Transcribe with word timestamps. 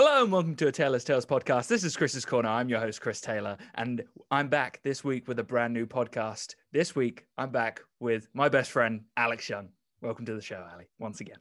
Hello 0.00 0.22
and 0.22 0.30
welcome 0.30 0.54
to 0.54 0.68
a 0.68 0.70
Taylor's 0.70 1.02
Tales 1.02 1.26
podcast. 1.26 1.66
This 1.66 1.82
is 1.82 1.96
Chris's 1.96 2.24
Corner. 2.24 2.48
I'm 2.48 2.68
your 2.68 2.78
host, 2.78 3.00
Chris 3.00 3.20
Taylor, 3.20 3.56
and 3.74 4.04
I'm 4.30 4.46
back 4.46 4.78
this 4.84 5.02
week 5.02 5.26
with 5.26 5.40
a 5.40 5.42
brand 5.42 5.74
new 5.74 5.86
podcast. 5.86 6.54
This 6.70 6.94
week, 6.94 7.26
I'm 7.36 7.50
back 7.50 7.80
with 7.98 8.28
my 8.32 8.48
best 8.48 8.70
friend, 8.70 9.00
Alex 9.16 9.48
Young. 9.48 9.70
Welcome 10.00 10.24
to 10.26 10.36
the 10.36 10.40
show, 10.40 10.64
Ali, 10.72 10.84
once 11.00 11.20
again. 11.20 11.38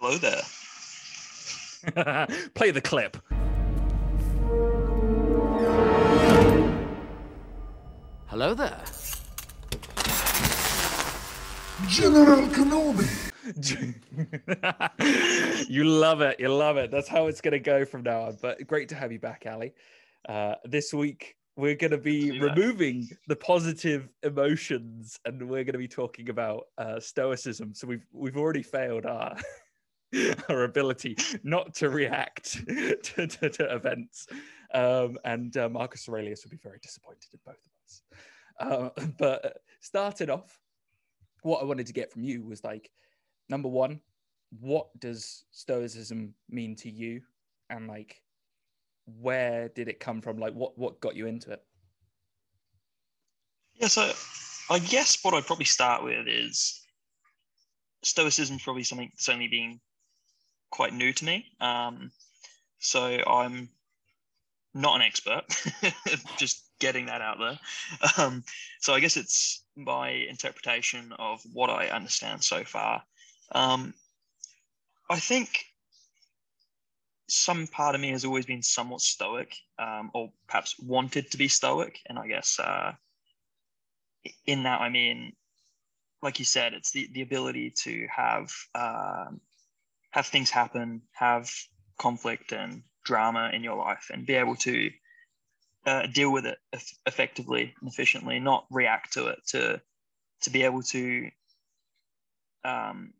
Hello 0.00 0.16
there. 0.16 0.40
Play 2.54 2.70
the 2.70 2.80
clip. 2.80 3.18
Hello 8.28 8.54
there. 8.54 8.82
General 11.86 12.48
Kenobi. 12.48 13.31
you 15.68 15.84
love 15.84 16.20
it. 16.20 16.38
You 16.38 16.48
love 16.48 16.76
it. 16.76 16.90
That's 16.90 17.08
how 17.08 17.26
it's 17.26 17.40
going 17.40 17.52
to 17.52 17.58
go 17.58 17.84
from 17.84 18.02
now 18.02 18.22
on. 18.22 18.38
But 18.40 18.66
great 18.66 18.88
to 18.90 18.94
have 18.94 19.12
you 19.12 19.18
back, 19.18 19.44
Ali. 19.50 19.72
Uh, 20.28 20.54
this 20.64 20.94
week, 20.94 21.36
we're 21.56 21.74
going 21.74 21.90
to 21.90 21.98
be 21.98 22.40
removing 22.40 23.08
the 23.26 23.36
positive 23.36 24.08
emotions 24.22 25.18
and 25.24 25.48
we're 25.48 25.64
going 25.64 25.72
to 25.72 25.78
be 25.78 25.88
talking 25.88 26.30
about 26.30 26.64
uh, 26.78 27.00
stoicism. 27.00 27.74
So 27.74 27.86
we've 27.86 28.06
we've 28.12 28.36
already 28.36 28.62
failed 28.62 29.06
our 29.06 29.36
our 30.48 30.64
ability 30.64 31.16
not 31.42 31.74
to 31.74 31.90
react 31.90 32.64
to, 32.66 33.26
to, 33.26 33.50
to 33.50 33.74
events. 33.74 34.26
Um, 34.72 35.18
and 35.24 35.56
uh, 35.56 35.68
Marcus 35.68 36.08
Aurelius 36.08 36.44
would 36.44 36.50
be 36.50 36.60
very 36.62 36.78
disappointed 36.80 37.28
in 37.32 37.40
both 37.44 37.56
of 37.56 37.72
us. 37.84 38.02
Uh, 38.60 38.90
but 39.18 39.58
starting 39.80 40.30
off, 40.30 40.60
what 41.42 41.60
I 41.60 41.64
wanted 41.64 41.88
to 41.88 41.92
get 41.92 42.12
from 42.12 42.22
you 42.22 42.42
was 42.42 42.62
like, 42.62 42.90
number 43.52 43.68
one, 43.68 44.00
what 44.60 44.88
does 44.98 45.44
Stoicism 45.52 46.34
mean 46.48 46.74
to 46.76 46.90
you? 46.90 47.20
And 47.68 47.86
like, 47.86 48.22
where 49.20 49.68
did 49.68 49.88
it 49.88 50.00
come 50.00 50.22
from? 50.22 50.38
Like, 50.38 50.54
what, 50.54 50.76
what 50.78 51.00
got 51.00 51.14
you 51.14 51.26
into 51.26 51.52
it? 51.52 51.62
Yeah, 53.74 53.88
so 53.88 54.10
I 54.70 54.78
guess 54.78 55.22
what 55.22 55.34
I'd 55.34 55.46
probably 55.46 55.66
start 55.66 56.02
with 56.02 56.26
is 56.26 56.80
Stoicism 58.02 58.56
is 58.56 58.62
probably 58.62 58.84
something 58.84 59.10
that's 59.12 59.28
only 59.28 59.48
been 59.48 59.80
quite 60.70 60.94
new 60.94 61.12
to 61.12 61.24
me. 61.24 61.46
Um, 61.60 62.10
so 62.78 63.18
I'm 63.26 63.68
not 64.74 64.96
an 64.96 65.02
expert, 65.02 65.44
just 66.38 66.64
getting 66.80 67.06
that 67.06 67.20
out 67.20 67.38
there. 67.38 67.58
Um, 68.16 68.44
so 68.80 68.94
I 68.94 69.00
guess 69.00 69.18
it's 69.18 69.62
my 69.76 70.08
interpretation 70.08 71.12
of 71.18 71.42
what 71.52 71.68
I 71.68 71.88
understand 71.88 72.42
so 72.42 72.64
far. 72.64 73.02
Um, 73.54 73.94
I 75.10 75.18
think 75.18 75.66
some 77.28 77.66
part 77.66 77.94
of 77.94 78.00
me 78.00 78.10
has 78.10 78.24
always 78.24 78.46
been 78.46 78.62
somewhat 78.62 79.00
stoic, 79.00 79.54
um, 79.78 80.10
or 80.14 80.32
perhaps 80.46 80.78
wanted 80.78 81.30
to 81.30 81.38
be 81.38 81.48
stoic. 81.48 81.98
And 82.06 82.18
I 82.18 82.28
guess 82.28 82.58
uh, 82.60 82.92
in 84.46 84.64
that, 84.64 84.80
I 84.80 84.88
mean, 84.88 85.32
like 86.22 86.38
you 86.38 86.44
said, 86.44 86.72
it's 86.72 86.92
the, 86.92 87.08
the 87.12 87.22
ability 87.22 87.70
to 87.84 88.06
have 88.14 88.52
um, 88.74 89.40
have 90.10 90.26
things 90.26 90.50
happen, 90.50 91.02
have 91.12 91.50
conflict 91.98 92.52
and 92.52 92.82
drama 93.04 93.50
in 93.52 93.64
your 93.64 93.76
life, 93.76 94.10
and 94.12 94.26
be 94.26 94.34
able 94.34 94.56
to 94.56 94.90
uh, 95.86 96.06
deal 96.06 96.32
with 96.32 96.46
it 96.46 96.58
effectively 97.06 97.74
and 97.80 97.90
efficiently, 97.90 98.38
not 98.38 98.66
react 98.70 99.14
to 99.14 99.28
it. 99.28 99.38
To 99.48 99.80
to 100.42 100.50
be 100.50 100.64
able 100.64 100.82
to, 100.82 101.30
um, 102.64 103.14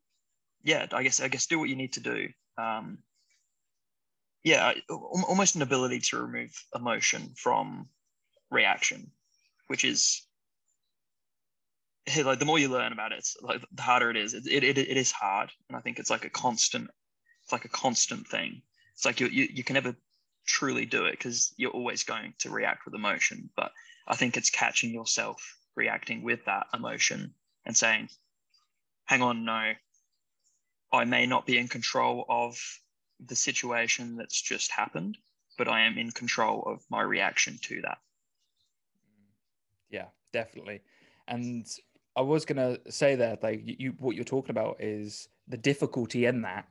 yeah, 0.64 0.86
I 0.92 1.02
guess 1.02 1.20
I 1.20 1.28
guess 1.28 1.46
do 1.46 1.58
what 1.58 1.68
you 1.68 1.76
need 1.76 1.94
to 1.94 2.00
do. 2.00 2.28
Um, 2.58 2.98
yeah, 4.44 4.72
almost 4.88 5.54
an 5.54 5.62
ability 5.62 6.00
to 6.00 6.20
remove 6.20 6.50
emotion 6.74 7.32
from 7.36 7.88
reaction, 8.50 9.10
which 9.68 9.84
is 9.84 10.22
like 12.24 12.38
the 12.38 12.44
more 12.44 12.58
you 12.58 12.68
learn 12.68 12.92
about 12.92 13.12
it, 13.12 13.28
like 13.40 13.62
the 13.72 13.82
harder 13.82 14.10
it 14.10 14.16
is. 14.16 14.34
It, 14.34 14.46
it, 14.46 14.78
it 14.78 14.96
is 14.96 15.12
hard, 15.12 15.50
and 15.68 15.76
I 15.76 15.80
think 15.80 15.98
it's 15.98 16.10
like 16.10 16.24
a 16.24 16.30
constant, 16.30 16.90
it's 17.42 17.52
like 17.52 17.64
a 17.64 17.68
constant 17.68 18.26
thing. 18.26 18.62
It's 18.94 19.04
like 19.04 19.20
you 19.20 19.28
you, 19.28 19.48
you 19.52 19.64
can 19.64 19.74
never 19.74 19.94
truly 20.44 20.84
do 20.84 21.04
it 21.06 21.12
because 21.12 21.54
you're 21.56 21.70
always 21.70 22.02
going 22.02 22.34
to 22.40 22.50
react 22.50 22.84
with 22.84 22.94
emotion. 22.94 23.48
But 23.56 23.70
I 24.08 24.16
think 24.16 24.36
it's 24.36 24.50
catching 24.50 24.90
yourself 24.92 25.40
reacting 25.76 26.22
with 26.22 26.44
that 26.46 26.66
emotion 26.74 27.34
and 27.64 27.76
saying, 27.76 28.08
"Hang 29.04 29.22
on, 29.22 29.44
no, 29.44 29.72
I 30.92 31.04
may 31.04 31.26
not 31.26 31.46
be 31.46 31.58
in 31.58 31.68
control 31.68 32.24
of 32.28 32.58
the 33.24 33.36
situation 33.36 34.16
that's 34.16 34.40
just 34.40 34.70
happened, 34.70 35.16
but 35.56 35.68
I 35.68 35.82
am 35.82 35.98
in 35.98 36.10
control 36.10 36.62
of 36.66 36.84
my 36.90 37.02
reaction 37.02 37.58
to 37.62 37.80
that." 37.82 37.98
Yeah, 39.90 40.08
definitely. 40.32 40.82
And 41.28 41.66
I 42.16 42.20
was 42.20 42.44
gonna 42.44 42.78
say 42.90 43.14
that 43.16 43.42
like 43.42 43.62
you 43.64 43.92
what 43.98 44.16
you're 44.16 44.24
talking 44.24 44.50
about 44.50 44.80
is 44.80 45.28
the 45.48 45.56
difficulty 45.56 46.26
in 46.26 46.42
that 46.42 46.68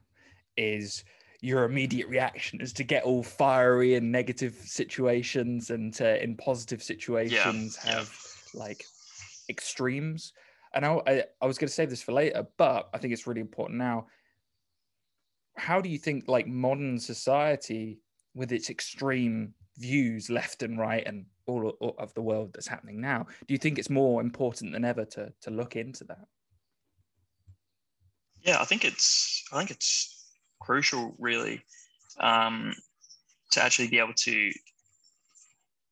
is 0.58 1.04
your 1.42 1.64
immediate 1.64 2.08
reaction 2.08 2.62
is 2.62 2.72
to 2.72 2.84
get 2.84 3.04
all 3.04 3.24
fiery 3.24 3.96
in 3.96 4.12
negative 4.12 4.54
situations 4.54 5.72
and 5.72 5.94
to 5.96 6.24
in 6.24 6.38
positive 6.38 6.84
situations 6.84 7.80
yeah, 7.84 7.96
have 7.96 8.16
like 8.54 8.86
extremes. 9.50 10.34
And 10.74 10.86
I, 10.86 11.02
I, 11.06 11.24
I 11.42 11.46
was 11.46 11.58
going 11.58 11.68
to 11.68 11.74
save 11.74 11.90
this 11.90 12.02
for 12.02 12.14
later, 12.14 12.48
but 12.58 12.90
I 12.94 12.98
think 12.98 13.14
it's 13.14 13.28
really 13.28 13.42
important 13.42 13.78
now. 13.78 14.08
How 15.58 15.82
do 15.82 15.90
you 15.90 15.98
think 15.98 16.28
like 16.28 16.48
modern 16.48 16.98
society 16.98 18.00
with 18.34 18.52
its 18.52 18.70
extreme 18.70 19.54
views 19.78 20.30
left 20.30 20.64
and 20.64 20.78
right 20.78 21.06
and 21.06 21.26
all 21.48 21.96
of 21.98 22.14
the 22.14 22.22
world 22.22 22.54
that's 22.54 22.68
happening 22.68 23.02
now. 23.02 23.26
Do 23.48 23.54
you 23.54 23.58
think 23.58 23.78
it's 23.78 23.90
more 23.90 24.22
important 24.22 24.72
than 24.72 24.86
ever 24.86 25.06
to 25.06 25.34
to 25.42 25.52
look 25.52 25.76
into 25.76 26.04
that? 26.06 26.26
Yeah, 28.42 28.60
I 28.60 28.66
think 28.66 28.86
it's 28.86 29.44
I 29.52 29.58
think 29.58 29.72
it's 29.72 30.30
crucial, 30.60 31.16
really, 31.18 31.64
um, 32.20 32.74
to 33.52 33.64
actually 33.64 33.90
be 33.90 34.00
able 34.00 34.14
to 34.14 34.52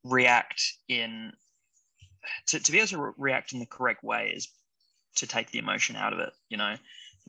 react 0.03 0.61
in 0.87 1.31
to, 2.47 2.59
to 2.59 2.71
be 2.71 2.77
able 2.77 2.87
to 2.87 3.01
re- 3.01 3.11
react 3.17 3.53
in 3.53 3.59
the 3.59 3.65
correct 3.65 4.03
way 4.03 4.33
is 4.35 4.47
to 5.15 5.27
take 5.27 5.51
the 5.51 5.59
emotion 5.59 5.95
out 5.95 6.13
of 6.13 6.19
it. 6.19 6.33
You 6.49 6.57
know, 6.57 6.75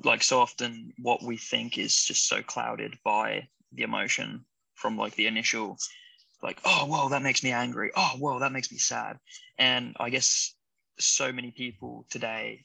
like 0.05 0.23
so 0.23 0.41
often 0.41 0.93
what 1.01 1.23
we 1.23 1.37
think 1.37 1.79
is 1.79 2.05
just 2.05 2.29
so 2.29 2.43
clouded 2.43 2.99
by 3.05 3.49
the 3.73 3.83
emotion 3.83 4.45
from 4.75 4.97
like 4.97 5.15
the 5.15 5.27
initial 5.27 5.79
like, 6.43 6.61
oh, 6.65 6.87
whoa, 6.87 7.09
that 7.11 7.23
makes 7.23 7.43
me 7.43 7.53
angry. 7.53 7.91
Oh, 7.95 8.13
whoa, 8.19 8.39
that 8.39 8.53
makes 8.53 8.73
me 8.73 8.79
sad. 8.79 9.19
And 9.59 9.95
I 10.01 10.11
guess 10.11 10.55
so 10.99 11.33
many 11.33 11.51
people 11.51 12.07
today 12.11 12.65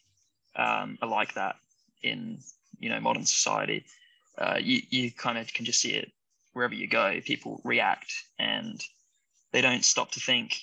um, 0.56 0.98
are 1.02 1.10
like 1.10 1.34
that 1.34 1.58
in, 2.02 2.40
you 2.80 2.90
know, 2.90 3.00
modern 3.00 3.26
society. 3.26 3.86
Uh, 4.38 4.58
you, 4.62 4.82
you 4.90 5.12
kind 5.12 5.38
of 5.38 5.54
can 5.54 5.66
just 5.66 5.82
see 5.82 5.94
it 5.94 6.12
wherever 6.54 6.74
you 6.74 6.88
go. 6.88 7.20
People 7.26 7.62
react 7.64 8.14
and 8.40 8.82
they 9.52 9.62
don't 9.62 9.84
stop 9.84 10.12
to 10.12 10.20
think. 10.20 10.58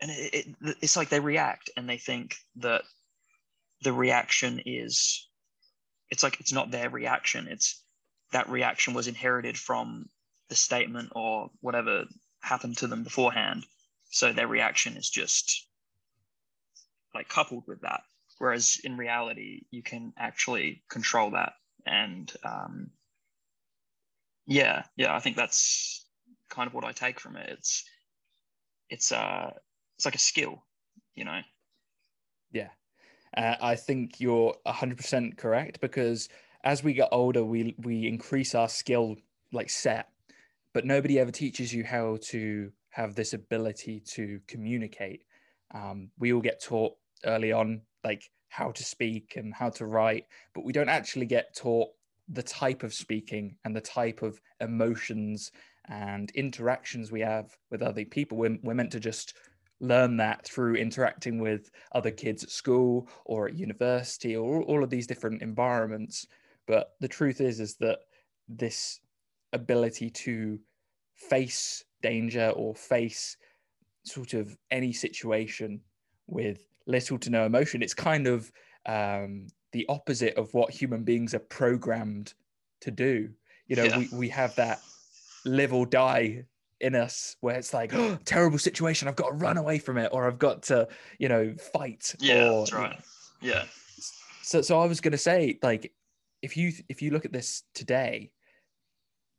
And 0.00 0.10
it, 0.10 0.34
it, 0.34 0.76
it's 0.80 0.96
like 0.96 1.08
they 1.08 1.20
react 1.20 1.70
and 1.76 1.88
they 1.88 1.98
think 1.98 2.36
that 2.56 2.82
the 3.82 3.92
reaction 3.92 4.60
is, 4.64 5.28
it's 6.10 6.22
like 6.22 6.40
it's 6.40 6.52
not 6.52 6.70
their 6.70 6.90
reaction. 6.90 7.48
It's 7.48 7.82
that 8.32 8.48
reaction 8.48 8.94
was 8.94 9.08
inherited 9.08 9.56
from 9.58 10.06
the 10.48 10.54
statement 10.54 11.12
or 11.14 11.50
whatever 11.60 12.04
happened 12.40 12.76
to 12.78 12.86
them 12.86 13.02
beforehand. 13.04 13.64
So 14.10 14.32
their 14.32 14.48
reaction 14.48 14.96
is 14.96 15.08
just 15.10 15.66
like 17.14 17.28
coupled 17.28 17.64
with 17.66 17.80
that. 17.82 18.02
Whereas 18.38 18.78
in 18.84 18.96
reality, 18.96 19.62
you 19.70 19.82
can 19.82 20.12
actually 20.18 20.82
control 20.90 21.30
that. 21.30 21.52
And 21.86 22.32
um, 22.44 22.90
yeah, 24.46 24.84
yeah, 24.96 25.14
I 25.14 25.20
think 25.20 25.36
that's 25.36 26.06
kind 26.50 26.66
of 26.66 26.74
what 26.74 26.84
I 26.84 26.92
take 26.92 27.20
from 27.20 27.36
it. 27.36 27.48
It's 27.50 27.84
it's 28.90 29.12
uh 29.12 29.50
it's 29.96 30.04
like 30.04 30.14
a 30.14 30.18
skill, 30.18 30.64
you 31.14 31.24
know. 31.24 31.40
Yeah, 32.52 32.68
uh, 33.36 33.56
I 33.60 33.76
think 33.76 34.20
you're 34.20 34.54
hundred 34.66 34.98
percent 34.98 35.36
correct 35.36 35.80
because 35.80 36.28
as 36.62 36.82
we 36.82 36.92
get 36.94 37.08
older, 37.12 37.44
we 37.44 37.74
we 37.78 38.06
increase 38.06 38.54
our 38.54 38.68
skill 38.68 39.16
like 39.52 39.70
set 39.70 40.08
but 40.74 40.84
nobody 40.84 41.18
ever 41.18 41.30
teaches 41.30 41.72
you 41.72 41.84
how 41.84 42.18
to 42.20 42.70
have 42.90 43.14
this 43.14 43.32
ability 43.32 44.00
to 44.00 44.40
communicate. 44.46 45.22
Um, 45.72 46.10
we 46.18 46.32
all 46.32 46.40
get 46.40 46.62
taught 46.62 46.94
early 47.24 47.52
on, 47.52 47.80
like 48.02 48.30
how 48.48 48.72
to 48.72 48.84
speak 48.84 49.34
and 49.36 49.54
how 49.54 49.70
to 49.70 49.86
write, 49.86 50.26
but 50.52 50.64
we 50.64 50.72
don't 50.72 50.88
actually 50.88 51.26
get 51.26 51.56
taught 51.56 51.88
the 52.28 52.42
type 52.42 52.82
of 52.82 52.92
speaking 52.92 53.56
and 53.64 53.74
the 53.74 53.80
type 53.80 54.22
of 54.22 54.40
emotions 54.60 55.52
and 55.88 56.30
interactions 56.32 57.12
we 57.12 57.20
have 57.20 57.56
with 57.70 57.82
other 57.82 58.04
people. 58.04 58.36
We're, 58.36 58.58
we're 58.62 58.74
meant 58.74 58.92
to 58.92 59.00
just 59.00 59.34
learn 59.80 60.16
that 60.16 60.44
through 60.46 60.76
interacting 60.76 61.38
with 61.38 61.70
other 61.92 62.10
kids 62.10 62.42
at 62.44 62.50
school 62.50 63.08
or 63.24 63.48
at 63.48 63.54
university 63.56 64.36
or 64.36 64.62
all 64.62 64.82
of 64.82 64.90
these 64.90 65.06
different 65.06 65.42
environments. 65.42 66.26
But 66.66 66.94
the 67.00 67.08
truth 67.08 67.40
is, 67.40 67.60
is 67.60 67.76
that 67.76 67.98
this 68.48 69.00
ability 69.52 70.10
to 70.10 70.58
face 71.14 71.84
danger 72.02 72.50
or 72.56 72.74
face 72.74 73.36
sort 74.04 74.34
of 74.34 74.56
any 74.70 74.92
situation 74.92 75.80
with 76.26 76.66
little 76.86 77.18
to 77.18 77.30
no 77.30 77.46
emotion. 77.46 77.82
It's 77.82 77.94
kind 77.94 78.26
of 78.26 78.50
um, 78.86 79.46
the 79.72 79.86
opposite 79.88 80.36
of 80.36 80.52
what 80.54 80.70
human 80.70 81.04
beings 81.04 81.34
are 81.34 81.38
programmed 81.40 82.34
to 82.80 82.90
do. 82.90 83.30
You 83.66 83.76
know, 83.76 83.84
Yeah. 83.84 83.98
we, 83.98 84.08
we 84.12 84.28
have 84.30 84.54
that 84.56 84.80
live 85.44 85.72
or 85.72 85.86
die 85.86 86.44
in 86.84 86.94
us 86.94 87.36
where 87.40 87.56
it's 87.56 87.74
like, 87.74 87.92
oh, 87.94 88.18
terrible 88.24 88.58
situation, 88.58 89.08
I've 89.08 89.16
got 89.16 89.28
to 89.28 89.34
run 89.34 89.56
away 89.56 89.78
from 89.78 89.98
it, 89.98 90.10
or 90.12 90.26
I've 90.26 90.38
got 90.38 90.62
to, 90.64 90.86
you 91.18 91.28
know, 91.28 91.54
fight. 91.72 92.14
Yeah, 92.20 92.50
or, 92.50 92.60
that's 92.60 92.72
right. 92.72 93.00
Yeah. 93.40 93.64
so 94.42 94.62
so 94.62 94.80
i 94.80 94.86
was 94.86 95.00
going 95.00 95.12
to 95.12 95.18
say 95.18 95.58
like 95.62 95.92
if 96.42 96.56
you 96.56 96.72
if 96.88 97.02
you 97.02 97.10
look 97.10 97.24
at 97.24 97.32
this 97.32 97.64
today 97.74 98.30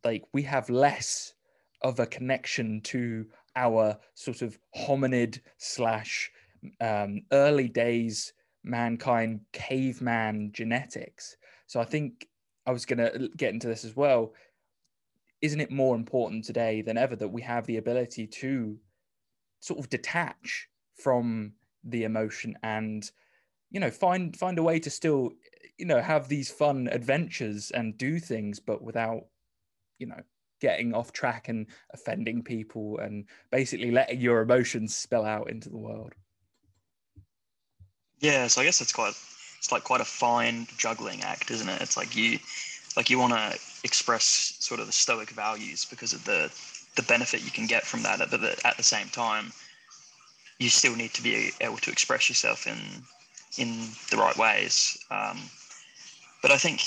like 0.04 0.24
we 0.34 0.44
have 0.44 0.70
less 0.70 1.34
of 1.82 2.00
a 2.00 2.06
connection 2.06 2.82
to 2.82 3.26
our 3.56 3.98
sort 4.14 4.42
of 4.42 4.58
hominid 4.78 5.40
slash 5.58 6.32
um, 6.82 7.22
early 7.32 7.68
days 7.68 8.34
mankind 8.64 9.40
caveman 9.54 10.52
genetics 10.52 11.38
so 11.68 11.80
i 11.80 11.86
think 11.86 12.28
i 12.66 12.72
was 12.72 12.86
going 12.86 13.00
to 13.00 13.30
get 13.38 13.54
into 13.54 13.68
this 13.68 13.86
as 13.86 13.96
well 13.96 14.34
isn't 15.46 15.62
it 15.62 15.72
more 15.72 15.96
important 15.96 16.44
today 16.44 16.82
than 16.82 16.98
ever 16.98 17.16
that 17.16 17.28
we 17.28 17.42
have 17.42 17.68
the 17.68 17.78
ability 17.78 18.26
to 18.26 18.78
sort 19.60 19.80
of 19.80 19.90
detach 19.90 20.68
from 20.96 21.54
the 21.84 22.04
emotion 22.04 22.58
and 22.64 23.12
you 23.70 23.80
know 23.80 23.92
find 23.92 24.36
find 24.36 24.58
a 24.58 24.64
way 24.64 24.80
to 24.80 24.90
still 24.90 25.32
you 25.78 25.86
know 25.86 26.02
have 26.02 26.28
these 26.28 26.50
fun 26.50 26.90
adventures 26.92 27.72
and 27.72 27.98
do 27.98 28.20
things 28.20 28.60
but 28.60 28.82
without 28.82 29.26
you 30.00 30.08
know 30.08 30.20
getting 30.62 30.96
off 30.96 31.12
track 31.12 31.48
and 31.48 31.68
offending 31.94 32.42
people 32.42 32.98
and 32.98 33.26
basically 33.52 33.92
letting 33.92 34.20
your 34.20 34.42
emotions 34.42 34.96
spill 34.96 35.26
out 35.26 35.50
into 35.50 35.70
the 35.70 35.78
world 35.78 36.14
Yeah, 38.20 38.48
so 38.48 38.62
I 38.62 38.66
guess 38.66 38.82
it's 38.82 38.94
quite 38.94 39.14
it's 39.60 39.72
like 39.72 39.84
quite 39.84 40.02
a 40.02 40.06
fine 40.06 40.68
juggling 40.78 41.22
act, 41.22 41.52
isn't 41.52 41.70
it? 41.70 41.82
It's 41.82 41.98
like 41.98 42.16
you 42.16 42.40
like 42.96 43.10
you 43.10 43.20
want 43.20 43.34
to 43.34 43.60
express 43.86 44.58
sort 44.60 44.80
of 44.82 44.88
the 44.88 44.92
stoic 44.92 45.30
values 45.30 45.86
because 45.86 46.12
of 46.12 46.26
the 46.26 46.52
the 46.96 47.04
benefit 47.04 47.44
you 47.44 47.52
can 47.52 47.68
get 47.68 47.84
from 47.84 48.04
that, 48.04 48.20
but 48.20 48.42
the, 48.42 48.58
at 48.66 48.78
the 48.78 48.84
same 48.84 49.08
time, 49.10 49.52
you 50.60 50.70
still 50.70 50.96
need 50.96 51.14
to 51.14 51.22
be 51.22 51.52
able 51.60 51.78
to 51.78 51.92
express 51.92 52.28
yourself 52.30 52.68
in 52.68 52.78
in 53.58 53.88
the 54.12 54.18
right 54.18 54.36
ways. 54.38 54.98
Um, 55.12 55.38
but 56.42 56.52
I 56.52 56.58
think 56.58 56.82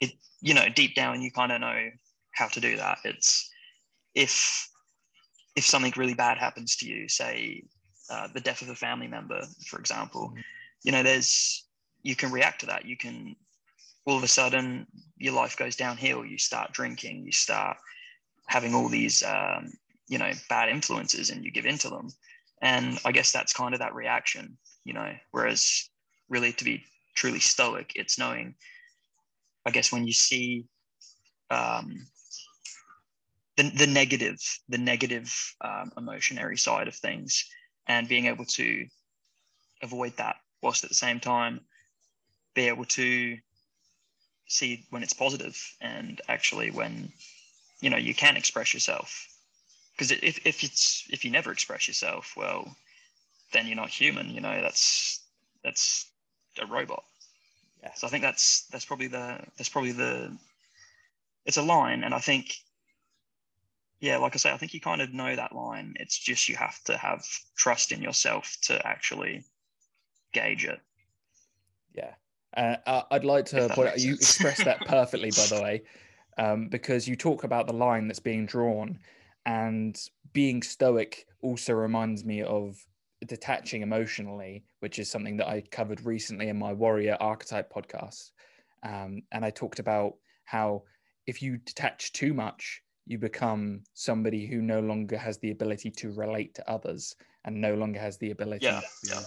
it 0.00 0.12
you 0.40 0.54
know 0.54 0.68
deep 0.74 0.94
down 0.94 1.20
you 1.20 1.30
kind 1.30 1.52
of 1.52 1.60
know 1.60 1.90
how 2.32 2.46
to 2.48 2.60
do 2.60 2.76
that. 2.76 2.98
It's 3.04 3.50
if 4.14 4.34
if 5.56 5.64
something 5.66 5.92
really 5.96 6.14
bad 6.14 6.38
happens 6.38 6.76
to 6.76 6.86
you, 6.86 7.08
say 7.08 7.64
uh, 8.08 8.28
the 8.32 8.40
death 8.40 8.62
of 8.62 8.68
a 8.68 8.74
family 8.74 9.08
member, 9.08 9.42
for 9.66 9.78
example, 9.78 10.32
you 10.84 10.92
know, 10.92 11.02
there's 11.02 11.64
you 12.02 12.16
can 12.16 12.30
react 12.30 12.60
to 12.60 12.66
that. 12.66 12.84
You 12.84 12.96
can 12.96 13.36
all 14.06 14.16
of 14.16 14.22
a 14.22 14.28
sudden 14.28 14.86
your 15.18 15.34
life 15.34 15.56
goes 15.56 15.76
downhill. 15.76 16.24
You 16.24 16.38
start 16.38 16.72
drinking. 16.72 17.24
You 17.24 17.32
start 17.32 17.76
having 18.46 18.74
all 18.74 18.88
these 18.88 19.22
um, 19.22 19.72
you 20.08 20.18
know 20.18 20.32
bad 20.48 20.68
influences, 20.68 21.30
and 21.30 21.44
you 21.44 21.50
give 21.50 21.66
into 21.66 21.88
them. 21.88 22.08
And 22.62 22.98
I 23.04 23.12
guess 23.12 23.32
that's 23.32 23.52
kind 23.52 23.74
of 23.74 23.80
that 23.80 23.94
reaction, 23.94 24.58
you 24.84 24.92
know. 24.92 25.12
Whereas 25.30 25.88
really 26.28 26.52
to 26.52 26.64
be 26.64 26.84
truly 27.14 27.40
stoic, 27.40 27.92
it's 27.94 28.18
knowing. 28.18 28.54
I 29.66 29.70
guess 29.70 29.92
when 29.92 30.06
you 30.06 30.12
see 30.12 30.64
um, 31.50 32.06
the, 33.56 33.70
the 33.70 33.86
negative, 33.86 34.38
the 34.68 34.78
negative 34.78 35.34
um, 35.60 35.92
emotionary 35.98 36.56
side 36.56 36.88
of 36.88 36.94
things, 36.94 37.44
and 37.86 38.08
being 38.08 38.26
able 38.26 38.46
to 38.46 38.86
avoid 39.82 40.16
that 40.16 40.36
whilst 40.62 40.84
at 40.84 40.90
the 40.90 40.94
same 40.94 41.20
time 41.20 41.60
be 42.54 42.68
able 42.68 42.84
to 42.84 43.36
see 44.50 44.84
when 44.90 45.02
it's 45.02 45.12
positive 45.12 45.56
and 45.80 46.20
actually 46.28 46.72
when 46.72 47.12
you 47.80 47.88
know 47.88 47.96
you 47.96 48.14
can 48.14 48.36
express 48.36 48.74
yourself. 48.74 49.28
Because 49.92 50.10
if, 50.10 50.44
if 50.44 50.64
it's 50.64 51.04
if 51.10 51.24
you 51.24 51.30
never 51.30 51.52
express 51.52 51.86
yourself 51.86 52.34
well 52.36 52.76
then 53.52 53.66
you're 53.66 53.76
not 53.76 53.90
human 53.90 54.30
you 54.30 54.40
know 54.40 54.60
that's 54.60 55.20
that's 55.62 56.06
a 56.60 56.66
robot. 56.66 57.04
Yeah. 57.82 57.94
so 57.94 58.06
i 58.06 58.10
think 58.10 58.22
that's 58.22 58.66
that's 58.72 58.84
probably 58.84 59.06
the 59.06 59.38
that's 59.56 59.68
probably 59.68 59.92
the 59.92 60.36
it's 61.46 61.56
a 61.56 61.62
line. 61.62 62.02
And 62.02 62.12
i 62.12 62.18
think 62.18 62.56
yeah 64.00 64.16
like 64.16 64.34
i 64.34 64.38
say 64.38 64.52
i 64.52 64.56
think 64.56 64.74
you 64.74 64.80
kind 64.80 65.00
of 65.00 65.14
know 65.14 65.34
that 65.36 65.54
line. 65.54 65.94
It's 66.00 66.18
just 66.18 66.48
you 66.48 66.56
have 66.56 66.82
to 66.84 66.96
have 66.96 67.24
trust 67.56 67.92
in 67.92 68.02
yourself 68.02 68.56
to 68.62 68.84
actually 68.84 69.44
gauge 70.32 70.64
it. 70.64 70.80
Yeah. 71.94 72.14
Uh, 72.56 73.02
I'd 73.10 73.24
like 73.24 73.46
to 73.46 73.68
point 73.70 73.88
out 73.88 74.00
you 74.00 74.14
expressed 74.14 74.64
that 74.64 74.80
perfectly, 74.86 75.30
by 75.30 75.46
the 75.46 75.62
way, 75.62 75.82
um, 76.38 76.68
because 76.68 77.06
you 77.06 77.16
talk 77.16 77.44
about 77.44 77.66
the 77.66 77.72
line 77.72 78.08
that's 78.08 78.20
being 78.20 78.46
drawn, 78.46 78.98
and 79.46 79.96
being 80.32 80.62
stoic 80.62 81.26
also 81.42 81.72
reminds 81.72 82.24
me 82.24 82.42
of 82.42 82.76
detaching 83.26 83.82
emotionally, 83.82 84.64
which 84.80 84.98
is 84.98 85.10
something 85.10 85.36
that 85.36 85.48
I 85.48 85.62
covered 85.70 86.04
recently 86.04 86.48
in 86.48 86.58
my 86.58 86.72
warrior 86.72 87.16
archetype 87.20 87.72
podcast. 87.72 88.30
Um, 88.82 89.22
and 89.32 89.44
I 89.44 89.50
talked 89.50 89.78
about 89.78 90.14
how 90.44 90.84
if 91.26 91.42
you 91.42 91.58
detach 91.58 92.12
too 92.12 92.32
much, 92.32 92.82
you 93.06 93.18
become 93.18 93.82
somebody 93.94 94.46
who 94.46 94.62
no 94.62 94.80
longer 94.80 95.18
has 95.18 95.38
the 95.38 95.50
ability 95.50 95.90
to 95.90 96.12
relate 96.12 96.54
to 96.54 96.70
others 96.70 97.14
and 97.44 97.60
no 97.60 97.74
longer 97.74 97.98
has 97.98 98.18
the 98.18 98.30
ability 98.30 98.66
Yeah, 98.66 98.80
to 98.80 98.86
yeah. 99.04 99.22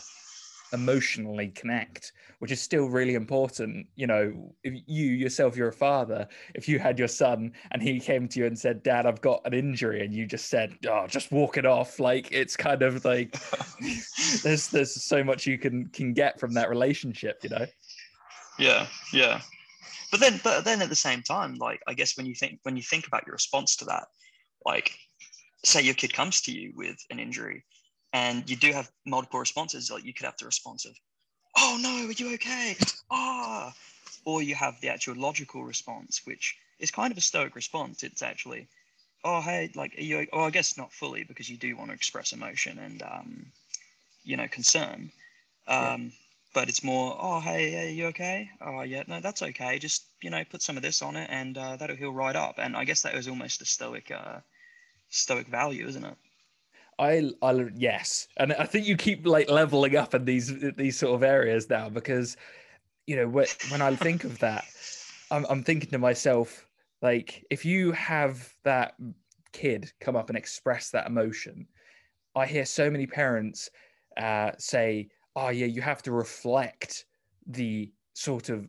Emotionally 0.74 1.50
connect 1.50 2.12
which 2.44 2.52
is 2.52 2.62
still 2.62 2.90
really 2.90 3.14
important. 3.14 3.88
You 3.96 4.06
know 4.06 4.54
if 4.66 4.74
you 4.86 5.06
yourself 5.06 5.56
you're 5.56 5.70
a 5.70 5.72
father 5.72 6.28
if 6.56 6.68
you 6.68 6.78
had 6.78 7.00
your 7.00 7.08
son 7.08 7.54
and 7.72 7.82
he 7.82 8.02
came 8.02 8.28
to 8.28 8.40
you 8.40 8.48
and 8.48 8.60
said 8.60 8.84
dad 8.84 9.06
i've 9.06 9.22
got 9.22 9.40
an 9.46 9.54
injury 9.54 10.04
and 10.04 10.14
you 10.14 10.26
just 10.26 10.50
said 10.50 10.78
oh 10.90 11.08
just 11.08 11.32
walk 11.32 11.56
it 11.56 11.66
off 11.66 12.02
like 12.02 12.30
it's 12.34 12.58
kind 12.58 12.82
of 12.82 13.06
like 13.06 13.38
there's 14.44 14.68
there's 14.68 15.02
so 15.02 15.24
much 15.24 15.48
you 15.48 15.58
can 15.58 15.88
can 15.94 16.12
get 16.12 16.38
from 16.38 16.54
that 16.54 16.70
relationship 16.70 17.40
you 17.44 17.50
know? 17.50 17.66
Yeah 18.60 18.88
yeah. 19.14 19.40
But 20.12 20.20
then 20.20 20.42
but 20.44 20.66
then 20.66 20.82
at 20.82 20.90
the 20.90 20.96
same 20.96 21.22
time 21.22 21.56
like 21.56 21.80
i 21.88 21.94
guess 21.94 22.18
when 22.18 22.26
you 22.26 22.36
think 22.36 22.60
when 22.64 22.76
you 22.76 22.84
think 22.84 23.08
about 23.08 23.26
your 23.26 23.36
response 23.36 23.78
to 23.78 23.86
that 23.86 24.08
like 24.66 24.92
say 25.64 25.82
your 25.82 25.96
kid 25.96 26.14
comes 26.14 26.42
to 26.42 26.52
you 26.52 26.74
with 26.76 26.98
an 27.10 27.20
injury 27.20 27.64
and 28.14 28.48
you 28.50 28.56
do 28.56 28.72
have 28.72 28.90
multiple 29.06 29.40
responses 29.40 29.92
like 29.92 30.06
you 30.06 30.14
could 30.14 30.26
have 30.26 30.38
the 30.38 30.46
response 30.46 30.86
of 30.86 30.96
oh 31.58 31.78
no 31.82 32.08
are 32.08 32.12
you 32.12 32.34
okay? 32.36 32.78
Ah. 33.12 33.74
Or 34.26 34.42
you 34.42 34.56
have 34.56 34.80
the 34.80 34.90
actual 34.90 35.16
logical 35.16 35.64
response 35.64 36.22
which 36.24 36.56
is 36.80 36.92
kind 36.92 37.12
of 37.12 37.18
a 37.18 37.22
stoic 37.22 37.56
response. 37.56 38.04
It's 38.04 38.22
actually 38.22 38.68
oh 39.26 39.42
hey 39.42 39.72
like 39.76 39.98
are 39.98 40.02
you 40.02 40.28
oh 40.32 40.44
i 40.44 40.50
guess 40.50 40.78
not 40.78 40.92
fully 40.92 41.24
because 41.24 41.50
you 41.50 41.58
do 41.58 41.76
want 41.76 41.90
to 41.90 41.96
express 41.96 42.34
emotion 42.34 42.78
and 42.80 43.02
um 43.02 43.46
you 44.24 44.38
know 44.38 44.48
concern. 44.48 45.12
Yeah. 45.68 45.94
um 45.94 46.12
but 46.54 46.70
it's 46.70 46.84
more 46.84 47.18
oh 47.20 47.40
hey, 47.40 47.72
hey 47.72 47.92
you 47.94 48.06
okay? 48.08 48.50
Oh 48.62 48.82
yeah 48.84 49.04
no 49.08 49.20
that's 49.20 49.42
okay. 49.42 49.80
Just 49.80 50.06
you 50.22 50.30
know 50.30 50.44
put 50.50 50.62
some 50.62 50.78
of 50.78 50.84
this 50.84 51.02
on 51.02 51.16
it 51.16 51.30
and 51.32 51.58
uh, 51.58 51.76
that'll 51.78 51.96
heal 51.96 52.14
right 52.14 52.36
up. 52.36 52.56
And 52.60 52.78
i 52.78 52.86
guess 52.86 53.02
that 53.02 53.16
was 53.16 53.28
almost 53.28 53.62
a 53.62 53.66
stoic 53.66 54.12
uh 54.12 54.40
stoic 55.10 55.48
value 55.48 55.88
isn't 55.88 56.06
it 56.06 56.18
I, 57.00 57.32
I 57.42 57.70
yes, 57.76 58.28
and 58.38 58.54
I 58.54 58.66
think 58.66 58.86
you 58.86 58.96
keep 58.98 59.26
like 59.26 59.50
leveling 59.50 59.96
up 59.96 60.14
in 60.14 60.26
these 60.26 60.54
these 60.78 60.98
sort 60.98 61.16
of 61.16 61.24
areas 61.24 61.70
now 61.70 61.90
because, 61.90 62.38
you 63.08 63.16
know, 63.16 63.30
wh- 63.30 63.72
when 63.72 63.82
I 63.82 63.96
think 63.96 64.24
of 64.24 64.40
that, 64.40 64.66
I'm 65.32 65.46
I'm 65.50 65.64
thinking 65.64 65.90
to 65.92 65.98
myself 65.98 66.68
like 67.02 67.46
if 67.50 67.66
you 67.66 67.92
have 67.92 68.52
that 68.64 68.96
kid 69.52 69.92
come 70.00 70.16
up 70.16 70.30
and 70.30 70.38
express 70.38 70.90
that 70.92 71.08
emotion, 71.08 71.68
I 72.36 72.46
hear 72.46 72.66
so 72.66 72.90
many 72.90 73.06
parents 73.06 73.70
uh, 74.18 74.52
say, 74.58 75.10
"Oh 75.36 75.50
yeah, 75.50 75.68
you 75.68 75.82
have 75.82 76.02
to 76.04 76.12
reflect 76.12 77.06
the 77.46 77.92
sort 78.14 78.50
of 78.50 78.68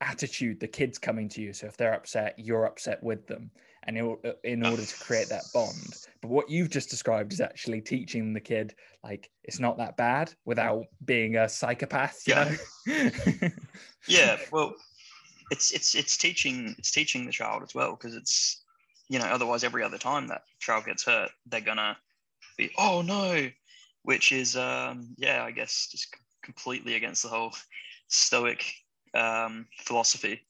attitude 0.00 0.60
the 0.60 0.68
kid's 0.68 0.98
coming 0.98 1.28
to 1.30 1.40
you. 1.40 1.52
So 1.52 1.66
if 1.66 1.76
they're 1.76 1.94
upset, 1.94 2.38
you're 2.38 2.66
upset 2.66 3.02
with 3.02 3.26
them." 3.26 3.50
And 3.86 3.96
in, 3.96 4.16
in 4.44 4.62
order 4.62 4.84
to 4.84 4.98
create 4.98 5.28
that 5.30 5.44
bond. 5.52 5.98
But 6.20 6.30
what 6.30 6.50
you've 6.50 6.70
just 6.70 6.90
described 6.90 7.32
is 7.32 7.40
actually 7.40 7.80
teaching 7.80 8.32
the 8.32 8.40
kid 8.40 8.74
like 9.02 9.30
it's 9.44 9.60
not 9.60 9.78
that 9.78 9.96
bad 9.96 10.34
without 10.44 10.86
being 11.04 11.36
a 11.36 11.48
psychopath. 11.48 12.22
You 12.26 12.34
Yeah. 12.34 12.50
know? 12.86 13.50
yeah 14.08 14.36
well 14.52 14.74
it's 15.50 15.72
it's 15.72 15.94
it's 15.94 16.16
teaching 16.16 16.74
it's 16.78 16.90
teaching 16.92 17.26
the 17.26 17.32
child 17.32 17.62
as 17.62 17.74
well 17.74 17.92
because 17.92 18.14
it's 18.14 18.62
you 19.08 19.18
know 19.18 19.24
otherwise 19.26 19.64
every 19.64 19.82
other 19.82 19.98
time 19.98 20.28
that 20.28 20.42
child 20.60 20.84
gets 20.84 21.04
hurt 21.04 21.30
they're 21.46 21.60
gonna 21.60 21.96
be 22.56 22.70
oh 22.78 23.02
no 23.02 23.48
which 24.02 24.30
is 24.32 24.56
um 24.56 25.14
yeah 25.18 25.42
i 25.42 25.50
guess 25.50 25.88
just 25.90 26.14
completely 26.42 26.94
against 26.94 27.22
the 27.22 27.28
whole 27.28 27.52
stoic 28.08 28.72
um 29.14 29.66
philosophy 29.78 30.46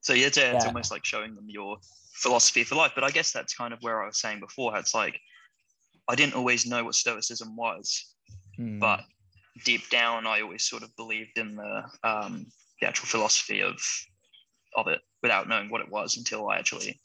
So 0.00 0.12
yeah, 0.14 0.26
it's, 0.26 0.38
it's 0.38 0.64
almost 0.66 0.90
like 0.90 1.04
showing 1.04 1.34
them 1.34 1.46
your 1.48 1.78
philosophy 2.18 2.64
for 2.64 2.74
life. 2.74 2.92
But 2.94 3.04
I 3.04 3.10
guess 3.10 3.32
that's 3.32 3.54
kind 3.54 3.72
of 3.72 3.78
where 3.82 4.02
I 4.02 4.06
was 4.06 4.20
saying 4.20 4.40
before. 4.40 4.76
It's 4.76 4.94
like 4.94 5.18
I 6.08 6.14
didn't 6.14 6.34
always 6.34 6.66
know 6.66 6.84
what 6.84 6.94
Stoicism 6.94 7.56
was, 7.56 8.14
Hmm. 8.56 8.80
but 8.80 9.04
deep 9.64 9.88
down, 9.88 10.26
I 10.26 10.40
always 10.40 10.64
sort 10.64 10.82
of 10.82 10.94
believed 10.96 11.38
in 11.38 11.54
the 11.54 11.84
um, 12.02 12.46
the 12.80 12.88
actual 12.88 13.06
philosophy 13.06 13.62
of 13.62 13.76
of 14.76 14.88
it 14.88 15.00
without 15.22 15.48
knowing 15.48 15.70
what 15.70 15.80
it 15.80 15.90
was 15.90 16.16
until 16.16 16.48
I 16.48 16.58
actually, 16.58 17.00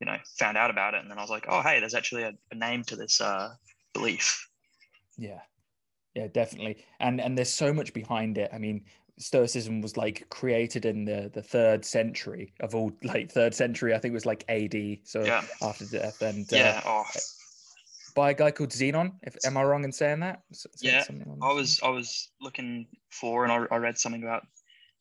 you 0.00 0.06
know, 0.06 0.16
found 0.38 0.56
out 0.56 0.70
about 0.70 0.94
it. 0.94 1.00
And 1.00 1.10
then 1.10 1.18
I 1.18 1.22
was 1.22 1.30
like, 1.30 1.46
oh, 1.48 1.62
hey, 1.62 1.80
there's 1.80 1.94
actually 1.94 2.22
a, 2.24 2.32
a 2.50 2.54
name 2.54 2.82
to 2.84 2.96
this 2.96 3.20
uh, 3.20 3.54
belief. 3.94 4.48
Yeah, 5.16 5.40
yeah, 6.14 6.26
definitely. 6.26 6.84
And 7.00 7.20
and 7.20 7.36
there's 7.36 7.52
so 7.52 7.72
much 7.72 7.92
behind 7.94 8.38
it. 8.38 8.50
I 8.52 8.58
mean, 8.58 8.84
Stoicism 9.22 9.80
was 9.80 9.96
like 9.96 10.28
created 10.30 10.84
in 10.84 11.04
the 11.04 11.30
the 11.32 11.42
third 11.42 11.84
century 11.84 12.52
of 12.60 12.74
all, 12.74 12.92
like 13.02 13.30
third 13.30 13.54
century. 13.54 13.94
I 13.94 13.98
think 13.98 14.12
it 14.12 14.14
was 14.14 14.26
like 14.26 14.44
AD, 14.48 14.98
so 15.04 15.24
Yeah. 15.24 15.42
after 15.62 15.84
death, 15.86 16.20
and 16.22 16.50
uh, 16.52 16.56
Yeah. 16.56 16.82
Oh, 16.84 17.04
by 18.14 18.30
a 18.30 18.34
guy 18.34 18.50
called 18.50 18.70
Xenon. 18.70 19.12
If 19.22 19.36
am 19.46 19.56
I 19.56 19.62
wrong 19.62 19.84
in 19.84 19.92
saying 19.92 20.20
that? 20.20 20.42
S- 20.50 20.66
s- 20.74 20.82
Yeah, 20.82 21.02
something 21.02 21.38
I 21.42 21.52
was 21.52 21.80
I 21.82 21.88
was 21.88 22.30
looking 22.40 22.86
for, 23.10 23.44
and 23.44 23.52
I, 23.52 23.74
I 23.74 23.78
read 23.78 23.96
something 23.98 24.22
about 24.22 24.46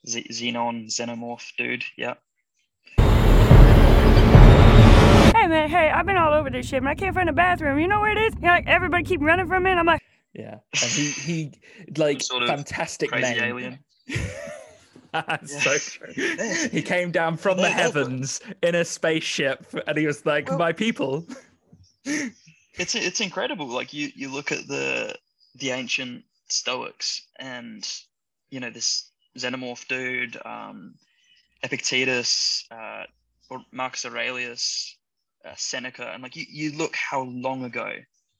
Z- 0.07 0.27
Xenon 0.31 0.85
Xenomorph 0.87 1.51
dude. 1.57 1.83
Yeah. 1.97 2.13
Hey 5.33 5.47
man, 5.47 5.69
hey, 5.69 5.89
I've 5.89 6.05
been 6.05 6.17
all 6.17 6.33
over 6.33 6.49
this 6.49 6.67
shit, 6.67 6.83
man. 6.83 6.91
I 6.91 6.95
can't 6.95 7.15
find 7.15 7.27
the 7.27 7.33
bathroom. 7.33 7.79
You 7.79 7.87
know 7.87 7.99
where 8.01 8.11
it 8.11 8.17
is? 8.17 8.33
You 8.35 8.41
know, 8.41 8.49
like 8.49 8.67
everybody 8.67 9.03
keep 9.03 9.21
running 9.21 9.47
from 9.47 9.65
it. 9.65 9.71
I'm 9.75 9.85
like, 9.85 10.01
Yeah, 10.33 10.59
and 10.81 10.91
he 10.91 11.05
he 11.09 11.51
like 11.97 12.21
sort 12.21 12.43
of 12.43 12.49
fantastic 12.49 13.09
Crazy 13.09 13.33
name. 13.33 13.43
alien. 13.43 13.79
That's 15.13 15.63
so 15.63 15.77
true. 15.77 16.13
He 16.71 16.81
came 16.81 17.11
down 17.11 17.35
from 17.37 17.57
the 17.57 17.69
heavens 17.69 18.39
in 18.63 18.75
a 18.75 18.85
spaceship, 18.85 19.65
and 19.87 19.97
he 19.97 20.05
was 20.07 20.25
like, 20.25 20.49
Well- 20.49 20.57
"My 20.59 20.71
people." 20.73 21.25
It's 22.75 22.95
it's 22.95 23.19
incredible. 23.19 23.67
Like 23.67 23.93
you 23.93 24.09
you 24.15 24.29
look 24.31 24.51
at 24.51 24.65
the 24.65 25.13
the 25.55 25.71
ancient 25.71 26.23
Stoics, 26.47 27.21
and 27.37 27.87
you 28.49 28.59
know 28.61 28.69
this 28.69 29.11
Xenomorph 29.37 29.87
dude, 29.87 30.37
um, 30.45 30.95
Epictetus, 31.63 32.65
uh, 32.71 33.03
or 33.49 33.59
Marcus 33.71 34.05
Aurelius, 34.05 34.95
uh, 35.45 35.53
Seneca, 35.57 36.11
and 36.13 36.23
like 36.23 36.35
you 36.37 36.45
you 36.49 36.71
look 36.71 36.95
how 36.95 37.23
long 37.23 37.65
ago 37.65 37.91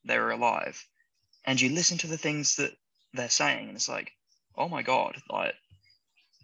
they 0.06 0.18
were 0.18 0.32
alive, 0.32 0.84
and 1.46 1.60
you 1.60 1.70
listen 1.70 1.98
to 2.00 2.08
the 2.08 2.18
things 2.18 2.56
that 2.56 2.72
they're 3.14 3.30
saying, 3.30 3.68
and 3.68 3.76
it's 3.76 3.90
like, 3.90 4.14
oh 4.58 4.68
my 4.68 4.82
god, 4.82 5.18
like 5.30 5.54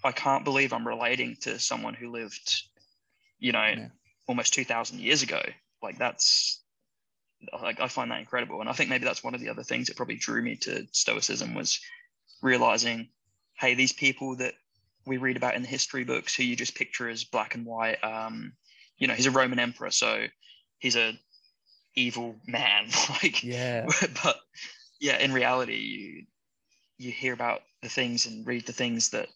I 0.03 0.11
can't 0.11 0.43
believe 0.43 0.73
I'm 0.73 0.87
relating 0.87 1.35
to 1.41 1.59
someone 1.59 1.93
who 1.93 2.11
lived, 2.11 2.63
you 3.39 3.51
know, 3.51 3.63
Yeah. 3.63 3.87
almost 4.27 4.53
two 4.53 4.65
thousand 4.65 4.99
years 4.99 5.23
ago. 5.23 5.41
Like 5.81 5.97
that's 5.97 6.61
like 7.61 7.79
I 7.79 7.87
find 7.87 8.11
that 8.11 8.19
incredible, 8.19 8.61
and 8.61 8.69
I 8.69 8.73
think 8.73 8.89
maybe 8.89 9.05
that's 9.05 9.23
one 9.23 9.35
of 9.35 9.41
the 9.41 9.49
other 9.49 9.63
things 9.63 9.87
that 9.87 9.97
probably 9.97 10.15
drew 10.17 10.41
me 10.41 10.55
to 10.57 10.87
Stoicism 10.91 11.53
was 11.53 11.79
realizing, 12.41 13.09
hey, 13.59 13.73
these 13.75 13.93
people 13.93 14.35
that 14.37 14.53
we 15.05 15.17
read 15.17 15.37
about 15.37 15.55
in 15.55 15.61
the 15.61 15.67
history 15.67 16.03
books 16.03 16.35
who 16.35 16.43
you 16.43 16.55
just 16.55 16.75
picture 16.75 17.07
as 17.09 17.23
black 17.23 17.55
and 17.55 17.65
white, 17.65 18.03
um, 18.03 18.53
you 18.97 19.07
know, 19.07 19.13
he's 19.13 19.25
a 19.27 19.31
Roman 19.31 19.59
emperor, 19.59 19.91
so 19.91 20.25
he's 20.79 20.95
a 20.95 21.13
evil 21.95 22.35
man, 22.47 22.87
like 23.23 23.43
Yeah, 23.43 23.85
but 24.23 24.37
yeah, 24.99 25.17
in 25.19 25.31
reality, 25.31 25.75
you 25.75 26.25
you 26.97 27.11
hear 27.11 27.33
about 27.33 27.61
the 27.81 27.89
things 27.89 28.25
and 28.25 28.45
read 28.47 28.65
the 28.65 28.73
things 28.73 29.09
that 29.09 29.29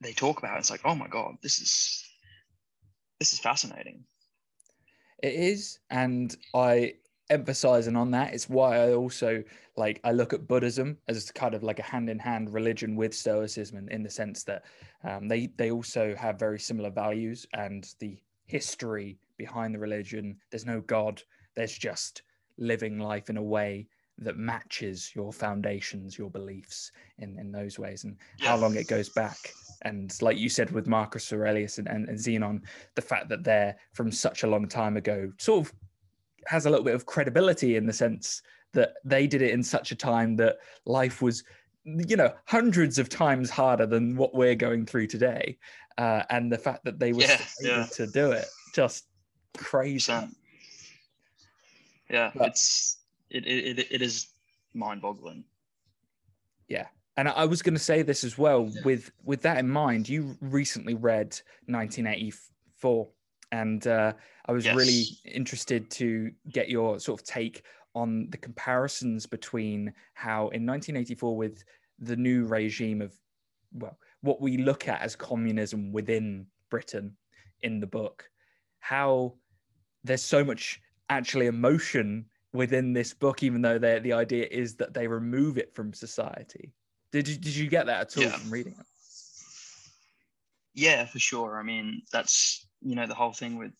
they 0.00 0.12
talk 0.12 0.38
about. 0.38 0.58
It's 0.58 0.70
like, 0.70 0.82
oh 0.84 0.94
my 0.94 1.08
god, 1.08 1.36
this 1.42 1.60
is 1.60 2.04
this 3.18 3.32
is 3.32 3.38
fascinating. 3.38 4.04
it 5.22 5.32
is, 5.32 5.78
and 5.90 6.36
I 6.54 6.94
emphasizing 7.30 7.96
on 7.96 8.10
that. 8.10 8.34
It's 8.34 8.50
why 8.50 8.76
I 8.76 8.92
also 8.92 9.42
like 9.76 10.00
I 10.04 10.12
look 10.12 10.34
at 10.34 10.46
Buddhism 10.46 10.98
as 11.08 11.30
kind 11.30 11.54
of 11.54 11.62
like 11.62 11.78
a 11.78 11.82
hand-in-hand 11.82 12.52
religion 12.52 12.94
with 12.94 13.14
Stoicism, 13.14 13.78
in, 13.78 13.88
in 13.88 14.02
the 14.02 14.10
sense 14.10 14.44
that 14.44 14.64
um, 15.02 15.28
they 15.28 15.46
they 15.56 15.70
also 15.70 16.14
have 16.14 16.38
very 16.38 16.58
similar 16.58 16.90
values 16.90 17.46
and 17.54 17.88
the 18.00 18.18
history 18.44 19.18
behind 19.38 19.74
the 19.74 19.78
religion. 19.78 20.36
There's 20.50 20.66
no 20.66 20.82
God. 20.82 21.22
There's 21.56 21.76
just 21.76 22.22
living 22.58 22.98
life 22.98 23.30
in 23.30 23.36
a 23.36 23.42
way 23.42 23.88
that 24.18 24.36
matches 24.36 25.10
your 25.14 25.32
foundations, 25.32 26.16
your 26.16 26.30
beliefs 26.30 26.92
in, 27.18 27.38
in 27.38 27.50
those 27.50 27.78
ways, 27.78 28.04
and 28.04 28.16
how 28.40 28.56
long 28.56 28.76
it 28.76 28.86
goes 28.86 29.08
back. 29.08 29.36
And 29.82 30.14
like 30.22 30.38
you 30.38 30.48
said 30.48 30.70
with 30.70 30.86
Marcus 30.86 31.32
Aurelius 31.32 31.78
and, 31.78 31.88
and, 31.88 32.08
and 32.08 32.18
Xenon, 32.18 32.62
the 32.94 33.02
fact 33.02 33.28
that 33.28 33.42
they're 33.44 33.76
from 33.92 34.12
such 34.12 34.42
a 34.42 34.46
long 34.46 34.68
time 34.68 34.96
ago 34.96 35.32
sort 35.38 35.66
of 35.66 35.72
has 36.46 36.66
a 36.66 36.70
little 36.70 36.84
bit 36.84 36.94
of 36.94 37.06
credibility 37.06 37.76
in 37.76 37.86
the 37.86 37.92
sense 37.92 38.42
that 38.72 38.94
they 39.04 39.26
did 39.26 39.42
it 39.42 39.50
in 39.52 39.62
such 39.62 39.92
a 39.92 39.96
time 39.96 40.36
that 40.36 40.56
life 40.84 41.22
was 41.22 41.42
you 41.84 42.16
know 42.16 42.32
hundreds 42.46 42.98
of 42.98 43.08
times 43.08 43.50
harder 43.50 43.84
than 43.86 44.16
what 44.16 44.34
we're 44.34 44.54
going 44.54 44.86
through 44.86 45.06
today 45.06 45.56
uh, 45.98 46.22
and 46.30 46.50
the 46.50 46.56
fact 46.58 46.82
that 46.84 46.98
they 46.98 47.12
were 47.12 47.20
Yeah, 47.22 47.36
still 47.36 47.70
able 47.70 47.80
yeah. 47.80 47.86
to 47.86 48.06
do 48.06 48.32
it 48.32 48.46
just 48.74 49.04
crazy. 49.56 50.12
Yeah, 52.10 52.30
But- 52.34 52.48
it's 52.48 52.98
it, 53.30 53.46
it, 53.46 53.86
it, 53.90 54.02
is 54.02 54.28
mind 54.74 55.00
boggling. 55.02 55.44
yeah 56.68 56.86
and 57.16 57.28
i 57.28 57.44
was 57.44 57.62
going 57.62 57.74
to 57.74 57.80
say 57.80 58.02
this 58.02 58.24
as 58.24 58.36
well 58.38 58.68
Yeah. 58.70 58.82
with 58.84 59.12
with 59.24 59.42
that 59.42 59.58
in 59.58 59.68
mind 59.68 60.08
you 60.08 60.36
recently 60.40 60.94
read 60.94 61.38
1984 61.66 63.08
and 63.52 63.86
uh, 63.86 64.12
i 64.46 64.52
was 64.52 64.66
really 64.68 65.04
interested 65.24 65.90
to 65.90 66.30
get 66.50 66.68
your 66.68 66.98
sort 66.98 67.20
of 67.20 67.26
take 67.26 67.62
on 67.94 68.28
the 68.30 68.36
comparisons 68.36 69.26
between 69.26 69.92
how 70.14 70.48
in 70.48 70.66
1984 70.66 71.36
with 71.36 71.64
the 72.00 72.16
new 72.16 72.44
regime 72.46 73.00
of 73.00 73.12
well 73.72 73.96
what 74.22 74.40
we 74.40 74.56
look 74.56 74.88
at 74.88 75.00
as 75.00 75.14
communism 75.14 75.92
within 75.92 76.46
britain 76.70 77.16
in 77.62 77.78
the 77.80 77.86
book 77.86 78.28
how 78.80 79.34
there's 80.02 80.22
so 80.22 80.44
much 80.44 80.80
actually 81.08 81.46
emotion 81.46 82.26
within 82.54 82.92
this 82.92 83.12
book 83.12 83.42
even 83.42 83.60
though 83.60 83.78
the 83.78 84.00
the 84.02 84.12
idea 84.12 84.46
is 84.50 84.76
that 84.76 84.94
they 84.94 85.06
remove 85.06 85.58
it 85.58 85.74
from 85.74 85.92
society 85.92 86.72
did 87.12 87.28
you 87.28 87.36
did 87.36 87.54
you 87.54 87.68
get 87.68 87.86
that 87.86 88.00
at 88.00 88.16
all 88.16 88.24
Yeah. 88.24 88.38
from 88.38 88.50
reading 88.50 88.74
it 88.78 88.86
Yeah, 90.74 91.06
for 91.06 91.18
sure. 91.18 91.58
I 91.58 91.62
mean, 91.62 92.02
that's 92.12 92.66
you 92.80 92.94
know 92.96 93.06
the 93.06 93.14
whole 93.14 93.32
thing 93.32 93.58
with 93.58 93.72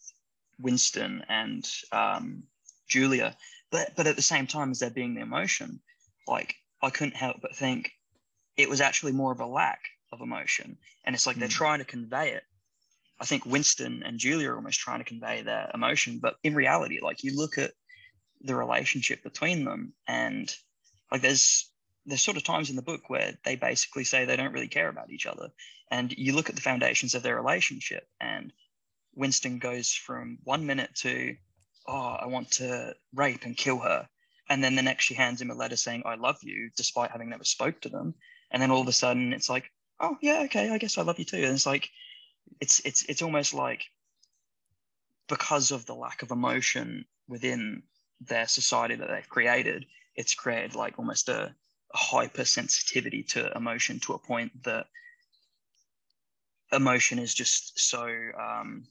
Winston 0.61 1.25
and 1.28 1.69
um, 1.93 2.45
Julia, 2.88 3.37
but 3.71 3.95
but 3.97 4.07
at 4.07 4.16
the 4.16 4.23
same 4.23 4.47
time 4.47 4.71
as 4.71 4.78
there 4.78 4.90
being 4.90 5.14
the 5.14 5.21
emotion, 5.21 5.81
like 6.28 6.54
I 6.83 6.90
couldn't 6.90 7.16
help 7.16 7.40
but 7.43 7.57
think 7.57 7.93
it 8.57 8.69
was 8.69 8.81
actually 8.81 9.12
more 9.12 9.33
of 9.33 9.40
a 9.40 9.47
lack 9.47 9.81
of 10.12 10.21
emotion, 10.21 10.78
and 11.04 11.14
it's 11.14 11.26
like 11.26 11.37
they're 11.37 11.49
Mm. 11.49 11.52
trying 11.62 11.78
to 11.81 11.85
convey 11.85 12.33
it. 12.33 12.45
I 13.21 13.25
think 13.25 13.47
Winston 13.47 14.02
and 14.04 14.19
Julia 14.19 14.50
are 14.50 14.57
almost 14.57 14.81
trying 14.81 14.99
to 14.99 15.04
convey 15.04 15.43
their 15.43 15.71
emotion, 15.75 16.19
but 16.21 16.37
in 16.45 16.54
reality, 16.54 17.00
like 17.02 17.25
you 17.25 17.37
look 17.37 17.59
at 17.59 17.73
the 18.45 18.55
relationship 18.55 19.23
between 19.23 19.65
them, 19.65 19.95
and 20.07 20.55
like 21.11 21.23
there's 21.23 21.71
there's 22.07 22.23
sort 22.23 22.37
of 22.37 22.45
times 22.45 22.71
in 22.71 22.77
the 22.77 22.83
book 22.83 23.09
where 23.09 23.35
they 23.45 23.57
basically 23.57 24.05
say 24.05 24.25
they 24.25 24.37
don't 24.37 24.53
really 24.53 24.69
care 24.69 24.89
about 24.89 25.11
each 25.11 25.27
other. 25.27 25.51
And 25.91 26.13
you 26.17 26.35
look 26.35 26.49
at 26.49 26.57
the 26.57 26.63
foundations 26.63 27.15
of 27.15 27.23
their 27.23 27.37
relationship 27.37 28.07
and 28.21 28.53
winston 29.15 29.59
goes 29.59 29.93
from 29.93 30.39
one 30.43 30.67
minute 30.67 30.91
to 30.93 31.37
oh 31.87 32.17
i 32.21 32.27
want 32.27 32.51
to 32.51 32.95
rape 33.15 33.45
and 33.45 33.57
kill 33.57 33.79
her. 33.79 34.09
And 34.51 34.63
then 34.63 34.75
the 34.75 34.83
next 34.83 35.05
she 35.05 35.15
hands 35.15 35.41
him 35.41 35.51
a 35.51 35.55
letter 35.55 35.77
saying 35.77 36.03
i 36.05 36.17
love 36.17 36.39
you 36.43 36.71
despite 36.77 37.11
having 37.11 37.31
never 37.31 37.45
spoke 37.45 37.81
to 37.83 37.89
them. 37.89 38.15
And 38.51 38.61
then 38.61 38.71
all 38.71 38.83
of 38.83 38.89
a 38.89 38.93
sudden 38.93 39.33
it's 39.33 39.49
like 39.49 39.71
oh 40.01 40.19
yeah 40.21 40.43
okay 40.45 40.71
i 40.71 40.79
guess 40.79 40.99
i 40.99 41.03
love 41.03 41.19
you 41.19 41.25
too. 41.25 41.39
And 41.39 41.55
it's 41.55 41.67
like 41.67 41.89
it's 42.61 42.81
it's 42.81 43.05
it's 43.05 43.23
almost 43.23 43.55
like 43.55 43.85
because 45.29 45.71
of 45.71 45.87
the 45.87 45.95
lack 45.95 46.23
of 46.23 46.31
emotion 46.31 47.07
within 47.29 47.83
their 48.28 48.47
society 48.49 48.95
that 48.97 49.09
they've 49.09 49.28
created 49.28 49.87
it's 50.16 50.35
created 50.35 50.75
like 50.75 50.99
almost 50.99 51.28
a, 51.28 51.54
a 51.95 51.97
hypersensitivity 51.97 53.26
to 53.26 53.50
emotion 53.57 53.99
to 54.00 54.12
a 54.14 54.19
point 54.19 54.50
that 54.62 54.87
emotion 56.73 57.19
is 57.19 57.35
just 57.35 57.78
so 57.78 58.07
um 58.38 58.87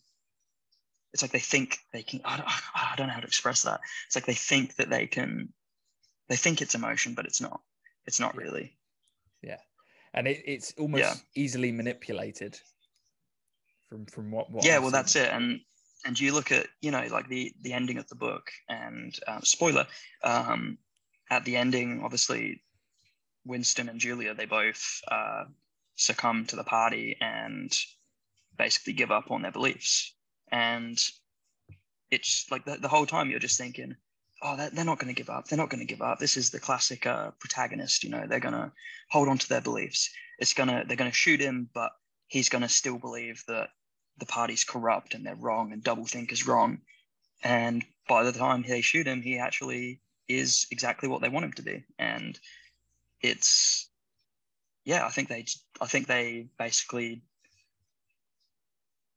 it's 1.14 1.22
like 1.22 1.32
they 1.32 1.40
think 1.40 1.78
they 1.92 2.02
can 2.04 2.22
I 2.26 2.38
don't, 2.38 2.50
I 2.76 2.94
don't 2.98 3.08
know 3.08 3.14
how 3.14 3.20
to 3.20 3.28
express 3.28 3.62
that. 3.64 3.82
It's 4.08 4.16
like 4.16 4.26
they 4.26 4.34
think 4.34 4.76
that 4.78 4.90
they 4.90 5.06
can 5.08 5.54
they 6.28 6.36
think 6.36 6.62
it's 6.62 6.76
emotion 6.76 7.14
but 7.14 7.26
it's 7.26 7.42
not. 7.42 7.62
It's 8.06 8.20
not 8.20 8.36
really. 8.36 8.76
Yeah. 9.42 9.60
And 10.14 10.28
it, 10.28 10.42
it's 10.46 10.74
almost 10.78 11.02
Yeah. 11.04 11.16
easily 11.36 11.72
manipulated 11.72 12.60
from 13.90 14.06
from 14.08 14.32
what, 14.32 14.52
what 14.52 14.66
yeah 14.66 14.76
I've 14.76 14.82
well 14.82 14.92
seen. 14.92 14.92
that's 14.92 15.16
it. 15.16 15.30
And 15.32 15.60
and 16.06 16.20
you 16.20 16.34
look 16.34 16.52
at 16.52 16.68
you 16.82 16.92
know 16.92 17.06
like 17.12 17.28
the 17.28 17.54
the 17.62 17.74
ending 17.74 17.98
of 17.98 18.08
the 18.08 18.16
book 18.16 18.52
and 18.70 19.20
uh, 19.28 19.40
spoiler 19.44 19.86
um 20.24 20.78
at 21.30 21.46
the 21.46 21.56
ending 21.56 22.02
obviously 22.04 22.62
winston 23.46 23.90
and 23.90 24.00
julia 24.00 24.34
they 24.34 24.46
both 24.46 25.02
uh 25.10 25.44
succumb 25.96 26.46
to 26.46 26.56
the 26.56 26.64
party 26.64 27.18
and 27.22 27.78
basically 28.58 28.94
give 28.94 29.12
up 29.12 29.32
on 29.32 29.42
their 29.42 29.52
beliefs. 29.52 30.16
And 30.52 31.02
it's 32.12 32.46
like 32.52 32.66
the, 32.66 32.78
the 32.78 32.88
whole 32.88 33.06
time 33.06 33.30
you're 33.30 33.40
just 33.40 33.58
thinking, 33.58 33.96
oh, 34.42 34.58
they're, 34.58 34.86
not 34.86 35.00
going 35.00 35.14
to 35.14 35.20
give 35.20 35.30
up. 35.30 35.48
They're 35.48 35.58
not 35.58 35.70
going 35.70 35.86
to 35.86 35.92
give 35.92 36.02
up. 36.02 36.20
This 36.20 36.38
is 36.38 36.50
the 36.50 36.60
classic 36.60 37.06
uh, 37.06 37.32
protagonist. 37.40 38.04
You 38.04 38.10
know, 38.10 38.26
they're 38.28 38.40
going 38.40 38.54
to 38.54 38.72
hold 39.10 39.30
on 39.30 39.38
to 39.38 39.50
their 39.50 39.62
beliefs. 39.62 40.10
It's 40.40 40.54
gonna 40.54 40.84
they're 40.86 40.98
going 40.98 41.12
to 41.12 41.16
shoot 41.16 41.40
him, 41.40 41.70
but 41.74 41.92
he's 42.28 42.50
going 42.50 42.64
to 42.64 42.70
still 42.70 42.98
believe 42.98 43.44
that 43.48 43.70
the 44.18 44.26
party's 44.26 44.64
corrupt 44.64 45.14
and 45.14 45.26
they're 45.26 45.36
wrong 45.36 45.72
and 45.72 45.84
doublethink 45.84 46.32
is 46.32 46.48
wrong. 46.48 46.80
And 47.44 47.84
by 48.08 48.24
the 48.24 48.32
time 48.32 48.64
they 48.64 48.82
shoot 48.82 49.08
him, 49.08 49.22
he 49.22 49.38
actually 49.38 50.00
is 50.28 50.68
exactly 50.72 51.10
what 51.10 51.22
they 51.22 51.30
want 51.30 51.46
him 51.46 51.54
to 51.54 51.62
be. 51.62 51.84
And 52.00 52.40
it's 53.22 53.90
yeah, 54.86 55.06
I 55.06 55.10
think 55.10 55.30
they 55.30 55.46
I 55.82 55.86
think 55.86 56.08
they 56.08 56.48
basically 56.58 57.22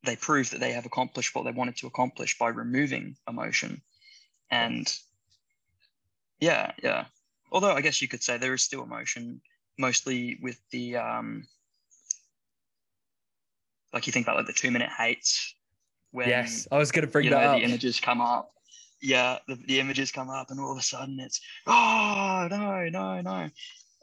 they 0.04 0.16
prove 0.16 0.50
that 0.50 0.60
they 0.60 0.72
have 0.72 0.86
accomplished 0.86 1.34
what 1.34 1.44
they 1.44 1.50
wanted 1.50 1.76
to 1.78 1.88
accomplish 1.88 2.38
by 2.38 2.48
removing 2.48 3.16
emotion. 3.28 3.82
And 4.50 4.92
yeah, 6.40 6.72
yeah. 6.82 7.06
Although 7.50 7.72
I 7.72 7.80
guess 7.80 8.00
you 8.00 8.08
could 8.08 8.22
say 8.22 8.38
there 8.38 8.54
is 8.54 8.62
still 8.62 8.82
emotion, 8.82 9.40
mostly 9.78 10.38
with 10.40 10.60
the 10.70 10.96
um 10.96 11.46
like 13.96 14.06
you 14.06 14.12
think 14.12 14.26
about 14.26 14.36
like 14.36 14.46
the 14.46 14.52
two 14.52 14.70
minute 14.70 14.90
hates 14.90 15.54
when 16.10 16.28
yes, 16.28 16.68
I 16.70 16.76
was 16.76 16.92
gonna 16.92 17.06
bring 17.06 17.30
that 17.30 17.40
know, 17.40 17.52
up. 17.52 17.58
The 17.58 17.64
images 17.64 17.98
come 17.98 18.20
up. 18.20 18.52
Yeah, 19.00 19.38
the, 19.48 19.56
the 19.66 19.80
images 19.80 20.12
come 20.12 20.28
up 20.28 20.50
and 20.50 20.60
all 20.60 20.72
of 20.72 20.78
a 20.78 20.82
sudden 20.82 21.18
it's 21.18 21.40
oh 21.66 22.46
no, 22.50 22.88
no, 22.90 23.20
no. 23.22 23.48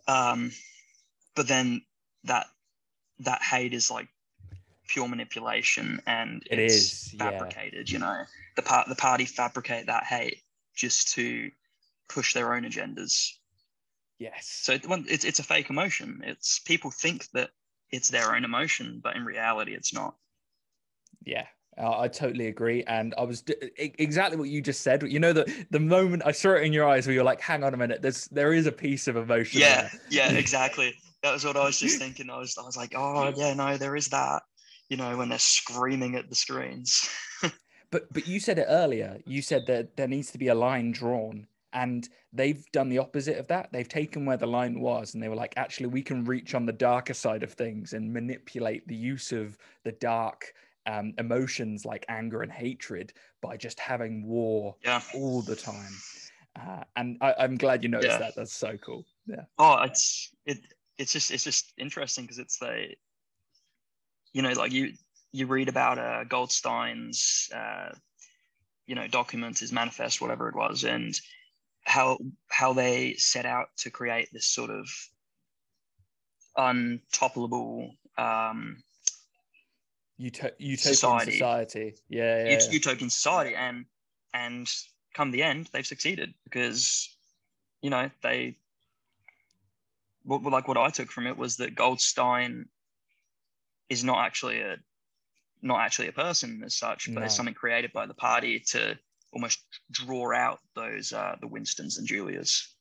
Um 0.08 0.52
but 1.36 1.48
then 1.48 1.84
that 2.24 2.48
that 3.20 3.44
hate 3.44 3.74
is 3.74 3.92
like 3.92 4.08
pure 4.88 5.08
manipulation 5.08 6.02
and 6.08 6.44
it 6.50 6.58
it's 6.58 6.76
is 6.76 7.16
fabricated 7.18 7.90
yeah. 7.90 7.94
you 7.94 8.00
know 8.00 8.24
the 8.56 8.62
part 8.62 8.90
the 8.90 8.96
party 8.96 9.26
fabricate 9.26 9.86
that 9.86 10.04
hate 10.04 10.42
just 10.76 11.14
to 11.14 11.50
push 12.10 12.34
their 12.34 12.54
own 12.54 12.64
agendas 12.64 13.30
yes 14.20 14.60
so 14.62 14.78
it's, 15.08 15.24
it's 15.24 15.40
a 15.40 15.44
fake 15.44 15.70
emotion 15.70 16.22
it's 16.26 16.60
people 16.60 16.92
think 16.92 17.28
that 17.34 17.50
it's 17.94 18.10
their 18.10 18.36
own 18.36 18.44
emotion 18.44 19.00
but 19.02 19.16
in 19.16 19.24
reality 19.24 19.74
it's 19.74 19.94
not 19.94 20.16
yeah 21.26 21.46
I 21.78 22.08
totally 22.08 22.48
agree, 22.48 22.84
and 22.84 23.16
I 23.18 23.24
was 23.24 23.42
d- 23.42 23.56
exactly 23.78 24.38
what 24.38 24.50
you 24.50 24.62
just 24.62 24.82
said. 24.82 25.02
You 25.04 25.20
know 25.20 25.34
that 25.34 25.50
the 25.72 25.80
moment 25.80 26.24
I 26.26 26.32
saw 26.32 26.54
it 26.54 26.64
in 26.64 26.74
your 26.74 26.88
eyes, 26.88 27.08
where 27.08 27.14
you're 27.14 27.24
like, 27.24 27.42
"Hang 27.42 27.64
on 27.64 27.74
a 27.74 27.78
minute, 27.78 28.02
there's 28.02 28.26
there 28.28 28.54
is 28.54 28.68
a 28.68 28.72
piece 28.72 29.08
of 29.08 29.16
emotion." 29.16 29.62
Yeah, 29.62 29.82
there. 29.82 30.02
yeah, 30.10 30.32
exactly. 30.34 30.94
That 31.24 31.34
was 31.34 31.46
what 31.46 31.58
I 31.58 31.66
was 31.66 31.80
just 31.80 31.98
thinking. 31.98 32.30
I 32.30 32.38
was, 32.38 32.58
I 32.58 32.64
was 32.64 32.78
like, 32.78 32.94
"Oh 32.96 33.34
yeah, 33.36 33.54
no, 33.54 33.78
there 33.78 33.96
is 33.96 34.10
that." 34.10 34.44
You 34.90 34.98
know, 34.98 35.18
when 35.18 35.30
they're 35.30 35.40
screaming 35.40 36.16
at 36.16 36.30
the 36.30 36.36
screens. 36.36 37.10
but 37.92 38.12
but 38.14 38.28
you 38.28 38.40
said 38.40 38.60
it 38.60 38.68
earlier. 38.70 39.20
You 39.26 39.42
said 39.42 39.66
that 39.68 39.98
there 39.98 40.08
needs 40.08 40.32
to 40.32 40.38
be 40.38 40.50
a 40.50 40.56
line 40.56 40.92
drawn, 40.92 41.48
and 41.74 42.08
they've 42.32 42.64
done 42.72 42.90
the 42.90 43.00
opposite 43.00 43.38
of 43.38 43.48
that. 43.48 43.72
They've 43.72 43.88
taken 43.88 44.26
where 44.26 44.38
the 44.38 44.48
line 44.48 44.80
was, 44.80 45.14
and 45.14 45.22
they 45.22 45.30
were 45.30 45.36
like, 45.36 45.54
"Actually, 45.58 45.88
we 45.88 46.02
can 46.02 46.24
reach 46.24 46.56
on 46.56 46.66
the 46.66 46.74
darker 46.74 47.14
side 47.14 47.44
of 47.44 47.54
things 47.54 47.94
and 47.94 48.14
manipulate 48.14 48.88
the 48.88 48.96
use 48.96 49.32
of 49.32 49.58
the 49.84 49.92
dark." 49.94 50.54
um, 50.86 51.14
emotions 51.18 51.86
like 51.86 52.06
anger 52.10 52.42
and 52.42 52.52
hatred 52.52 53.14
by 53.42 53.58
just 53.58 53.80
having 53.80 54.26
war 54.26 54.76
yeah. 54.84 55.02
all 55.14 55.42
the 55.42 55.56
time. 55.56 55.96
Uh, 56.60 56.84
and 56.96 57.18
I, 57.22 57.34
am 57.40 57.58
glad 57.58 57.84
you 57.84 57.90
noticed 57.90 58.12
yeah. 58.12 58.20
that. 58.20 58.36
That's 58.36 58.54
so 58.54 58.78
cool. 58.78 59.06
Yeah. 59.26 59.44
Oh, 59.58 59.82
it's 59.84 60.32
it. 60.46 60.60
It's 60.98 61.12
just 61.12 61.32
it's 61.32 61.44
just 61.44 61.74
interesting 61.78 62.26
because 62.26 62.38
it's 62.38 62.60
the, 62.60 62.90
you 64.34 64.42
know, 64.42 64.52
like 64.52 64.72
you 64.72 64.94
you 65.32 65.48
read 65.48 65.68
about 65.68 65.98
uh, 65.98 66.24
Goldstein's, 66.26 67.50
uh, 67.56 67.90
you 68.86 68.94
know, 68.94 69.08
documents, 69.08 69.62
his 69.62 69.72
manifest, 69.72 70.22
whatever 70.22 70.48
it 70.48 70.56
was, 70.56 70.84
and 70.84 71.20
how 71.84 72.18
how 72.50 72.74
they 72.74 73.16
set 73.16 73.46
out 73.46 73.68
to 73.78 73.90
create 73.90 74.30
this 74.32 74.48
sort 74.48 74.70
of 74.70 74.88
untoppable 76.58 77.90
um, 78.18 78.78
Uto- 80.20 80.52
utopian 80.60 80.78
society. 80.78 81.32
society. 81.32 81.96
Yeah, 82.08 82.46
yeah, 82.46 82.52
yeah. 82.52 82.72
utopian 82.72 83.10
society, 83.10 83.56
and 83.56 83.86
and 84.34 84.70
come 85.14 85.32
the 85.32 85.44
end, 85.44 85.70
they've 85.74 85.86
succeeded 85.86 86.34
because 86.44 87.16
you 87.82 87.90
know 87.90 88.10
they. 88.22 88.58
What, 90.26 90.42
like 90.44 90.70
what 90.70 90.78
I 90.78 90.90
took 90.90 91.12
from 91.12 91.28
it 91.28 91.38
was 91.38 91.58
that 91.58 91.76
Goldstein 91.76 92.68
is 93.90 94.06
not 94.06 94.26
actually 94.26 94.62
a 94.62 94.78
not 95.62 95.82
actually 95.82 96.08
a 96.08 96.14
person 96.14 96.62
as 96.64 96.78
such, 96.78 97.14
but 97.14 97.22
no. 97.22 97.26
it's 97.26 97.36
something 97.36 97.54
created 97.54 97.92
by 97.92 98.06
the 98.06 98.14
party 98.14 98.60
to 98.68 98.98
almost 99.34 99.64
draw 99.92 100.34
out 100.34 100.60
those 100.76 101.12
uh, 101.12 101.36
the 101.42 101.48
Winstons 101.48 101.98
and 101.98 102.08
Julias. 102.08 102.76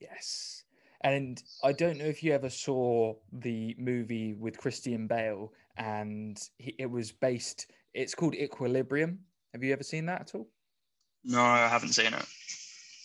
Yes, 0.00 0.64
and 1.02 1.42
I 1.62 1.72
don't 1.72 1.98
know 1.98 2.04
if 2.04 2.22
you 2.22 2.32
ever 2.32 2.50
saw 2.50 3.14
the 3.32 3.74
movie 3.78 4.34
with 4.34 4.58
Christian 4.58 5.06
Bale 5.06 5.52
and 5.76 6.38
he, 6.58 6.74
it 6.78 6.90
was 6.90 7.12
based. 7.12 7.70
It's 7.92 8.14
called 8.14 8.34
Equilibrium. 8.34 9.20
Have 9.52 9.62
you 9.62 9.72
ever 9.72 9.82
seen 9.82 10.06
that 10.06 10.22
at 10.22 10.34
all? 10.34 10.48
No, 11.24 11.40
I 11.40 11.68
haven't 11.68 11.92
seen 11.92 12.12
it. 12.12 12.26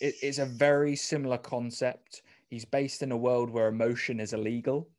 it 0.01 0.15
it's 0.21 0.39
a 0.39 0.45
very 0.45 0.95
similar 0.95 1.37
concept. 1.37 2.23
He's 2.49 2.65
based 2.65 3.03
in 3.03 3.11
a 3.11 3.17
world 3.17 3.49
where 3.49 3.67
emotion 3.67 4.19
is 4.19 4.33
illegal, 4.33 4.89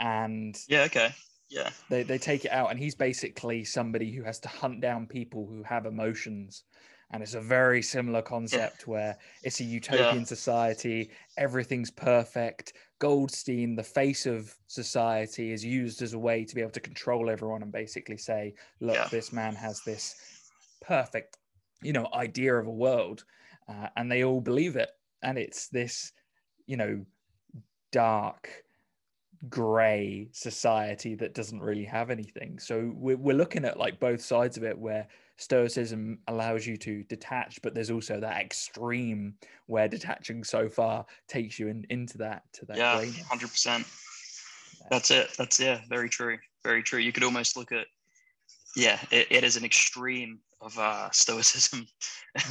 and 0.00 0.56
yeah, 0.68 0.82
okay, 0.82 1.10
yeah, 1.50 1.70
they 1.90 2.04
they 2.04 2.18
take 2.18 2.44
it 2.44 2.52
out, 2.52 2.70
and 2.70 2.78
he's 2.78 2.94
basically 2.94 3.64
somebody 3.64 4.12
who 4.12 4.22
has 4.22 4.38
to 4.40 4.48
hunt 4.48 4.80
down 4.80 5.06
people 5.06 5.46
who 5.46 5.62
have 5.64 5.86
emotions 5.86 6.64
and 7.10 7.22
it's 7.22 7.34
a 7.34 7.40
very 7.40 7.82
similar 7.82 8.22
concept 8.22 8.84
yeah. 8.86 8.90
where 8.90 9.18
it's 9.42 9.60
a 9.60 9.64
utopian 9.64 10.18
yeah. 10.18 10.24
society 10.24 11.10
everything's 11.36 11.90
perfect 11.90 12.74
goldstein 12.98 13.74
the 13.74 13.82
face 13.82 14.26
of 14.26 14.54
society 14.66 15.52
is 15.52 15.64
used 15.64 16.02
as 16.02 16.12
a 16.12 16.18
way 16.18 16.44
to 16.44 16.54
be 16.54 16.60
able 16.60 16.70
to 16.70 16.80
control 16.80 17.30
everyone 17.30 17.62
and 17.62 17.72
basically 17.72 18.18
say 18.18 18.54
look 18.80 18.96
yeah. 18.96 19.08
this 19.10 19.32
man 19.32 19.54
has 19.54 19.80
this 19.82 20.16
perfect 20.82 21.38
you 21.82 21.92
know 21.92 22.08
idea 22.14 22.54
of 22.54 22.66
a 22.66 22.70
world 22.70 23.24
uh, 23.68 23.88
and 23.96 24.10
they 24.10 24.24
all 24.24 24.40
believe 24.40 24.76
it 24.76 24.90
and 25.22 25.38
it's 25.38 25.68
this 25.68 26.12
you 26.66 26.76
know 26.76 27.04
dark 27.92 28.48
gray 29.48 30.28
society 30.32 31.14
that 31.14 31.34
doesn't 31.34 31.60
really 31.60 31.84
have 31.84 32.10
anything. 32.10 32.58
So 32.58 32.92
we're, 32.94 33.16
we're 33.16 33.36
looking 33.36 33.64
at 33.64 33.78
like 33.78 34.00
both 34.00 34.20
sides 34.20 34.56
of 34.56 34.64
it 34.64 34.78
where 34.78 35.06
stoicism 35.36 36.18
allows 36.26 36.66
you 36.66 36.76
to 36.76 37.04
detach 37.04 37.62
but 37.62 37.72
there's 37.72 37.92
also 37.92 38.18
that 38.18 38.38
extreme 38.38 39.32
where 39.66 39.86
detaching 39.86 40.42
so 40.42 40.68
far 40.68 41.06
takes 41.28 41.60
you 41.60 41.68
in, 41.68 41.86
into 41.90 42.18
that 42.18 42.42
to 42.52 42.66
that 42.66 42.76
yeah 42.76 43.00
100% 43.00 43.86
that's 44.90 45.12
it 45.12 45.30
that's 45.38 45.60
yeah 45.60 45.80
very 45.88 46.08
true 46.08 46.36
very 46.64 46.82
true. 46.82 46.98
You 46.98 47.12
could 47.12 47.22
almost 47.22 47.56
look 47.56 47.72
at 47.72 47.86
yeah 48.76 48.98
it, 49.10 49.26
it 49.30 49.44
is 49.44 49.56
an 49.56 49.64
extreme 49.64 50.38
of 50.60 50.76
uh 50.78 51.10
stoicism. 51.12 51.86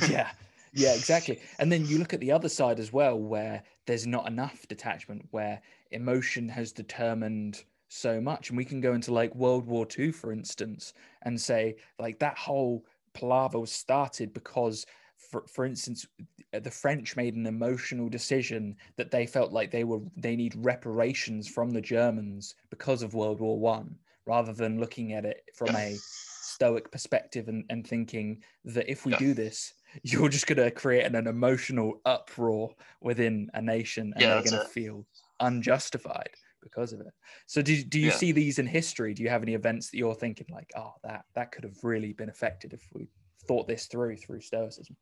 Yeah 0.10 0.32
yeah 0.77 0.93
exactly 0.93 1.39
and 1.59 1.71
then 1.71 1.85
you 1.85 1.97
look 1.97 2.13
at 2.13 2.19
the 2.19 2.31
other 2.31 2.49
side 2.49 2.79
as 2.79 2.93
well 2.93 3.19
where 3.19 3.63
there's 3.85 4.07
not 4.07 4.27
enough 4.27 4.67
detachment 4.67 5.25
where 5.31 5.61
emotion 5.91 6.47
has 6.49 6.71
determined 6.71 7.63
so 7.89 8.19
much. 8.19 8.49
And 8.49 8.57
we 8.57 8.65
can 8.65 8.81
go 8.81 8.93
into 8.93 9.13
like 9.13 9.33
World 9.35 9.65
War 9.65 9.87
II, 9.97 10.11
for 10.11 10.31
instance, 10.31 10.93
and 11.23 11.39
say 11.39 11.75
like 11.99 12.19
that 12.19 12.37
whole 12.37 12.85
palaver 13.13 13.59
was 13.59 13.71
started 13.71 14.33
because, 14.33 14.85
for, 15.31 15.45
for 15.47 15.65
instance, 15.65 16.05
the 16.51 16.71
French 16.71 17.15
made 17.15 17.35
an 17.35 17.47
emotional 17.47 18.09
decision 18.09 18.75
that 18.95 19.11
they 19.11 19.25
felt 19.25 19.51
like 19.51 19.71
they 19.71 19.83
were 19.83 20.01
they 20.15 20.35
need 20.35 20.53
reparations 20.57 21.47
from 21.47 21.71
the 21.71 21.81
Germans 21.81 22.55
because 22.69 23.01
of 23.01 23.13
World 23.13 23.39
War 23.39 23.59
One, 23.59 23.95
rather 24.25 24.53
than 24.53 24.79
looking 24.79 25.13
at 25.13 25.25
it 25.25 25.43
from 25.55 25.75
a 25.75 25.95
stoic 26.41 26.91
perspective 26.91 27.47
and, 27.47 27.65
and 27.69 27.85
thinking 27.85 28.41
that 28.65 28.89
if 28.89 29.05
we 29.05 29.13
do 29.15 29.33
this, 29.33 29.73
you're 30.03 30.29
just 30.29 30.47
going 30.47 30.57
to 30.57 30.71
create 30.71 31.05
an, 31.05 31.15
an, 31.15 31.27
emotional 31.27 32.01
uproar 32.05 32.73
within 33.01 33.49
a 33.53 33.62
nation 33.62 34.13
and 34.13 34.21
yeah, 34.21 34.36
they're 34.36 34.51
going 34.51 34.63
to 34.63 34.69
feel 34.69 35.05
unjustified 35.39 36.29
because 36.62 36.93
of 36.93 37.01
it. 37.01 37.13
So 37.45 37.62
do, 37.62 37.83
do 37.83 37.99
you 37.99 38.07
yeah. 38.07 38.13
see 38.13 38.31
these 38.31 38.60
in 38.60 38.67
history? 38.67 39.13
Do 39.13 39.23
you 39.23 39.29
have 39.29 39.43
any 39.43 39.53
events 39.53 39.89
that 39.89 39.97
you're 39.97 40.15
thinking 40.15 40.47
like, 40.51 40.69
oh, 40.75 40.93
that 41.03 41.25
that 41.36 41.51
could 41.51 41.63
have 41.63 41.83
really 41.83 42.13
been 42.13 42.29
affected 42.29 42.73
if 42.73 42.81
we 42.93 43.10
thought 43.47 43.67
this 43.67 43.86
through 43.86 44.17
through 44.17 44.41
Stoicism? 44.41 44.95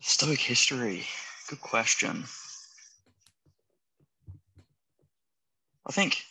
Stoic 0.00 0.40
history. 0.40 1.04
Good 1.48 1.60
question. 1.60 2.24
I 5.86 5.92
think 5.92 6.22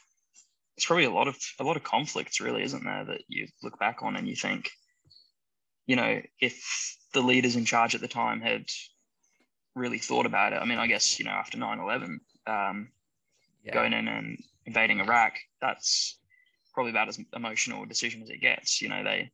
it's 0.78 0.86
probably 0.86 1.06
a 1.06 1.12
lot 1.12 1.28
of 1.28 1.38
a 1.60 1.64
lot 1.64 1.78
of 1.78 1.84
conflicts, 1.84 2.40
really, 2.40 2.64
isn't 2.64 2.84
there, 2.84 3.06
that 3.06 3.22
you 3.28 3.48
look 3.62 3.80
back 3.80 4.00
on 4.02 4.16
and 4.16 4.28
you 4.28 4.36
think, 4.36 4.72
you 5.86 5.96
know, 5.96 6.22
if 6.40 6.98
the 7.14 7.22
leaders 7.22 7.56
in 7.56 7.66
charge 7.66 7.96
at 7.96 8.02
the 8.02 8.08
time 8.08 8.42
had 8.42 8.66
really 9.76 10.00
thought 10.00 10.26
about 10.26 10.54
it. 10.54 10.58
I 10.58 10.66
mean, 10.66 10.78
I 10.78 10.88
guess, 10.88 11.20
you 11.20 11.26
know, 11.26 11.32
after 11.32 11.58
9 11.58 11.80
11, 11.80 12.20
um, 12.48 12.90
yeah. 13.64 13.74
going 13.74 13.94
in 13.94 14.08
and 14.08 14.38
invading 14.66 15.00
Iraq, 15.00 15.34
that's 15.62 16.20
probably 16.74 16.92
about 16.92 17.10
as 17.10 17.20
emotional 17.36 17.84
a 17.84 17.88
decision 17.88 18.22
as 18.22 18.30
it 18.30 18.42
gets. 18.42 18.82
You 18.82 18.90
know, 18.90 19.04
they 19.04 19.32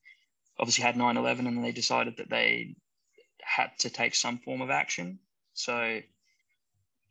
obviously 0.59 0.83
had 0.83 0.95
9/11 0.95 1.47
and 1.47 1.63
they 1.63 1.71
decided 1.71 2.17
that 2.17 2.29
they 2.29 2.75
had 3.41 3.71
to 3.79 3.89
take 3.89 4.15
some 4.15 4.39
form 4.39 4.61
of 4.61 4.69
action. 4.69 5.19
So, 5.53 6.01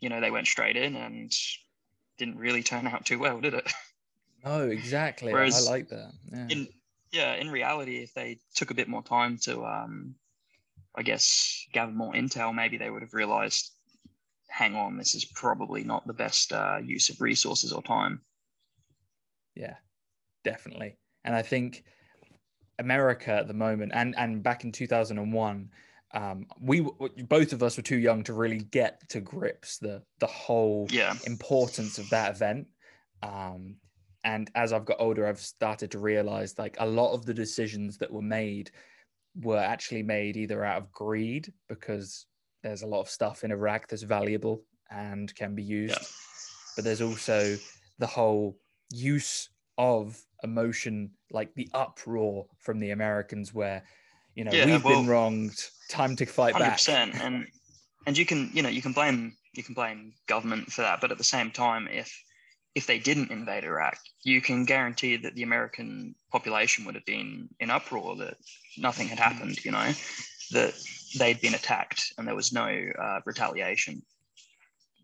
you 0.01 0.09
know, 0.09 0.21
they 0.21 0.31
went 0.31 0.47
straight 0.47 0.77
in 0.77 0.97
and 0.97 1.33
didn't 2.19 2.39
really 2.39 2.63
turn 2.63 2.87
out 2.93 3.05
too 3.05 3.19
well, 3.19 3.41
did 3.41 3.55
it? 3.55 3.73
No, 4.45 4.69
exactly. 4.69 5.33
Whereas 5.33 5.67
I 5.67 5.71
like 5.71 5.89
that. 5.89 6.13
Yeah. 6.33 6.47
in 6.51 6.69
yeah, 7.13 7.35
in 7.35 7.51
reality, 7.51 8.03
if 8.03 8.15
they 8.15 8.39
took 8.55 8.71
a 8.71 8.75
bit 8.75 8.89
more 8.89 9.03
time 9.03 9.39
to, 9.43 9.65
um, 9.65 10.15
I 10.95 11.03
guess, 11.03 11.67
gather 11.73 11.93
more 11.93 12.13
intel, 12.13 12.55
maybe 12.55 12.77
they 12.77 12.91
would 12.91 13.03
have 13.03 13.15
realized, 13.15 13.73
hang 14.49 14.75
on, 14.75 14.97
this 14.97 15.15
is 15.15 15.25
probably 15.25 15.85
not 15.85 16.07
the 16.07 16.13
best 16.13 16.53
uh, 16.53 16.79
use 16.83 17.09
of 17.11 17.21
resources 17.21 17.73
or 17.73 17.83
time. 17.83 18.23
Yeah, 19.55 19.77
definitely. 20.45 20.99
And 21.25 21.35
I 21.35 21.43
think 21.43 21.85
America 22.79 23.33
at 23.33 23.49
the 23.49 23.55
moment, 23.55 23.93
and 23.95 24.15
and 24.17 24.43
back 24.43 24.65
in 24.65 24.73
two 24.73 24.87
thousand 24.87 25.19
and 25.19 25.33
one, 25.33 25.71
um, 26.13 26.47
we 26.61 26.87
both 27.29 27.53
of 27.53 27.63
us 27.63 27.77
were 27.77 27.83
too 27.83 27.97
young 27.99 28.23
to 28.25 28.35
really 28.35 28.59
get 28.59 29.09
to 29.11 29.21
grips 29.21 29.79
the 29.79 30.03
the 30.19 30.27
whole 30.27 30.89
Yeah, 30.91 31.15
importance 31.25 31.99
of 31.99 32.09
that 32.11 32.33
event. 32.33 32.69
Um, 33.23 33.77
and 34.27 34.51
as 34.57 34.73
I've 34.73 34.85
got 34.85 34.97
older, 34.99 35.25
I've 35.27 35.39
started 35.39 35.93
to 35.93 36.01
realize 36.01 36.59
like 36.59 36.77
a 36.81 36.87
lot 36.87 37.15
of 37.15 37.25
the 37.25 37.33
decisions 37.33 37.97
that 37.99 38.13
were 38.13 38.21
made 38.21 38.73
were 39.37 39.57
actually 39.57 40.03
made 40.03 40.37
either 40.37 40.65
out 40.65 40.83
of 40.83 40.91
greed 40.91 41.53
because 41.69 42.27
there's 42.65 42.83
a 42.83 42.87
lot 42.89 43.01
of 43.03 43.09
stuff 43.09 43.45
in 43.45 43.53
Iraq 43.53 43.87
that's 43.87 44.03
valuable 44.03 44.65
and 44.91 45.33
can 45.37 45.55
be 45.55 45.63
used, 45.63 45.95
Yeah. 45.95 46.07
but 46.75 46.85
there's 46.85 47.01
also 47.01 47.57
the 48.01 48.07
whole 48.09 48.59
use 48.91 49.49
of 49.79 50.21
emotion, 50.43 51.13
like 51.31 51.55
the 51.55 51.69
uproar 51.73 52.47
from 52.59 52.81
the 52.81 52.91
Americans, 52.91 53.55
where 53.55 53.85
you 54.35 54.43
know 54.43 54.51
Yeah, 54.53 54.67
we've 54.67 54.83
been 54.83 55.07
wronged, 55.07 55.65
time 55.89 56.17
to 56.17 56.27
fight 56.27 56.55
hundred 56.55 56.71
back. 56.71 56.89
And 56.89 57.47
and 58.07 58.19
you 58.19 58.27
can 58.27 58.51
you 58.53 58.63
know 58.63 58.71
you 58.71 58.83
can 58.83 58.93
blame 58.93 59.37
you 59.55 59.63
can 59.63 59.75
blame 59.75 60.15
government 60.27 60.73
for 60.73 60.83
that, 60.83 61.01
but 61.01 61.13
at 61.13 61.19
the 61.19 61.25
same 61.25 61.53
time, 61.53 61.87
if 61.87 62.26
if 62.77 62.87
they 62.87 62.99
didn't 62.99 63.31
invade 63.31 63.65
Iraq, 63.65 63.99
you 64.23 64.43
can 64.43 64.67
guarantee 64.67 65.17
that 65.17 65.35
the 65.35 65.43
American 65.43 66.15
population 66.31 66.85
would 66.85 66.95
have 66.95 67.07
been 67.07 67.49
in 67.59 67.71
uproar 67.71 68.15
that 68.17 68.37
nothing 68.77 69.09
had 69.09 69.19
happened. 69.19 69.65
You 69.65 69.71
know, 69.71 69.93
that 70.51 70.75
they'd 71.19 71.41
been 71.41 71.55
attacked 71.55 72.13
and 72.19 72.29
there 72.29 72.35
was 72.35 72.53
no 72.53 72.67
uh, 72.67 73.21
retaliation. 73.25 74.03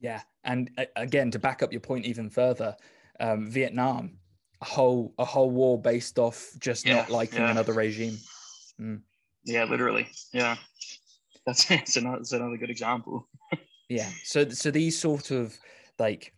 Yeah, 0.01 0.21
and 0.45 0.71
uh, 0.77 0.85
again, 0.97 1.31
to 1.31 1.39
back 1.39 1.63
up 1.63 1.73
your 1.73 1.81
point 1.81 2.05
even 2.05 2.29
further, 2.29 2.77
um, 3.19 3.51
Vietnam, 3.51 4.19
a 4.61 4.67
whole 4.67 5.15
a 5.19 5.25
whole 5.25 5.51
war 5.51 5.81
based 5.81 6.19
off 6.19 6.53
just 6.59 6.85
Yeah, 6.85 6.97
not 6.97 7.11
liking 7.11 7.39
yeah. 7.39 7.53
another 7.53 7.73
regime. 7.73 8.19
Yeah, 9.45 9.65
literally. 9.65 10.09
Yeah, 10.35 10.57
that's, 11.47 11.65
that's 11.69 11.97
another 11.97 12.19
that's 12.19 12.33
another 12.33 12.59
good 12.59 12.71
example. 12.71 13.27
Yeah, 13.89 14.11
so 14.25 14.47
so 14.51 14.71
these 14.71 14.99
sort 14.99 15.31
of 15.31 15.59
like 15.99 16.35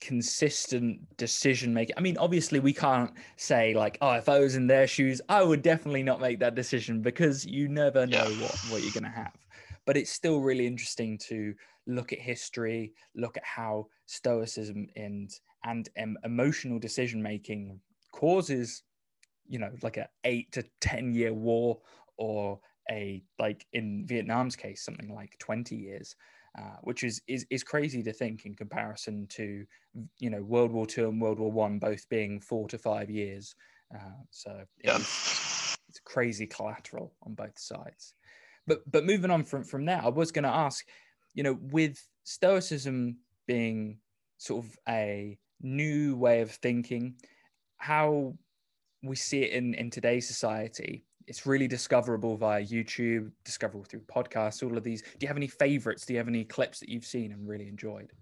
consistent 0.00 1.16
decision 1.16 1.74
making. 1.74 1.96
I 1.96 2.00
mean, 2.00 2.16
obviously, 2.18 2.60
we 2.60 2.72
can't 2.72 3.12
say 3.36 3.74
like, 3.74 3.98
oh, 4.00 4.12
if 4.12 4.28
I 4.28 4.38
was 4.40 4.56
in 4.56 4.66
their 4.66 4.86
shoes, 4.86 5.20
I 5.28 5.42
would 5.42 5.62
definitely 5.62 6.02
not 6.02 6.20
make 6.20 6.38
that 6.40 6.54
decision 6.54 7.02
because 7.02 7.44
you 7.46 7.68
never 7.68 8.06
know 8.06 8.32
Yeah. 8.32 8.32
what 8.32 8.62
what 8.62 8.82
you're 8.82 8.92
gonna 8.92 9.10
have. 9.10 9.36
But 9.86 9.96
it's 9.96 10.10
still 10.10 10.40
really 10.40 10.66
interesting 10.66 11.18
to 11.28 11.54
look 11.86 12.12
at 12.12 12.18
history, 12.20 12.94
look 13.14 13.36
at 13.36 13.44
how 13.44 13.88
stoicism 14.06 14.88
and 14.96 15.30
and 15.64 15.88
um, 15.98 16.16
emotional 16.24 16.78
decision 16.78 17.22
making 17.22 17.80
causes, 18.12 18.82
you 19.46 19.58
know, 19.58 19.76
like 19.82 19.96
a 19.96 20.08
eight 20.24 20.52
to 20.52 20.62
ten 20.80 21.12
year 21.12 21.34
war 21.34 21.80
or 22.16 22.60
a 22.90 23.24
like 23.38 23.66
in 23.72 24.06
Vietnam's 24.06 24.56
case 24.56 24.84
something 24.84 25.12
like 25.14 25.38
20 25.38 25.76
years 25.76 26.16
uh, 26.58 26.76
which 26.82 27.04
is, 27.04 27.22
is 27.28 27.46
is 27.50 27.62
crazy 27.62 28.02
to 28.02 28.12
think 28.12 28.44
in 28.44 28.54
comparison 28.54 29.26
to 29.28 29.64
you 30.18 30.30
know 30.30 30.42
World 30.42 30.72
War 30.72 30.86
Two 30.86 31.08
and 31.08 31.20
World 31.20 31.38
War 31.38 31.50
One 31.52 31.78
both 31.78 32.08
being 32.08 32.40
four 32.40 32.68
to 32.68 32.78
five 32.78 33.10
years. 33.10 33.54
Uh, 33.94 34.22
so 34.30 34.64
Yeah. 34.84 34.96
it's, 34.96 35.78
it's 35.88 36.00
crazy 36.04 36.46
collateral 36.46 37.14
on 37.22 37.34
both 37.34 37.58
sides. 37.58 38.14
But 38.66 38.88
but 38.90 39.04
moving 39.04 39.30
on 39.30 39.44
from 39.44 39.64
from 39.64 39.84
there, 39.84 40.00
I 40.02 40.08
was 40.08 40.32
going 40.32 40.44
to 40.44 40.48
ask, 40.48 40.86
you 41.34 41.42
know, 41.42 41.58
with 41.60 42.04
Stoicism 42.24 43.18
being 43.46 44.00
sort 44.38 44.64
of 44.64 44.78
a 44.88 45.38
new 45.60 46.16
way 46.16 46.40
of 46.40 46.50
thinking, 46.50 47.16
how 47.78 48.34
we 49.02 49.16
see 49.16 49.42
it 49.42 49.52
in 49.52 49.74
in 49.74 49.90
today's 49.90 50.26
society 50.28 51.06
it's 51.26 51.46
really 51.46 51.68
discoverable 51.68 52.36
via 52.36 52.62
YouTube, 52.62 53.30
discoverable 53.44 53.84
through 53.84 54.00
podcasts, 54.00 54.62
all 54.62 54.76
of 54.76 54.84
these. 54.84 55.02
Do 55.02 55.18
you 55.20 55.28
have 55.28 55.36
any 55.36 55.46
favorites? 55.46 56.04
Do 56.06 56.12
you 56.14 56.18
have 56.18 56.28
any 56.28 56.44
clips 56.44 56.80
that 56.80 56.88
you've 56.88 57.04
seen 57.04 57.32
and 57.32 57.46
really 57.46 57.68
enjoyed? 57.68 58.12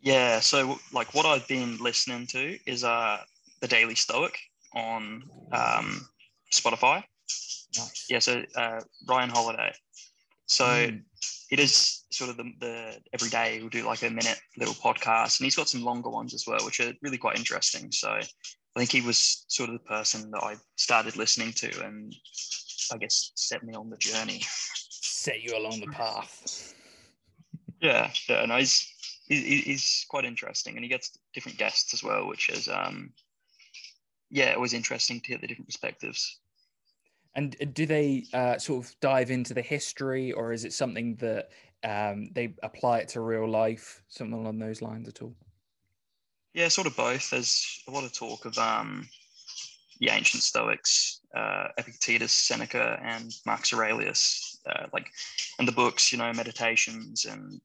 Yeah, 0.00 0.40
so 0.40 0.78
like 0.92 1.14
what 1.14 1.26
I've 1.26 1.46
been 1.48 1.76
listening 1.78 2.26
to 2.28 2.58
is 2.66 2.84
uh 2.84 3.18
the 3.60 3.68
Daily 3.68 3.94
Stoic 3.94 4.38
on 4.74 5.24
um, 5.52 6.06
Spotify. 6.52 7.02
Nice. 7.76 8.06
Yeah, 8.08 8.18
so 8.18 8.42
uh, 8.56 8.80
Ryan 9.06 9.30
Holiday. 9.30 9.72
So 10.46 10.64
Mm, 10.64 11.02
it 11.50 11.60
is 11.60 12.04
sort 12.10 12.30
of 12.30 12.36
the, 12.36 12.52
the 12.60 13.00
every 13.12 13.28
day 13.28 13.58
we'll 13.60 13.68
do 13.68 13.84
like 13.84 14.02
a 14.02 14.10
minute 14.10 14.40
little 14.56 14.74
podcast, 14.74 15.40
and 15.40 15.44
he's 15.44 15.56
got 15.56 15.68
some 15.68 15.82
longer 15.82 16.10
ones 16.10 16.34
as 16.34 16.44
well, 16.46 16.64
which 16.64 16.80
are 16.80 16.92
really 17.02 17.18
quite 17.18 17.36
interesting. 17.36 17.92
So 17.92 18.18
I 18.78 18.82
think 18.82 18.92
he 18.92 19.00
was 19.00 19.44
sort 19.48 19.70
of 19.70 19.72
the 19.72 19.88
person 19.88 20.30
that 20.30 20.44
I 20.44 20.54
started 20.76 21.16
listening 21.16 21.52
to, 21.54 21.84
and 21.84 22.14
I 22.92 22.96
guess 22.98 23.32
set 23.34 23.64
me 23.64 23.74
on 23.74 23.90
the 23.90 23.96
journey. 23.96 24.44
set 24.44 25.42
you 25.42 25.58
along 25.58 25.80
the 25.80 25.88
path. 25.88 26.74
Yeah, 27.80 28.08
yeah, 28.28 28.46
no, 28.46 28.56
he's 28.56 28.88
he, 29.26 29.62
he's 29.62 30.06
quite 30.08 30.24
interesting, 30.24 30.76
and 30.76 30.84
he 30.84 30.88
gets 30.88 31.18
different 31.34 31.58
guests 31.58 31.92
as 31.92 32.04
well, 32.04 32.28
which 32.28 32.50
is 32.50 32.68
um, 32.68 33.10
yeah, 34.30 34.54
always 34.54 34.74
interesting 34.74 35.20
to 35.22 35.26
hear 35.26 35.38
the 35.38 35.48
different 35.48 35.66
perspectives. 35.66 36.38
And 37.34 37.56
do 37.74 37.84
they 37.84 38.26
uh, 38.32 38.58
sort 38.58 38.84
of 38.86 38.94
dive 39.00 39.32
into 39.32 39.54
the 39.54 39.62
history, 39.62 40.30
or 40.30 40.52
is 40.52 40.64
it 40.64 40.72
something 40.72 41.16
that 41.16 41.48
um, 41.82 42.30
they 42.32 42.54
apply 42.62 42.98
it 42.98 43.08
to 43.08 43.22
real 43.22 43.50
life, 43.50 44.04
something 44.06 44.38
along 44.38 44.60
those 44.60 44.80
lines 44.82 45.08
at 45.08 45.20
all? 45.20 45.34
Yeah, 46.58 46.66
sort 46.66 46.88
of 46.88 46.96
both. 46.96 47.30
There's 47.30 47.84
a 47.86 47.92
lot 47.92 48.02
of 48.02 48.12
talk 48.12 48.44
of 48.44 48.58
um, 48.58 49.08
the 50.00 50.08
ancient 50.08 50.42
Stoics, 50.42 51.20
uh, 51.32 51.68
Epictetus, 51.78 52.32
Seneca, 52.32 52.98
and 53.00 53.32
Marcus 53.46 53.72
Aurelius, 53.72 54.58
uh, 54.68 54.86
like, 54.92 55.08
and 55.60 55.68
the 55.68 55.72
books, 55.72 56.10
you 56.10 56.18
know, 56.18 56.32
meditations 56.32 57.26
and 57.26 57.60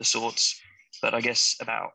the 0.00 0.04
sorts. 0.04 0.60
But 1.00 1.14
I 1.14 1.20
guess 1.20 1.54
about 1.60 1.92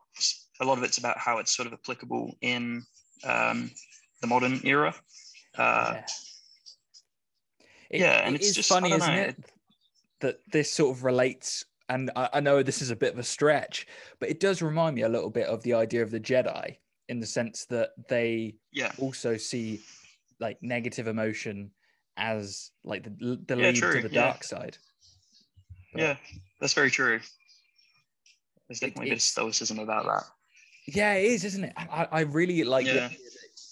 a 0.61 0.65
lot 0.65 0.77
of 0.77 0.85
it's 0.85 0.97
about 0.97 1.17
how 1.17 1.39
it's 1.39 1.53
sort 1.53 1.67
of 1.67 1.73
applicable 1.73 2.37
in 2.39 2.83
um, 3.25 3.69
the 4.21 4.27
modern 4.27 4.61
era. 4.63 4.95
Uh, 5.57 5.95
yeah. 5.95 6.03
It- 7.89 7.99
yeah, 7.99 8.21
and 8.25 8.35
it 8.35 8.43
it's 8.43 8.53
just- 8.53 8.69
funny, 8.69 8.93
isn't 8.93 9.13
it, 9.13 9.35
that 10.21 10.39
this 10.53 10.71
sort 10.71 10.95
of 10.95 11.03
relates. 11.03 11.65
And 11.89 12.11
I, 12.15 12.29
I 12.33 12.39
know 12.39 12.61
this 12.61 12.81
is 12.81 12.91
a 12.91 12.95
bit 12.95 13.13
of 13.13 13.19
a 13.19 13.23
stretch, 13.23 13.87
but 14.19 14.29
it 14.29 14.39
does 14.39 14.61
remind 14.61 14.95
me 14.95 15.01
a 15.01 15.09
little 15.09 15.31
bit 15.31 15.47
of 15.47 15.61
the 15.63 15.73
idea 15.73 16.03
of 16.03 16.11
the 16.11 16.19
Jedi 16.19 16.77
in 17.09 17.19
the 17.19 17.25
sense 17.25 17.65
that 17.65 17.89
they 18.07 18.55
Yeah, 18.71 18.91
also 18.99 19.35
see 19.35 19.81
like 20.39 20.61
negative 20.61 21.07
emotion 21.07 21.71
as 22.15 22.71
like 22.83 23.03
the, 23.03 23.39
the 23.47 23.55
Yeah, 23.57 23.63
lead 23.71 23.75
to 23.75 24.01
the 24.01 24.09
yeah. 24.13 24.21
dark 24.21 24.43
side. 24.43 24.77
But- 25.91 26.01
yeah, 26.01 26.15
that's 26.61 26.73
very 26.73 26.91
true. 26.91 27.19
There's 28.67 28.81
It- 28.83 28.87
definitely 28.87 29.09
a 29.09 29.13
bit 29.13 29.17
of 29.17 29.21
stoicism 29.23 29.79
about 29.79 30.05
that. 30.05 30.23
Yeah, 30.85 31.13
it 31.13 31.25
is, 31.25 31.43
isn't 31.45 31.63
it? 31.65 31.73
I, 31.75 32.07
I 32.11 32.19
really 32.21 32.63
like 32.63 32.85
Yeah. 32.85 33.09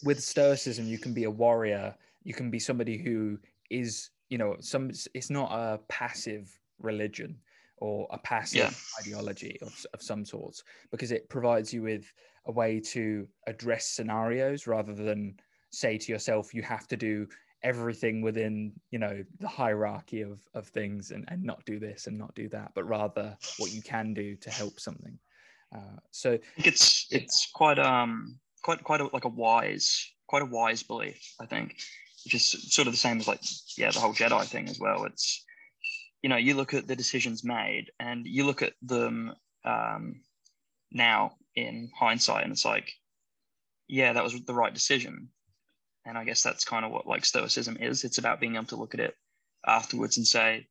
with 0.03 0.23
stoicism, 0.23 0.88
you 0.88 0.97
can 0.97 1.13
be 1.13 1.25
a 1.25 1.32
warrior, 1.32 1.95
you 2.23 2.34
can 2.34 2.49
be 2.49 2.60
somebody 2.60 2.97
who 2.97 3.38
is, 3.69 4.10
you 4.30 4.38
know, 4.39 4.56
some 4.60 4.89
it's 5.13 5.30
not 5.30 5.51
a 5.51 5.77
passive 5.88 6.60
religion 6.80 7.39
or 7.77 8.07
a 8.11 8.17
passive 8.17 8.59
Yeah. 8.59 8.71
ideology 8.99 9.57
of, 9.61 9.85
of 9.93 10.01
some 10.01 10.25
sorts 10.25 10.63
because 10.91 11.11
it 11.11 11.29
provides 11.29 11.73
you 11.73 11.83
with 11.83 12.11
a 12.45 12.51
way 12.51 12.79
to 12.79 13.27
address 13.45 13.87
scenarios 13.87 14.67
rather 14.67 14.93
than 14.93 15.35
say 15.71 15.97
to 15.97 16.11
yourself 16.11 16.53
you 16.53 16.61
have 16.61 16.87
to 16.87 16.97
do 16.97 17.27
everything 17.63 18.21
within 18.21 18.71
you 18.91 18.99
know 18.99 19.23
the 19.39 19.47
hierarchy 19.47 20.21
of, 20.21 20.39
of 20.53 20.67
things 20.67 21.11
and, 21.11 21.25
and 21.27 21.43
not 21.43 21.63
do 21.65 21.79
this 21.79 22.07
and 22.07 22.17
not 22.17 22.33
do 22.35 22.47
that 22.47 22.71
but 22.75 22.87
rather 22.87 23.37
what 23.57 23.71
you 23.71 23.81
can 23.81 24.13
do 24.13 24.35
to 24.35 24.49
help 24.49 24.79
something 24.79 25.17
uh, 25.75 25.97
so 26.11 26.37
it's 26.57 27.07
it's 27.11 27.49
quite 27.53 27.79
um 27.79 28.39
quite 28.63 28.83
quite 28.83 29.01
a, 29.01 29.09
like 29.11 29.25
a 29.25 29.29
wise 29.29 30.11
quite 30.27 30.41
a 30.41 30.45
wise 30.45 30.83
belief 30.83 31.33
I 31.39 31.45
think, 31.45 31.77
which 32.25 32.33
is 32.33 32.45
sort 32.45 32.87
of 32.87 32.93
the 32.93 32.99
same 32.99 33.19
as 33.19 33.27
like 33.27 33.41
yeah 33.77 33.91
the 33.91 33.99
whole 33.99 34.13
Jedi 34.13 34.45
thing 34.45 34.69
as 34.69 34.79
well. 34.79 35.05
It's 35.05 35.43
you 36.21 36.30
know 36.30 36.38
you 36.38 36.56
look 36.56 36.73
at 36.73 36.88
the 36.88 36.95
decisions 36.95 37.43
made 37.43 37.91
and 37.99 38.25
you 38.25 38.45
look 38.45 38.62
at 38.62 38.73
them 38.82 39.34
um, 39.65 40.21
now 40.91 41.36
in 41.56 41.89
hindsight 41.97 42.43
and 42.43 42.51
it's 42.51 42.65
like 42.65 42.91
yeah, 43.88 44.13
that 44.13 44.23
was 44.23 44.39
the 44.41 44.53
right 44.53 44.73
decision. 44.73 45.30
And 46.06 46.17
I 46.17 46.23
guess 46.23 46.43
that's 46.43 46.65
kind 46.65 46.86
of 46.86 46.91
what 46.91 47.08
like 47.08 47.25
stoicism 47.25 47.77
is. 47.80 48.03
It's 48.03 48.17
about 48.17 48.39
being 48.39 48.56
able 48.56 48.65
to 48.65 48.75
look 48.75 48.93
at 48.93 48.99
it 48.99 49.15
afterwards 49.65 50.17
and 50.17 50.27
say, 50.27 50.67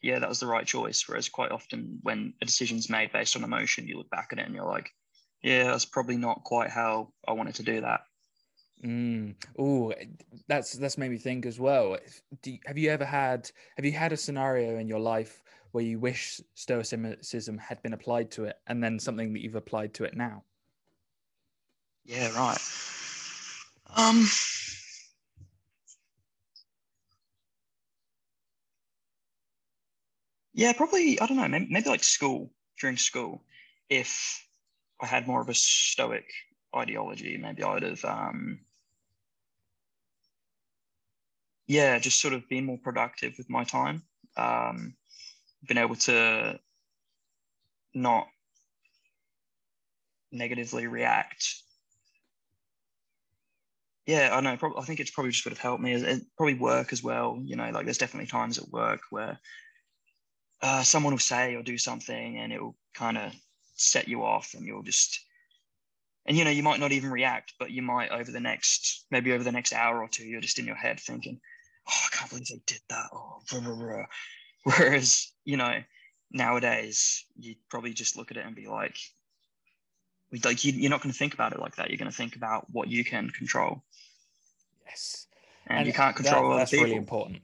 yeah, 0.00 0.18
that 0.18 0.28
was 0.28 0.40
the 0.40 0.46
right 0.46 0.66
choice. 0.66 1.04
Whereas 1.06 1.28
quite 1.28 1.50
often 1.50 1.98
when 2.02 2.34
a 2.40 2.44
decision's 2.44 2.88
made 2.88 3.12
based 3.12 3.36
on 3.36 3.44
emotion, 3.44 3.88
you 3.88 3.98
look 3.98 4.10
back 4.10 4.28
at 4.32 4.38
it 4.38 4.46
and 4.46 4.54
you're 4.54 4.64
like, 4.64 4.90
yeah, 5.42 5.64
that's 5.64 5.84
probably 5.84 6.16
not 6.16 6.44
quite 6.44 6.70
how 6.70 7.12
I 7.26 7.32
wanted 7.32 7.56
to 7.56 7.62
do 7.62 7.80
that. 7.82 8.00
Mm. 8.84 9.34
Oh, 9.58 9.92
that's 10.46 10.74
that's 10.74 10.98
made 10.98 11.10
me 11.10 11.18
think 11.18 11.46
as 11.46 11.58
well. 11.58 11.96
You, 12.44 12.58
have 12.66 12.78
you 12.78 12.90
ever 12.90 13.04
had 13.04 13.50
have 13.76 13.84
you 13.84 13.92
had 13.92 14.12
a 14.12 14.16
scenario 14.16 14.78
in 14.78 14.86
your 14.88 15.00
life 15.00 15.42
where 15.72 15.84
you 15.84 15.98
wish 15.98 16.40
stoicism 16.54 17.58
had 17.58 17.82
been 17.82 17.92
applied 17.92 18.30
to 18.32 18.44
it, 18.44 18.56
and 18.68 18.82
then 18.82 18.98
something 19.00 19.32
that 19.32 19.42
you've 19.42 19.56
applied 19.56 19.94
to 19.94 20.04
it 20.04 20.16
now? 20.16 20.44
Yeah, 22.04 22.30
right. 22.36 22.58
Um. 23.96 24.26
Yeah, 30.52 30.72
probably. 30.72 31.20
I 31.20 31.26
don't 31.26 31.36
know. 31.36 31.48
Maybe, 31.48 31.66
maybe 31.70 31.88
like 31.88 32.04
school 32.04 32.50
during 32.80 32.96
school. 32.96 33.42
If 33.88 34.46
I 35.00 35.06
had 35.06 35.26
more 35.26 35.40
of 35.40 35.48
a 35.48 35.54
stoic 35.54 36.26
ideology, 36.74 37.36
maybe 37.38 37.62
I 37.62 37.74
would 37.74 37.82
have 37.82 38.04
um, 38.04 38.60
yeah, 41.68 41.98
just 41.98 42.20
sort 42.20 42.34
of 42.34 42.48
being 42.48 42.64
more 42.64 42.78
productive 42.78 43.34
with 43.36 43.48
my 43.50 43.62
time. 43.62 44.02
Um, 44.36 44.94
been 45.68 45.78
able 45.78 45.96
to 45.96 46.58
not 47.94 48.26
negatively 50.32 50.86
react. 50.86 51.62
Yeah, 54.06 54.30
I 54.32 54.40
know. 54.40 54.56
Probably, 54.56 54.80
I 54.80 54.84
think 54.86 54.98
it's 54.98 55.10
probably 55.10 55.32
just 55.32 55.44
would 55.44 55.52
have 55.52 55.58
helped 55.58 55.82
me. 55.82 55.92
It 55.92 56.22
probably 56.38 56.54
work 56.54 56.94
as 56.94 57.02
well. 57.02 57.38
You 57.44 57.56
know, 57.56 57.68
like 57.70 57.84
there's 57.84 57.98
definitely 57.98 58.28
times 58.28 58.56
at 58.56 58.70
work 58.70 59.00
where 59.10 59.38
uh, 60.62 60.82
someone 60.82 61.12
will 61.12 61.18
say 61.18 61.54
or 61.54 61.62
do 61.62 61.76
something, 61.76 62.38
and 62.38 62.50
it 62.50 62.62
will 62.62 62.76
kind 62.94 63.18
of 63.18 63.34
set 63.74 64.08
you 64.08 64.24
off, 64.24 64.54
and 64.54 64.64
you'll 64.64 64.82
just 64.82 65.20
and 66.24 66.36
you 66.36 66.44
know 66.44 66.50
you 66.50 66.62
might 66.62 66.78
not 66.78 66.92
even 66.92 67.10
react 67.10 67.54
but 67.58 67.70
you 67.70 67.82
might 67.82 68.10
over 68.10 68.30
the 68.30 68.38
next 68.38 69.06
maybe 69.10 69.32
over 69.32 69.42
the 69.42 69.50
next 69.50 69.72
hour 69.72 70.02
or 70.02 70.08
two 70.08 70.24
you're 70.24 70.42
just 70.42 70.58
in 70.58 70.66
your 70.66 70.76
head 70.76 71.00
thinking 71.00 71.40
oh, 71.88 72.06
I 72.06 72.16
can't 72.16 72.30
believe 72.30 72.46
they 72.46 72.60
did 72.66 72.80
that. 72.90 73.06
Oh, 73.12 73.40
blah, 73.50 73.60
blah, 73.60 73.74
blah. 73.74 74.04
Whereas, 74.64 75.32
you 75.44 75.56
know, 75.56 75.80
nowadays 76.30 77.24
you'd 77.38 77.58
probably 77.70 77.92
just 77.92 78.16
look 78.16 78.30
at 78.30 78.36
it 78.36 78.44
and 78.44 78.54
be 78.54 78.66
like, 78.66 78.98
like 80.44 80.64
you, 80.64 80.72
you're 80.72 80.90
not 80.90 81.02
going 81.02 81.12
to 81.12 81.18
think 81.18 81.34
about 81.34 81.52
it 81.52 81.60
like 81.60 81.76
that. 81.76 81.90
You're 81.90 81.98
going 81.98 82.10
to 82.10 82.16
think 82.16 82.36
about 82.36 82.66
what 82.70 82.88
you 82.88 83.04
can 83.04 83.30
control. 83.30 83.82
Yes, 84.86 85.26
and, 85.66 85.78
and 85.78 85.86
you 85.86 85.92
can't 85.92 86.16
control 86.16 86.50
that, 86.50 86.58
that's 86.58 86.70
people. 86.70 86.84
really 86.84 86.96
important. 86.96 87.42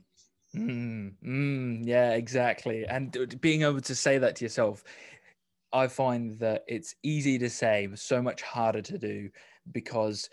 Mm, 0.55 1.13
mm, 1.25 1.85
yeah, 1.85 2.11
exactly. 2.11 2.85
And 2.85 3.39
being 3.41 3.63
able 3.63 3.81
to 3.81 3.95
say 3.95 4.17
that 4.19 4.37
to 4.37 4.45
yourself, 4.45 4.83
I 5.73 5.87
find 5.87 6.39
that 6.39 6.63
it's 6.67 6.95
easy 7.03 7.37
to 7.39 7.49
say, 7.49 7.87
but 7.87 7.99
so 7.99 8.21
much 8.21 8.41
harder 8.41 8.81
to 8.81 8.97
do 8.97 9.29
because 9.71 10.29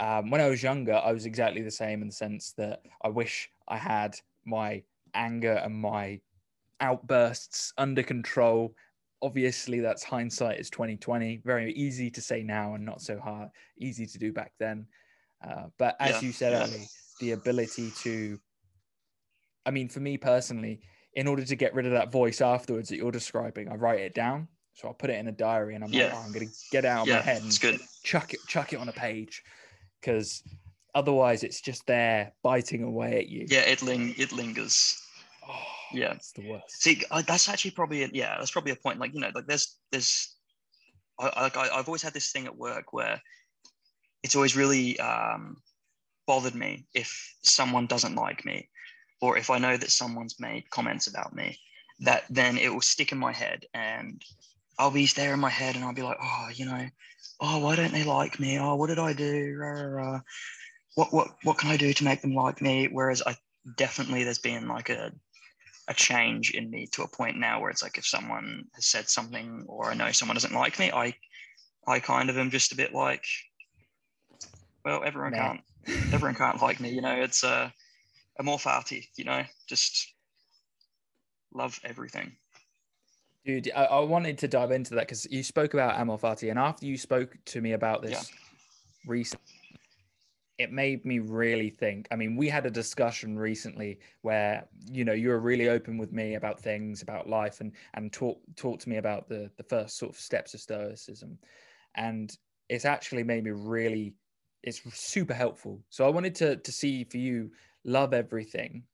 um, 0.00 0.30
when 0.30 0.40
I 0.40 0.48
was 0.48 0.62
younger, 0.62 0.94
I 0.94 1.12
was 1.12 1.26
exactly 1.26 1.62
the 1.62 1.70
same 1.70 2.02
in 2.02 2.08
the 2.08 2.14
sense 2.14 2.52
that 2.56 2.82
I 3.02 3.08
wish 3.08 3.50
I 3.68 3.76
had 3.76 4.18
my 4.44 4.82
anger 5.14 5.52
and 5.52 5.74
my 5.74 6.20
outbursts 6.80 7.72
under 7.78 8.02
control. 8.02 8.74
Obviously, 9.22 9.80
that's 9.80 10.02
hindsight 10.02 10.58
is 10.58 10.68
2020. 10.70 11.42
Very 11.44 11.72
easy 11.74 12.10
to 12.10 12.20
say 12.20 12.42
now 12.42 12.74
and 12.74 12.84
not 12.84 13.00
so 13.00 13.18
hard, 13.20 13.50
easy 13.78 14.04
to 14.06 14.18
do 14.18 14.32
back 14.32 14.52
then. 14.58 14.86
Uh, 15.46 15.66
but 15.78 15.96
as 16.00 16.10
yeah, 16.10 16.20
you 16.20 16.32
said, 16.32 16.52
yeah. 16.52 16.60
Ali, 16.60 16.88
the 17.20 17.32
ability 17.32 17.92
to, 17.98 18.38
I 19.64 19.70
mean, 19.70 19.88
for 19.88 20.00
me 20.00 20.18
personally, 20.18 20.80
in 21.14 21.28
order 21.28 21.44
to 21.44 21.54
get 21.54 21.72
rid 21.74 21.86
of 21.86 21.92
that 21.92 22.10
voice 22.10 22.40
afterwards 22.40 22.88
that 22.88 22.96
you're 22.96 23.12
describing, 23.12 23.68
I 23.68 23.76
write 23.76 24.00
it 24.00 24.14
down. 24.14 24.48
So 24.72 24.88
I'll 24.88 24.94
put 24.94 25.10
it 25.10 25.20
in 25.20 25.28
a 25.28 25.32
diary 25.32 25.76
and 25.76 25.84
I'm 25.84 25.92
yeah. 25.92 26.06
like, 26.06 26.14
oh, 26.14 26.22
I'm 26.26 26.32
going 26.32 26.48
to 26.48 26.54
get 26.72 26.84
out 26.84 27.02
of 27.02 27.14
my 27.14 27.20
head 27.20 27.42
and 27.42 27.52
chuck 28.02 28.34
it, 28.34 28.40
chuck 28.48 28.72
it 28.72 28.80
on 28.80 28.88
a 28.88 28.92
page 28.92 29.44
because 30.04 30.42
otherwise 30.94 31.42
it's 31.42 31.60
just 31.60 31.86
there 31.86 32.32
biting 32.42 32.82
away 32.82 33.18
at 33.18 33.28
you. 33.28 33.46
Yeah, 33.48 33.60
it 33.60 33.82
ling 33.82 34.14
it 34.18 34.32
lingers. 34.32 35.00
Oh, 35.48 35.54
yeah, 35.92 36.12
it's 36.12 36.32
the 36.32 36.48
worst. 36.48 36.82
See, 36.82 37.02
that's 37.26 37.48
actually 37.48 37.72
probably 37.72 38.04
a, 38.04 38.10
yeah, 38.12 38.36
that's 38.38 38.50
probably 38.50 38.72
a 38.72 38.76
point. 38.76 38.98
Like 38.98 39.14
you 39.14 39.20
know, 39.20 39.30
like 39.34 39.46
there's 39.46 39.78
there's 39.90 40.36
I, 41.18 41.50
I 41.54 41.78
I've 41.78 41.88
always 41.88 42.02
had 42.02 42.14
this 42.14 42.32
thing 42.32 42.46
at 42.46 42.56
work 42.56 42.92
where 42.92 43.20
it's 44.22 44.36
always 44.36 44.56
really 44.56 44.98
um, 45.00 45.56
bothered 46.26 46.54
me 46.54 46.86
if 46.94 47.34
someone 47.42 47.86
doesn't 47.86 48.14
like 48.14 48.44
me, 48.44 48.68
or 49.20 49.36
if 49.36 49.50
I 49.50 49.58
know 49.58 49.76
that 49.76 49.90
someone's 49.90 50.40
made 50.40 50.68
comments 50.70 51.06
about 51.06 51.34
me, 51.34 51.58
that 52.00 52.24
then 52.30 52.56
it 52.58 52.72
will 52.72 52.80
stick 52.80 53.12
in 53.12 53.18
my 53.18 53.32
head 53.32 53.66
and 53.74 54.22
I'll 54.78 54.90
be 54.90 55.06
there 55.06 55.34
in 55.34 55.40
my 55.40 55.50
head 55.50 55.76
and 55.76 55.84
I'll 55.84 55.94
be 55.94 56.02
like, 56.02 56.18
oh, 56.20 56.48
you 56.52 56.66
know, 56.66 56.88
oh, 57.40 57.58
why 57.58 57.76
don't 57.76 57.92
they 57.92 58.04
like 58.04 58.38
me? 58.38 58.58
Oh, 58.58 58.74
what 58.74 58.88
did 58.88 58.98
I 58.98 59.12
do? 59.12 59.56
Rah, 59.58 59.70
rah, 59.70 60.12
rah. 60.12 60.20
What 60.94 61.12
what 61.12 61.28
what 61.42 61.58
can 61.58 61.70
I 61.70 61.76
do 61.76 61.92
to 61.92 62.04
make 62.04 62.22
them 62.22 62.34
like 62.34 62.62
me? 62.62 62.88
Whereas 62.90 63.22
I 63.26 63.36
definitely 63.76 64.24
there's 64.24 64.38
been 64.38 64.68
like 64.68 64.90
a 64.90 65.12
a 65.88 65.94
change 65.94 66.52
in 66.52 66.70
me 66.70 66.86
to 66.92 67.02
a 67.02 67.08
point 67.08 67.36
now 67.36 67.60
where 67.60 67.70
it's 67.70 67.82
like 67.82 67.98
if 67.98 68.06
someone 68.06 68.64
has 68.74 68.86
said 68.86 69.08
something 69.08 69.64
or 69.68 69.90
I 69.90 69.94
know 69.94 70.12
someone 70.12 70.36
doesn't 70.36 70.54
like 70.54 70.78
me, 70.78 70.90
I 70.92 71.14
I 71.86 72.00
kind 72.00 72.30
of 72.30 72.38
am 72.38 72.50
just 72.50 72.72
a 72.72 72.76
bit 72.76 72.94
like, 72.94 73.24
well, 74.84 75.02
everyone 75.04 75.32
nah. 75.32 75.48
can't 75.48 75.60
everyone 76.12 76.36
can't 76.36 76.62
like 76.62 76.80
me, 76.80 76.90
you 76.90 77.02
know. 77.02 77.14
It's 77.14 77.42
a 77.42 77.72
amor 78.38 78.56
fati, 78.56 79.06
you 79.16 79.24
know, 79.24 79.42
just 79.68 80.14
love 81.52 81.78
everything. 81.84 82.36
Dude, 83.44 83.70
I, 83.76 83.84
I, 83.84 84.00
wanted 84.00 84.38
to 84.38 84.48
dive 84.48 84.70
into 84.70 84.94
that 84.94 85.00
because 85.00 85.26
you 85.30 85.42
spoke 85.42 85.74
about 85.74 86.00
Amor 86.00 86.16
Fati, 86.16 86.48
and 86.48 86.58
after 86.58 86.86
you 86.86 86.96
spoke 86.96 87.36
to 87.46 87.60
me 87.60 87.72
about 87.72 88.00
this 88.00 88.30
yeah. 88.30 89.10
recently, 89.10 89.44
it 90.56 90.72
made 90.72 91.04
me 91.04 91.18
really 91.18 91.68
think. 91.68 92.08
I 92.10 92.16
mean, 92.16 92.36
we 92.36 92.48
had 92.48 92.64
a 92.64 92.70
discussion 92.70 93.36
recently 93.36 93.98
where 94.22 94.66
you 94.90 95.04
know 95.04 95.12
you 95.12 95.28
were 95.28 95.40
really 95.40 95.68
open 95.68 95.98
with 95.98 96.10
me 96.10 96.36
about 96.36 96.58
things, 96.58 97.02
about 97.02 97.28
life, 97.28 97.60
and 97.60 97.72
and 97.92 98.10
talk 98.10 98.38
talk 98.56 98.80
to 98.80 98.88
me 98.88 98.96
about 98.96 99.28
the 99.28 99.50
the 99.58 99.64
first 99.64 99.98
sort 99.98 100.12
of 100.12 100.18
steps 100.18 100.54
of 100.54 100.60
Stoicism, 100.60 101.38
and 101.96 102.34
it's 102.70 102.86
actually 102.86 103.24
made 103.24 103.44
me 103.44 103.50
really. 103.50 104.14
It's 104.62 104.80
super 104.94 105.34
helpful. 105.34 105.82
So 105.90 106.06
I 106.06 106.08
wanted 106.08 106.34
to 106.36 106.56
to 106.56 106.72
see 106.72 107.04
for 107.04 107.18
you, 107.18 107.50
love 107.84 108.14
everything, 108.14 108.84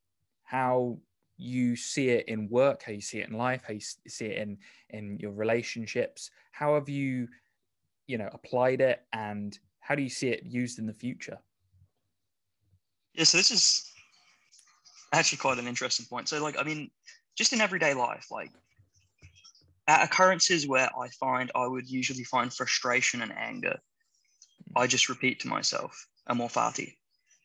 how 0.43 0.99
you 1.41 1.75
see 1.75 2.11
it 2.11 2.29
in 2.29 2.49
work, 2.49 2.83
how 2.83 2.93
you 2.93 3.01
see 3.01 3.19
it 3.19 3.29
in 3.29 3.37
life, 3.37 3.63
how 3.67 3.73
you 3.73 3.81
see 3.81 4.27
it 4.27 4.39
in 4.39 4.59
in 4.91 5.19
your 5.19 5.33
relationships. 5.33 6.31
How 6.53 6.75
have 6.75 6.89
you, 6.89 7.29
you 8.07 8.19
know, 8.19 8.29
applied 8.33 8.81
it, 8.81 9.07
and 9.13 9.59
how 9.81 9.95
do 9.95 10.03
you 10.03 10.11
see 10.11 10.29
it 10.29 10.45
used 10.45 10.79
in 10.79 10.87
the 10.87 10.93
future? 10.93 11.39
Yeah, 13.15 13.25
so 13.25 13.39
this 13.39 13.51
is 13.51 13.91
actually 15.13 15.39
quite 15.39 15.59
an 15.59 15.67
interesting 15.67 16.07
point. 16.07 16.29
So, 16.29 16.43
like, 16.43 16.59
I 16.59 16.63
mean, 16.63 16.91
just 17.37 17.53
in 17.53 17.61
everyday 17.61 17.95
life, 17.95 18.27
like 18.31 18.51
at 19.89 20.05
occurrences 20.05 20.69
where 20.69 20.91
I 20.97 21.09
find 21.09 21.51
I 21.55 21.67
would 21.67 21.89
usually 21.89 22.25
find 22.25 22.53
frustration 22.53 23.23
and 23.23 23.33
anger, 23.33 23.79
I 24.77 24.87
just 24.87 25.09
repeat 25.09 25.41
to 25.41 25.49
myself, 25.49 26.07
"Amor 26.29 26.49
fati," 26.49 26.97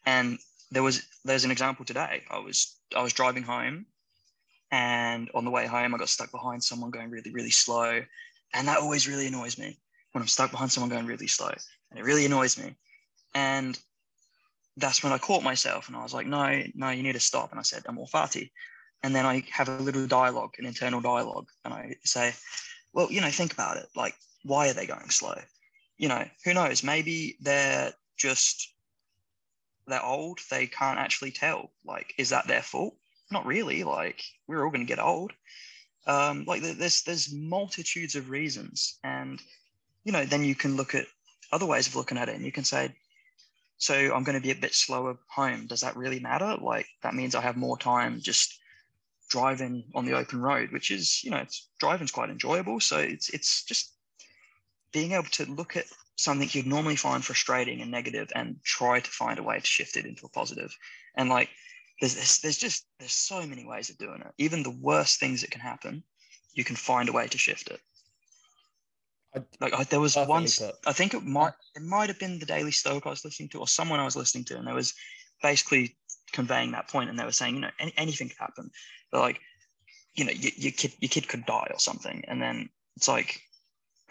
and 0.05 0.37
there 0.71 0.83
was 0.83 1.03
there's 1.23 1.45
an 1.45 1.51
example 1.51 1.85
today. 1.85 2.23
I 2.29 2.39
was 2.39 2.77
I 2.95 3.01
was 3.01 3.13
driving 3.13 3.43
home, 3.43 3.85
and 4.71 5.29
on 5.33 5.45
the 5.45 5.51
way 5.51 5.65
home, 5.67 5.93
I 5.93 5.97
got 5.97 6.09
stuck 6.09 6.31
behind 6.31 6.63
someone 6.63 6.91
going 6.91 7.09
really 7.09 7.31
really 7.31 7.51
slow, 7.51 8.01
and 8.53 8.67
that 8.67 8.79
always 8.79 9.07
really 9.07 9.27
annoys 9.27 9.57
me 9.57 9.77
when 10.11 10.21
I'm 10.21 10.27
stuck 10.27 10.51
behind 10.51 10.71
someone 10.71 10.89
going 10.89 11.05
really 11.05 11.27
slow, 11.27 11.51
and 11.89 11.99
it 11.99 12.05
really 12.05 12.25
annoys 12.25 12.57
me. 12.57 12.75
And 13.33 13.77
that's 14.77 15.03
when 15.03 15.13
I 15.13 15.17
caught 15.17 15.43
myself, 15.43 15.87
and 15.87 15.97
I 15.97 16.03
was 16.03 16.13
like, 16.13 16.27
no, 16.27 16.63
no, 16.73 16.89
you 16.89 17.03
need 17.03 17.13
to 17.13 17.19
stop. 17.19 17.51
And 17.51 17.59
I 17.59 17.63
said, 17.63 17.83
amor 17.87 18.05
fati. 18.05 18.51
And 19.03 19.15
then 19.15 19.25
I 19.25 19.43
have 19.51 19.69
a 19.69 19.77
little 19.77 20.07
dialogue, 20.07 20.55
an 20.57 20.65
internal 20.65 21.01
dialogue, 21.01 21.47
and 21.63 21.73
I 21.73 21.95
say, 22.03 22.33
well, 22.93 23.11
you 23.11 23.21
know, 23.21 23.29
think 23.29 23.53
about 23.53 23.77
it. 23.77 23.87
Like, 23.95 24.15
why 24.43 24.69
are 24.69 24.73
they 24.73 24.85
going 24.85 25.09
slow? 25.09 25.35
You 25.97 26.09
know, 26.09 26.25
who 26.43 26.53
knows? 26.53 26.83
Maybe 26.83 27.37
they're 27.41 27.93
just 28.17 28.74
they're 29.87 30.03
old, 30.03 30.39
they 30.49 30.67
can't 30.67 30.99
actually 30.99 31.31
tell. 31.31 31.71
Like, 31.85 32.13
is 32.17 32.29
that 32.29 32.47
their 32.47 32.61
fault? 32.61 32.95
Not 33.31 33.45
really. 33.45 33.83
Like, 33.83 34.23
we're 34.47 34.63
all 34.63 34.71
going 34.71 34.85
to 34.85 34.93
get 34.93 35.03
old. 35.03 35.33
Um, 36.07 36.45
like, 36.45 36.61
there's 36.61 37.03
there's 37.03 37.33
multitudes 37.33 38.15
of 38.15 38.29
reasons, 38.29 38.99
and 39.03 39.41
you 40.03 40.11
know, 40.11 40.25
then 40.25 40.43
you 40.43 40.55
can 40.55 40.75
look 40.75 40.93
at 40.93 41.07
other 41.51 41.65
ways 41.65 41.87
of 41.87 41.95
looking 41.95 42.17
at 42.17 42.29
it, 42.29 42.35
and 42.35 42.45
you 42.45 42.51
can 42.51 42.63
say, 42.63 42.93
so 43.77 43.95
I'm 43.95 44.23
going 44.23 44.37
to 44.37 44.43
be 44.43 44.51
a 44.51 44.55
bit 44.55 44.73
slower 44.73 45.17
home. 45.27 45.67
Does 45.67 45.81
that 45.81 45.97
really 45.97 46.19
matter? 46.19 46.57
Like, 46.61 46.87
that 47.03 47.15
means 47.15 47.35
I 47.35 47.41
have 47.41 47.57
more 47.57 47.77
time 47.77 48.19
just 48.21 48.59
driving 49.29 49.83
on 49.95 50.05
the 50.05 50.13
open 50.13 50.39
road, 50.39 50.71
which 50.71 50.91
is, 50.91 51.23
you 51.23 51.31
know, 51.31 51.37
it's 51.37 51.67
driving's 51.79 52.11
quite 52.11 52.29
enjoyable. 52.29 52.79
So 52.79 52.99
it's 52.99 53.29
it's 53.29 53.63
just 53.63 53.93
being 54.93 55.13
able 55.13 55.23
to 55.31 55.45
look 55.45 55.75
at 55.75 55.85
something 56.15 56.49
you'd 56.51 56.65
normally 56.67 56.95
find 56.95 57.23
frustrating 57.23 57.81
and 57.81 57.91
negative 57.91 58.31
and 58.35 58.57
try 58.63 58.99
to 58.99 59.09
find 59.11 59.39
a 59.39 59.43
way 59.43 59.59
to 59.59 59.65
shift 59.65 59.97
it 59.97 60.05
into 60.05 60.25
a 60.25 60.29
positive. 60.29 60.75
And 61.15 61.29
like 61.29 61.49
there's 61.99 62.15
there's, 62.15 62.39
there's 62.39 62.57
just 62.57 62.87
there's 62.99 63.11
so 63.13 63.45
many 63.45 63.65
ways 63.65 63.89
of 63.89 63.97
doing 63.97 64.21
it. 64.21 64.33
Even 64.37 64.63
the 64.63 64.77
worst 64.81 65.19
things 65.19 65.41
that 65.41 65.51
can 65.51 65.61
happen, 65.61 66.03
you 66.53 66.63
can 66.63 66.75
find 66.75 67.09
a 67.09 67.13
way 67.13 67.27
to 67.27 67.37
shift 67.37 67.69
it. 67.69 67.79
I- 69.35 69.43
Like 69.59 69.73
I, 69.73 69.83
there 69.83 69.99
was 69.99 70.15
once 70.15 70.59
put. 70.59 70.75
I 70.87 70.93
think 70.93 71.13
it 71.13 71.23
might 71.23 71.53
it 71.75 71.81
might 71.81 72.09
have 72.09 72.19
been 72.19 72.39
the 72.39 72.45
Daily 72.45 72.71
Stoic 72.71 73.05
I 73.05 73.09
was 73.09 73.25
listening 73.25 73.49
to 73.49 73.59
or 73.59 73.67
someone 73.67 73.99
I 73.99 74.05
was 74.05 74.15
listening 74.15 74.45
to, 74.45 74.57
and 74.57 74.67
there 74.67 74.73
was 74.73 74.93
basically 75.41 75.97
conveying 76.31 76.71
that 76.71 76.89
point, 76.89 77.09
and 77.09 77.19
they 77.19 77.25
were 77.25 77.31
saying 77.31 77.55
you 77.55 77.61
know 77.61 77.71
any, 77.79 77.93
anything 77.97 78.29
could 78.29 78.37
happen, 78.37 78.71
but 79.11 79.19
like 79.19 79.41
you 80.13 80.23
know 80.25 80.31
your, 80.31 80.51
your 80.55 80.71
kid 80.71 80.93
your 80.99 81.09
kid 81.09 81.27
could 81.27 81.45
die 81.45 81.67
or 81.71 81.79
something, 81.79 82.23
and 82.27 82.41
then 82.41 82.69
it's 82.95 83.07
like 83.07 83.41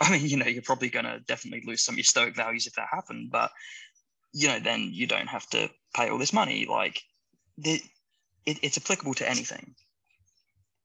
I 0.01 0.11
mean 0.11 0.27
you 0.27 0.37
know 0.37 0.47
you're 0.47 0.63
probably 0.63 0.91
going 0.91 1.05
to 1.05 1.21
definitely 1.21 1.63
lose 1.67 1.83
some 1.83 1.95
of 1.95 1.99
your 1.99 2.05
Stoic 2.05 2.35
values 2.37 2.67
if 2.67 2.75
that 2.75 2.89
happened, 2.91 3.31
but 3.31 3.51
you 4.33 4.49
know 4.49 4.61
then 4.61 4.91
you 4.93 5.07
don't 5.07 5.29
have 5.29 5.49
to 5.51 5.71
pay 5.95 6.09
all 6.11 6.19
this 6.19 6.33
money 6.33 6.67
like 6.69 7.03
the, 7.59 7.81
it, 8.47 8.59
it's 8.63 8.79
applicable 8.79 9.15
to 9.15 9.29
anything. 9.29 9.75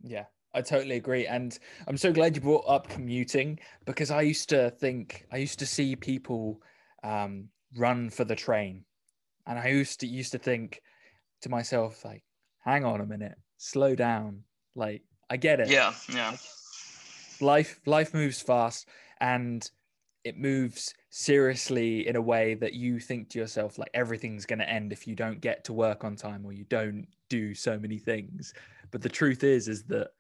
Yeah, 0.01 0.25
I 0.53 0.61
totally 0.61 0.95
agree. 0.95 1.27
And 1.27 1.57
I'm 1.87 1.97
so 1.97 2.11
glad 2.11 2.35
you 2.35 2.41
brought 2.41 2.65
up 2.67 2.87
commuting 2.87 3.59
because 3.85 4.11
I 4.11 4.21
used 4.21 4.49
to 4.49 4.71
think, 4.71 5.25
I 5.31 5.37
used 5.37 5.59
to 5.59 5.65
see 5.65 5.95
people 5.95 6.61
um, 7.03 7.49
run 7.75 8.09
for 8.09 8.23
the 8.23 8.35
train. 8.35 8.85
And 9.47 9.57
I 9.57 9.67
used 9.67 9.99
to 10.01 10.07
used 10.07 10.31
to 10.33 10.37
think 10.37 10.81
to 11.41 11.49
myself, 11.49 12.05
like, 12.05 12.23
hang 12.63 12.85
on 12.85 13.01
a 13.01 13.05
minute, 13.05 13.35
slow 13.57 13.95
down. 13.95 14.43
Like, 14.75 15.01
I 15.29 15.37
get 15.37 15.59
it. 15.59 15.69
Yeah, 15.69 15.93
yeah, 16.13 16.37
Life 17.41 17.79
life 17.85 18.13
moves 18.13 18.41
fast 18.41 18.87
and 19.21 19.69
it 20.23 20.37
moves 20.37 20.93
seriously 21.09 22.07
in 22.07 22.15
a 22.15 22.21
way 22.21 22.53
that 22.53 22.73
you 22.73 22.99
think 22.99 23.29
to 23.29 23.39
yourself 23.39 23.77
like 23.77 23.89
everything's 23.93 24.45
going 24.45 24.59
to 24.59 24.69
end 24.69 24.91
if 24.91 25.07
you 25.07 25.15
don't 25.15 25.39
get 25.39 25.63
to 25.63 25.73
work 25.73 26.03
on 26.03 26.15
time 26.15 26.45
or 26.45 26.51
you 26.51 26.65
don't 26.65 27.07
do 27.29 27.53
so 27.55 27.79
many 27.79 27.97
things. 27.97 28.53
But 28.91 29.01
the 29.01 29.09
truth 29.09 29.43
is 29.43 29.67
is 29.67 29.83
that 29.85 30.11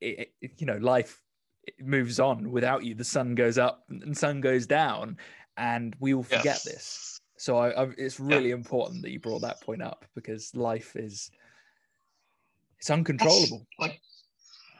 it, 0.00 0.32
it- 0.40 0.60
you 0.60 0.66
know 0.66 0.78
life 0.78 1.22
it 1.64 1.74
moves 1.84 2.20
on 2.20 2.50
without 2.50 2.84
you. 2.84 2.94
The 2.94 3.04
sun 3.04 3.34
goes 3.34 3.56
up 3.56 3.84
and 3.88 4.16
sun 4.16 4.40
goes 4.40 4.66
down 4.66 5.16
and 5.56 5.96
we 6.00 6.12
all 6.14 6.22
Yeah. 6.22 6.38
forget 6.38 6.62
this. 6.64 7.18
So 7.36 7.56
I, 7.56 7.70
I, 7.70 7.88
it's 7.98 8.20
really 8.20 8.50
important 8.50 9.02
that 9.02 9.10
you 9.10 9.18
brought 9.18 9.42
that 9.42 9.60
point 9.60 9.82
up 9.82 10.04
because 10.14 10.54
life 10.54 10.94
is 10.96 11.30
it's 12.78 12.90
uncontrollable. 12.90 13.66
Like 13.78 14.00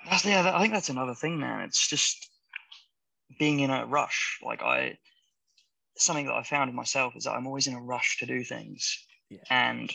that's 0.09 0.25
yeah 0.25 0.53
i 0.55 0.61
think 0.61 0.73
that's 0.73 0.91
another 0.91 1.15
thing 1.15 1.39
man. 1.39 1.63
It's 1.63 1.89
just 1.89 2.31
being 3.39 3.61
in 3.61 3.71
a 3.71 3.87
rush. 3.87 4.39
Like 4.45 4.63
i 4.63 4.99
something 5.97 6.27
that 6.27 6.35
i 6.35 6.43
found 6.43 6.71
in 6.71 6.77
myself 6.77 7.15
is 7.17 7.25
that 7.25 7.33
i'm 7.33 7.47
always 7.47 7.67
in 7.67 7.75
a 7.75 7.81
rush 7.81 8.19
to 8.19 8.27
do 8.27 8.45
things. 8.45 8.99
Yeah. 9.31 9.39
and 9.51 9.93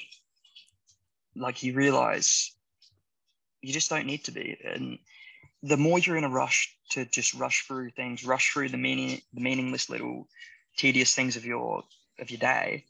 like 1.35 1.61
you 1.63 1.73
realize 1.73 2.51
you 3.61 3.71
just 3.71 3.89
don't 3.89 4.07
need 4.07 4.23
to 4.25 4.31
be. 4.31 4.57
And 4.63 4.97
the 5.61 5.77
more 5.77 5.99
you're 5.99 6.17
in 6.17 6.23
a 6.23 6.29
rush 6.29 6.75
to 6.89 7.05
just 7.05 7.33
rush 7.33 7.65
through 7.67 7.91
things 7.91 8.25
rush 8.25 8.51
through 8.51 8.69
the 8.69 8.77
meaning 8.77 9.21
the 9.33 9.41
meaningless 9.41 9.89
little 9.89 10.27
tedious 10.77 11.13
things 11.13 11.35
of 11.35 11.45
your 11.45 11.83
of 12.19 12.31
your 12.31 12.39
day 12.39 12.85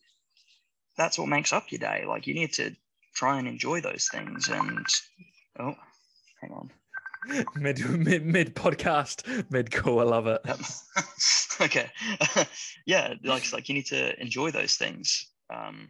that's 1.00 1.18
what 1.18 1.30
makes 1.30 1.54
up 1.54 1.72
your 1.72 1.80
day. 1.80 2.04
Like 2.06 2.28
you 2.28 2.34
need 2.34 2.54
to 2.54 2.76
try 3.14 3.40
and 3.40 3.48
enjoy 3.48 3.80
those 3.80 4.10
things. 4.12 4.50
And 4.50 4.86
oh 5.60 5.76
hang 6.42 6.52
on 6.52 6.70
mid 7.56 7.80
mid 7.90 8.26
mid 8.26 8.56
podcast 8.56 9.46
mid 9.52 9.72
call 9.72 10.00
i 10.00 10.04
love 10.04 10.28
it 10.28 10.42
Yep. 10.46 10.60
okay. 11.62 11.90
yeah, 12.86 13.14
like 13.24 13.52
like 13.52 13.70
you 13.70 13.76
need 13.76 13.88
to 13.88 14.20
enjoy 14.22 14.52
those 14.52 14.76
things. 14.76 15.30
Um, 15.54 15.90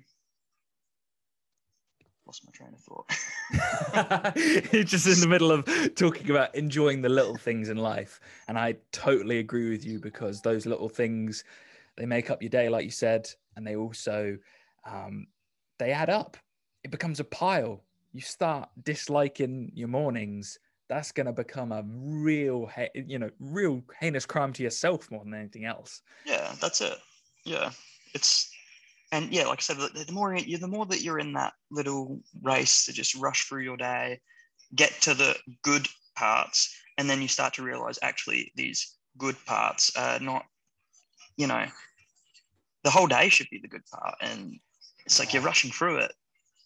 lost 2.25 2.43
my 2.45 2.52
train 2.52 2.73
of 2.73 2.82
thought. 2.82 4.73
You're 4.73 4.84
just 4.84 5.08
in 5.08 5.19
the 5.19 5.28
middle 5.28 5.52
of 5.52 5.65
talking 5.95 6.30
about 6.30 6.54
enjoying 6.56 7.02
the 7.02 7.10
little 7.10 7.36
things 7.36 7.69
in 7.69 7.78
life. 7.78 8.19
And 8.47 8.58
I 8.58 8.75
totally 8.91 9.39
agree 9.39 9.69
with 9.69 9.86
you 9.86 9.99
because 9.99 10.41
those 10.41 10.65
little 10.65 10.89
things, 10.89 11.43
they 11.97 12.06
make 12.06 12.30
up 12.30 12.41
your 12.41 12.49
day, 12.49 12.69
like 12.69 12.86
you 12.86 12.91
said, 12.91 13.30
and 13.56 13.65
they 13.65 13.75
also 13.75 14.38
um, 14.86 15.28
they 15.78 15.91
add 15.91 16.10
up. 16.10 16.38
It 16.84 16.91
becomes 16.91 17.19
a 17.19 17.25
pile. 17.25 17.84
You 18.13 18.21
start 18.21 18.69
disliking 18.84 19.71
your 19.73 19.88
mornings. 19.88 20.58
That's 20.89 21.12
going 21.12 21.28
to 21.28 21.34
become 21.34 21.71
a 21.71 21.84
real, 21.88 22.69
you 22.93 23.19
know, 23.19 23.30
real 23.39 23.84
heinous 23.99 24.25
crime 24.25 24.54
to 24.54 24.63
yourself 24.63 25.10
more 25.12 25.23
than 25.23 25.36
anything 25.36 25.65
else. 25.65 26.02
yeah, 26.25 26.54
that's 26.60 26.82
it. 26.82 26.97
Yeah, 27.45 27.71
it's 28.13 28.52
and 29.12 29.32
yeah, 29.34 29.47
like 29.47 29.60
I 29.60 29.62
said, 29.62 29.78
the, 29.78 30.04
the 30.06 30.12
more 30.12 30.36
you, 30.36 30.58
the 30.58 30.67
more 30.67 30.86
that 30.88 31.02
you're 31.02 31.19
in 31.19 31.34
that 31.34 31.54
little 31.71 32.21
race 32.41 32.86
to 32.86 32.93
just 32.93 33.15
rush 33.15 33.47
through 33.47 33.63
your 33.63 33.78
day, 33.78 34.19
get 34.75 34.91
to 35.02 35.13
the 35.13 35.36
good 35.63 35.88
parts, 36.15 36.75
and 36.97 37.10
then 37.10 37.21
you 37.21 37.28
start 37.28 37.54
to 37.56 37.63
realize 37.63 37.97
actually 38.02 38.52
these 38.56 38.95
good 39.17 39.36
parts 39.45 39.95
are 39.95 40.19
not, 40.19 40.45
you 41.38 41.47
know, 41.47 41.65
the 42.84 42.91
whole 42.91 43.08
day 43.08 43.30
should 43.30 43.49
be 43.49 43.60
the 43.60 43.67
good 43.67 43.86
part, 43.91 44.15
and 44.21 44.60
it's 45.06 45.19
like 45.19 45.34
you're 45.34 45.43
rushing 45.43 45.71
through 45.71 45.97
it, 45.97 46.13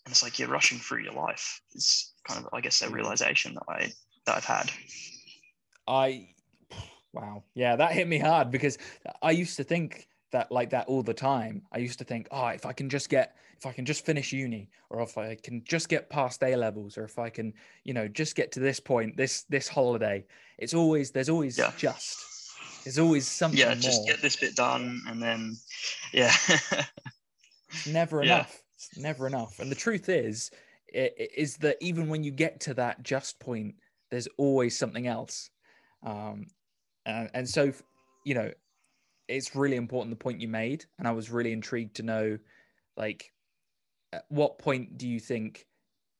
and 0.06 0.12
it's 0.12 0.24
like 0.24 0.38
you're 0.38 0.50
rushing 0.50 0.80
through 0.80 1.04
your 1.04 1.14
life. 1.14 1.62
It's 1.74 2.14
kind 2.28 2.44
of, 2.44 2.50
I 2.54 2.60
guess, 2.60 2.82
a 2.82 2.90
realization 2.90 3.54
that 3.54 3.64
I 3.70 3.92
that 4.26 4.38
I've 4.38 4.46
had. 4.46 4.72
I 5.88 6.30
wow. 7.14 7.44
Yeah, 7.54 7.76
that 7.76 7.92
hit 7.92 8.08
me 8.08 8.18
hard 8.20 8.52
because 8.52 8.78
I 9.22 9.32
used 9.32 9.58
to 9.58 9.64
think 9.64 10.08
that 10.32 10.52
like 10.52 10.72
that 10.72 10.88
all 10.88 11.04
the 11.04 11.14
time. 11.14 11.64
I 11.72 11.78
used 11.78 12.00
to 12.00 12.06
think, 12.06 12.28
oh, 12.32 12.48
if 12.48 12.66
I 12.66 12.74
can 12.74 12.90
just 12.90 13.10
get 13.10 13.36
if 13.58 13.66
I 13.66 13.72
can 13.72 13.86
just 13.86 14.06
finish 14.06 14.34
uni 14.34 14.70
or 14.90 15.02
if 15.02 15.18
I 15.18 15.36
can 15.36 15.64
just 15.64 15.88
get 15.90 16.10
past 16.10 16.44
A 16.44 16.56
levels 16.56 16.98
or 16.98 17.06
if 17.06 17.18
I 17.18 17.30
can, 17.30 17.54
you 17.84 17.94
know, 17.94 18.08
just 18.08 18.36
get 18.36 18.52
to 18.54 18.60
this 18.60 18.80
point, 18.80 19.16
this 19.16 19.44
this 19.44 19.68
holiday. 19.68 20.26
It's 20.58 20.74
always 20.74 21.12
there's 21.12 21.30
always 21.30 21.58
Yeah. 21.58 21.72
just 21.78 22.20
there's 22.84 23.00
always 23.00 23.28
something 23.28 23.60
Yeah, 23.60 23.70
more. 23.70 23.76
just 23.76 24.06
get 24.08 24.22
this 24.22 24.36
bit 24.36 24.56
done, 24.56 25.02
and 25.08 25.22
then 25.22 25.56
yeah, 26.12 26.34
never 27.86 28.24
Yeah. 28.24 28.36
enough. 28.36 28.62
It's 28.76 28.98
never 28.98 29.28
enough. 29.28 29.60
And 29.60 29.72
the 29.72 29.76
truth 29.76 30.10
is, 30.10 30.52
is 30.94 31.58
that 31.58 31.78
even 31.80 32.10
when 32.10 32.24
you 32.24 32.32
get 32.32 32.60
to 32.62 32.74
that 32.74 33.04
just 33.04 33.40
point, 33.40 33.76
there's 34.13 34.28
always 34.38 34.78
something 34.78 35.08
else. 35.08 35.49
Um, 36.04 36.45
and, 37.08 37.32
and 37.34 37.49
so, 37.49 37.73
you 38.23 38.36
know, 38.36 38.52
it's 39.28 39.56
really 39.56 39.76
important 39.76 40.12
the 40.12 40.23
point 40.23 40.39
you 40.39 40.47
made. 40.47 40.86
And 40.99 41.08
I 41.08 41.12
was 41.12 41.32
really 41.32 41.52
intrigued 41.52 41.95
to 41.95 42.04
know, 42.04 42.38
like, 42.95 43.34
at 44.12 44.26
what 44.30 44.60
point 44.60 44.99
do 44.99 45.08
you 45.08 45.19
think 45.19 45.65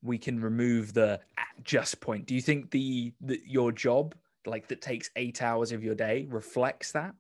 we 0.02 0.18
can 0.18 0.42
remove 0.42 0.96
the 0.96 1.20
at 1.38 1.64
just 1.64 2.02
point? 2.02 2.26
Do 2.26 2.34
you 2.34 2.42
think 2.42 2.72
the, 2.72 3.14
the 3.22 3.40
your 3.46 3.72
job, 3.72 4.16
like 4.48 4.68
that 4.70 4.82
takes 4.82 5.12
eight 5.16 5.44
hours 5.44 5.72
of 5.72 5.84
your 5.84 5.94
day, 5.94 6.26
reflects 6.32 6.94
that? 6.94 7.14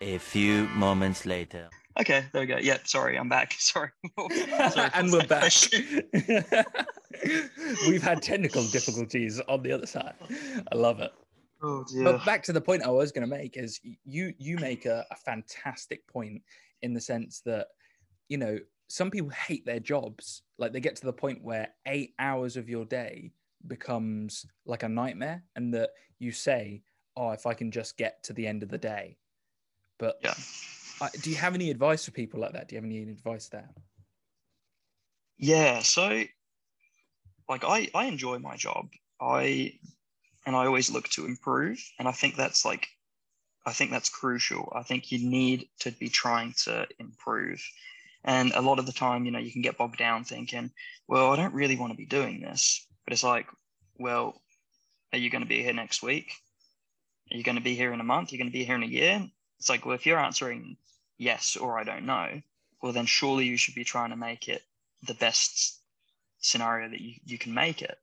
A 0.00 0.18
few 0.18 0.66
moments 0.70 1.24
later. 1.24 1.70
Okay, 2.00 2.24
there 2.32 2.40
we 2.40 2.46
go. 2.46 2.56
Yeah, 2.56 2.78
sorry, 2.84 3.16
I'm 3.16 3.28
back. 3.28 3.52
Sorry. 3.58 3.90
Sorry, 4.70 4.90
and 4.94 5.12
we're 5.12 5.26
back. 5.26 5.52
We've 7.88 8.02
had 8.02 8.22
technical 8.22 8.66
difficulties 8.68 9.40
on 9.48 9.62
the 9.62 9.72
other 9.72 9.86
side. 9.86 10.14
I 10.70 10.74
love 10.74 11.00
it. 11.00 11.12
Oh 11.62 11.84
dear. 11.84 12.04
But 12.04 12.24
back 12.24 12.42
to 12.44 12.52
the 12.52 12.60
point 12.60 12.82
I 12.82 12.90
was 12.90 13.12
going 13.12 13.28
to 13.28 13.36
make 13.36 13.56
is 13.56 13.80
you 14.04 14.34
you 14.38 14.56
make 14.58 14.86
a, 14.86 15.06
a 15.10 15.16
fantastic 15.16 16.06
point 16.08 16.42
in 16.82 16.92
the 16.92 17.00
sense 17.00 17.40
that 17.46 17.68
you 18.28 18.38
know 18.38 18.58
some 18.88 19.10
people 19.10 19.30
hate 19.30 19.64
their 19.64 19.80
jobs. 19.80 20.42
Like 20.58 20.72
they 20.72 20.80
get 20.80 20.96
to 20.96 21.06
the 21.06 21.12
point 21.12 21.42
where 21.42 21.68
eight 21.86 22.14
hours 22.18 22.56
of 22.56 22.68
your 22.68 22.84
day 22.84 23.32
becomes 23.66 24.44
like 24.66 24.82
a 24.82 24.88
nightmare, 24.88 25.44
and 25.54 25.72
that 25.74 25.90
you 26.18 26.32
say, 26.32 26.82
"Oh, 27.16 27.30
if 27.30 27.46
I 27.46 27.54
can 27.54 27.70
just 27.70 27.96
get 27.96 28.22
to 28.24 28.32
the 28.32 28.46
end 28.46 28.62
of 28.62 28.68
the 28.68 28.78
day." 28.78 29.18
But 29.98 30.16
Yeah. 30.22 30.34
I, 31.00 31.10
do 31.20 31.30
you 31.30 31.36
have 31.36 31.54
any 31.54 31.70
advice 31.70 32.04
for 32.04 32.10
people 32.10 32.40
like 32.40 32.52
that? 32.52 32.68
Do 32.68 32.74
you 32.74 32.80
have 32.80 32.90
any 32.90 33.02
advice 33.02 33.48
there? 33.48 33.70
Yeah, 35.38 35.80
so 35.80 36.24
like 37.52 37.64
I 37.64 37.88
I 37.94 38.06
enjoy 38.06 38.38
my 38.38 38.56
job. 38.56 38.88
I 39.20 39.74
and 40.46 40.56
I 40.56 40.66
always 40.66 40.90
look 40.90 41.08
to 41.10 41.26
improve, 41.26 41.78
and 41.98 42.08
I 42.08 42.12
think 42.12 42.34
that's 42.34 42.64
like 42.64 42.88
I 43.66 43.72
think 43.72 43.90
that's 43.90 44.08
crucial. 44.08 44.72
I 44.74 44.82
think 44.82 45.12
you 45.12 45.18
need 45.18 45.68
to 45.80 45.92
be 45.92 46.08
trying 46.08 46.54
to 46.64 46.86
improve. 46.98 47.62
And 48.24 48.52
a 48.52 48.60
lot 48.60 48.78
of 48.78 48.86
the 48.86 48.92
time, 48.92 49.24
you 49.24 49.32
know, 49.32 49.38
you 49.38 49.52
can 49.52 49.62
get 49.62 49.76
bogged 49.76 49.98
down 49.98 50.24
thinking, 50.24 50.70
well, 51.08 51.30
I 51.30 51.36
don't 51.36 51.54
really 51.54 51.76
want 51.76 51.92
to 51.92 51.96
be 51.96 52.06
doing 52.06 52.40
this. 52.40 52.86
But 53.04 53.12
it's 53.12 53.24
like, 53.24 53.46
well, 53.98 54.40
are 55.12 55.18
you 55.18 55.28
going 55.28 55.42
to 55.42 55.48
be 55.48 55.62
here 55.62 55.72
next 55.72 56.02
week? 56.02 56.32
Are 57.30 57.36
you 57.36 57.42
going 57.42 57.56
to 57.56 57.62
be 57.70 57.74
here 57.74 57.92
in 57.92 58.00
a 58.00 58.04
month? 58.04 58.30
Are 58.30 58.34
you 58.34 58.38
going 58.38 58.50
to 58.50 58.58
be 58.58 58.64
here 58.64 58.76
in 58.76 58.82
a 58.82 58.86
year? 58.86 59.28
It's 59.58 59.68
like, 59.68 59.84
well, 59.84 59.94
if 59.94 60.06
you're 60.06 60.18
answering 60.18 60.76
yes 61.18 61.56
or 61.56 61.78
I 61.78 61.84
don't 61.84 62.06
know, 62.06 62.40
well, 62.80 62.92
then 62.92 63.06
surely 63.06 63.46
you 63.46 63.56
should 63.56 63.74
be 63.74 63.84
trying 63.84 64.10
to 64.10 64.16
make 64.16 64.48
it 64.48 64.62
the 65.06 65.14
best 65.14 65.81
scenario 66.42 66.90
that 66.90 67.00
you, 67.00 67.14
you 67.24 67.38
can 67.38 67.54
make 67.54 67.80
it. 67.80 67.98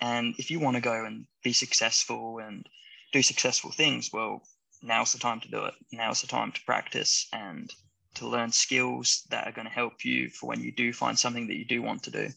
And 0.00 0.34
if 0.38 0.50
you 0.50 0.58
want 0.58 0.76
to 0.76 0.80
go 0.80 1.04
and 1.04 1.26
be 1.44 1.52
successful 1.52 2.38
and 2.38 2.66
do 3.12 3.22
successful 3.22 3.70
things, 3.70 4.10
well, 4.12 4.42
now's 4.82 5.12
the 5.12 5.18
time 5.18 5.40
to 5.40 5.50
do 5.50 5.64
it. 5.66 5.74
Now's 5.92 6.22
the 6.22 6.26
time 6.26 6.52
to 6.52 6.64
practice 6.64 7.28
and 7.32 7.70
to 8.14 8.26
learn 8.26 8.50
skills 8.50 9.26
that 9.30 9.46
are 9.46 9.52
going 9.52 9.66
to 9.66 9.72
help 9.72 10.04
you 10.04 10.30
for 10.30 10.46
when 10.46 10.60
you 10.60 10.72
do 10.72 10.92
find 10.92 11.18
something 11.18 11.46
that 11.48 11.56
you 11.56 11.66
do 11.66 11.82
want 11.82 12.02
to 12.04 12.10
do. 12.10 12.28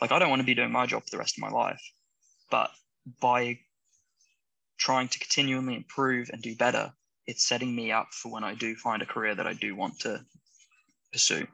Like, 0.00 0.10
I 0.12 0.18
don't 0.18 0.30
want 0.30 0.40
to 0.40 0.46
be 0.46 0.54
doing 0.54 0.72
my 0.72 0.86
job 0.86 1.04
for 1.04 1.10
the 1.10 1.18
rest 1.18 1.38
of 1.38 1.42
my 1.42 1.50
life, 1.50 1.80
but 2.50 2.70
by 3.20 3.58
trying 4.76 5.08
to 5.08 5.18
continually 5.18 5.76
improve 5.76 6.30
and 6.30 6.42
do 6.42 6.56
better, 6.56 6.92
it's 7.26 7.46
setting 7.46 7.74
me 7.74 7.92
up 7.92 8.08
for 8.12 8.30
when 8.30 8.44
I 8.44 8.54
do 8.54 8.74
find 8.74 9.02
a 9.02 9.06
career 9.06 9.34
that 9.34 9.46
I 9.46 9.54
do 9.54 9.74
want 9.74 10.00
to 10.00 10.24
pursue. 11.12 11.46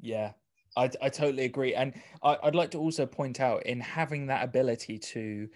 Yeah, 0.00 0.32
I, 0.76 0.90
I 1.00 1.08
totally 1.08 1.44
agree. 1.44 1.74
And 1.74 1.94
I, 2.22 2.38
would 2.44 2.54
like 2.54 2.70
to 2.72 2.78
also 2.78 3.06
point 3.06 3.40
out 3.40 3.64
in 3.64 3.80
having 3.80 4.26
that 4.26 4.44
ability 4.44 4.98
to 4.98 5.48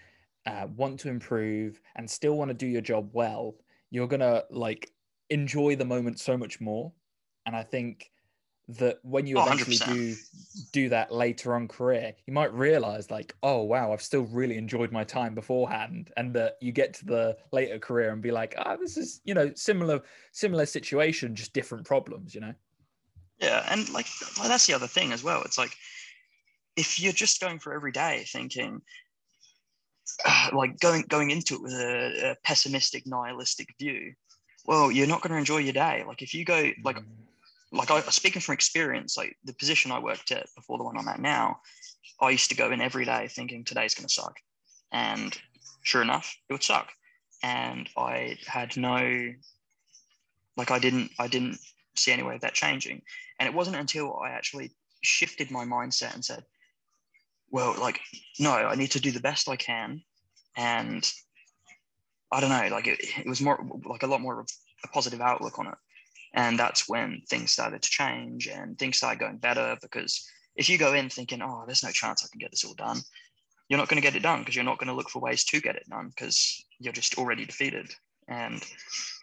uh, 0.46 0.66
want 0.74 1.00
to 1.00 1.08
improve 1.08 1.80
and 1.96 2.10
still 2.10 2.36
want 2.36 2.48
to 2.48 2.54
do 2.54 2.66
your 2.66 2.80
job 2.80 3.10
well, 3.12 3.56
you're 3.90 4.08
going 4.08 4.20
to 4.20 4.44
like 4.50 4.90
enjoy 5.28 5.76
the 5.76 5.84
moment 5.84 6.18
so 6.20 6.36
much 6.36 6.60
more. 6.60 6.92
And 7.46 7.54
I 7.54 7.62
think 7.62 8.10
that 8.68 8.98
when 9.02 9.26
you 9.26 9.36
Oh, 9.36 9.46
eventually 9.46 9.76
100%. 9.76 9.86
do 9.86 10.16
do 10.72 10.88
that 10.90 11.12
later 11.12 11.54
on 11.54 11.68
career, 11.68 12.14
you 12.26 12.32
might 12.32 12.52
realize 12.54 13.10
like, 13.10 13.34
oh 13.42 13.62
wow, 13.62 13.92
I've 13.92 14.02
still 14.02 14.22
really 14.22 14.56
enjoyed 14.56 14.92
my 14.92 15.04
time 15.04 15.34
beforehand, 15.34 16.12
and 16.16 16.34
that 16.34 16.56
you 16.60 16.72
get 16.72 16.94
to 16.94 17.06
the 17.06 17.38
later 17.52 17.78
career 17.78 18.12
and 18.12 18.22
be 18.22 18.30
like, 18.30 18.54
ah, 18.58 18.76
this 18.76 18.96
is 18.96 19.20
you 19.24 19.34
know 19.34 19.52
similar 19.54 20.02
similar 20.32 20.66
situation, 20.66 21.34
just 21.34 21.52
different 21.52 21.84
problems, 21.86 22.34
you 22.34 22.40
know. 22.40 22.54
Yeah, 23.40 23.66
and 23.70 23.88
like 23.90 24.06
that's 24.42 24.66
the 24.66 24.74
other 24.74 24.86
thing 24.86 25.12
as 25.12 25.24
well. 25.24 25.42
It's 25.42 25.58
like 25.58 25.74
if 26.76 27.00
you're 27.00 27.12
just 27.12 27.40
going 27.40 27.58
for 27.58 27.72
every 27.72 27.92
day 27.92 28.24
thinking, 28.28 28.82
uh, 30.24 30.50
like 30.54 30.78
going 30.80 31.02
going 31.08 31.30
into 31.30 31.54
it 31.54 31.62
with 31.62 31.72
a, 31.72 32.32
a 32.32 32.36
pessimistic, 32.44 33.06
nihilistic 33.06 33.68
view, 33.78 34.12
well, 34.66 34.90
you're 34.90 35.06
not 35.06 35.22
going 35.22 35.32
to 35.32 35.38
enjoy 35.38 35.58
your 35.58 35.72
day. 35.72 36.04
Like 36.06 36.22
if 36.22 36.34
you 36.34 36.44
go 36.44 36.70
like 36.84 36.98
like 37.72 37.90
I 37.90 38.00
speaking 38.02 38.42
from 38.42 38.54
experience, 38.54 39.16
like 39.16 39.36
the 39.44 39.54
position 39.54 39.92
I 39.92 40.00
worked 40.00 40.32
at 40.32 40.46
before 40.54 40.76
the 40.76 40.84
one 40.84 40.98
I'm 40.98 41.08
at 41.08 41.20
now, 41.20 41.60
I 42.20 42.30
used 42.30 42.50
to 42.50 42.56
go 42.56 42.70
in 42.70 42.80
every 42.80 43.04
day 43.04 43.28
thinking 43.28 43.64
today's 43.64 43.94
going 43.94 44.06
to 44.06 44.12
suck, 44.12 44.36
and 44.92 45.36
sure 45.82 46.02
enough, 46.02 46.36
it 46.48 46.52
would 46.52 46.62
suck, 46.62 46.90
and 47.42 47.88
I 47.96 48.36
had 48.46 48.76
no, 48.76 49.32
like 50.56 50.70
I 50.70 50.78
didn't 50.78 51.12
I 51.18 51.28
didn't 51.28 51.58
see 51.96 52.12
any 52.12 52.22
way 52.22 52.34
of 52.34 52.40
that 52.42 52.54
changing, 52.54 53.02
and 53.38 53.48
it 53.48 53.54
wasn't 53.54 53.76
until 53.76 54.16
I 54.16 54.30
actually 54.30 54.72
shifted 55.02 55.50
my 55.50 55.64
mindset 55.64 56.14
and 56.14 56.24
said, 56.24 56.44
well, 57.50 57.74
like 57.78 58.00
no, 58.38 58.52
I 58.52 58.74
need 58.74 58.92
to 58.92 59.00
do 59.00 59.10
the 59.10 59.20
best 59.20 59.48
I 59.48 59.56
can, 59.56 60.02
and 60.56 61.10
I 62.32 62.40
don't 62.40 62.50
know, 62.50 62.68
like 62.74 62.86
it, 62.86 63.00
it 63.18 63.28
was 63.28 63.40
more 63.40 63.64
like 63.84 64.02
a 64.02 64.06
lot 64.06 64.20
more 64.20 64.40
of 64.40 64.48
a 64.84 64.88
positive 64.88 65.20
outlook 65.20 65.58
on 65.58 65.66
it. 65.66 65.74
And 66.32 66.56
that's 66.58 66.88
when 66.88 67.22
things 67.28 67.50
started 67.50 67.82
to 67.82 67.90
change 67.90 68.46
and 68.46 68.78
things 68.78 68.98
started 68.98 69.18
going 69.18 69.38
better 69.38 69.76
because 69.82 70.24
if 70.54 70.68
you 70.68 70.78
go 70.78 70.94
in 70.94 71.08
thinking 71.08 71.42
oh 71.42 71.64
there's 71.66 71.82
no 71.82 71.90
chance 71.90 72.24
i 72.24 72.28
can 72.30 72.38
get 72.38 72.52
this 72.52 72.64
all 72.64 72.74
done 72.74 73.00
you're 73.70 73.78
not 73.78 73.88
going 73.88 74.02
to 74.02 74.06
get 74.06 74.16
it 74.16 74.22
done 74.22 74.40
because 74.40 74.56
you're 74.56 74.64
not 74.64 74.78
going 74.78 74.88
to 74.88 74.94
look 74.94 75.08
for 75.08 75.22
ways 75.22 75.44
to 75.44 75.60
get 75.60 75.76
it 75.76 75.88
done 75.88 76.08
because 76.08 76.66
you're 76.80 76.92
just 76.92 77.16
already 77.16 77.46
defeated. 77.46 77.88
And 78.26 78.60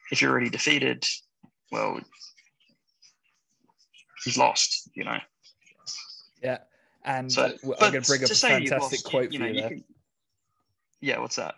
if 0.10 0.22
you're 0.22 0.32
already 0.32 0.50
defeated 0.50 1.06
well 1.70 2.00
you've 4.28 4.38
lost 4.38 4.90
you 4.94 5.04
know 5.04 5.18
Yeah, 6.44 6.60
and 7.06 7.32
so 7.32 7.46
I'm 7.46 7.92
going 7.92 7.92
to 7.94 8.02
bring 8.02 8.24
up 8.24 8.28
to 8.28 8.34
a 8.34 8.36
fantastic 8.36 8.80
lost, 8.80 8.94
you- 9.06 9.10
quote 9.10 9.32
you 9.32 9.40
for 9.40 9.46
know 9.46 9.50
you 9.50 9.56
you 9.56 9.62
there. 9.62 9.70
can 9.70 9.84
yeah 11.02 11.20
what's 11.20 11.36
that 11.38 11.56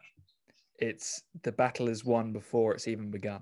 It's 0.80 1.24
the 1.44 1.52
battle 1.52 1.88
is 1.90 2.06
won 2.06 2.32
before 2.34 2.74
it's 2.74 2.88
even 2.88 3.12
begun. 3.12 3.42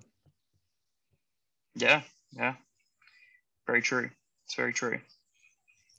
yeah 1.76 2.02
yeah 2.34 2.56
very 3.68 3.82
true 3.82 4.10
it's 4.46 4.56
very 4.56 4.74
true 4.74 5.00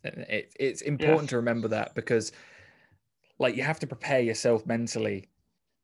It, 0.04 0.52
it's 0.58 0.82
important 0.82 1.28
to 1.30 1.36
remember 1.36 1.68
that 1.68 1.94
because, 1.94 2.32
like, 3.38 3.56
you 3.56 3.62
have 3.64 3.80
to 3.80 3.86
prepare 3.86 4.20
yourself 4.20 4.64
mentally 4.64 5.28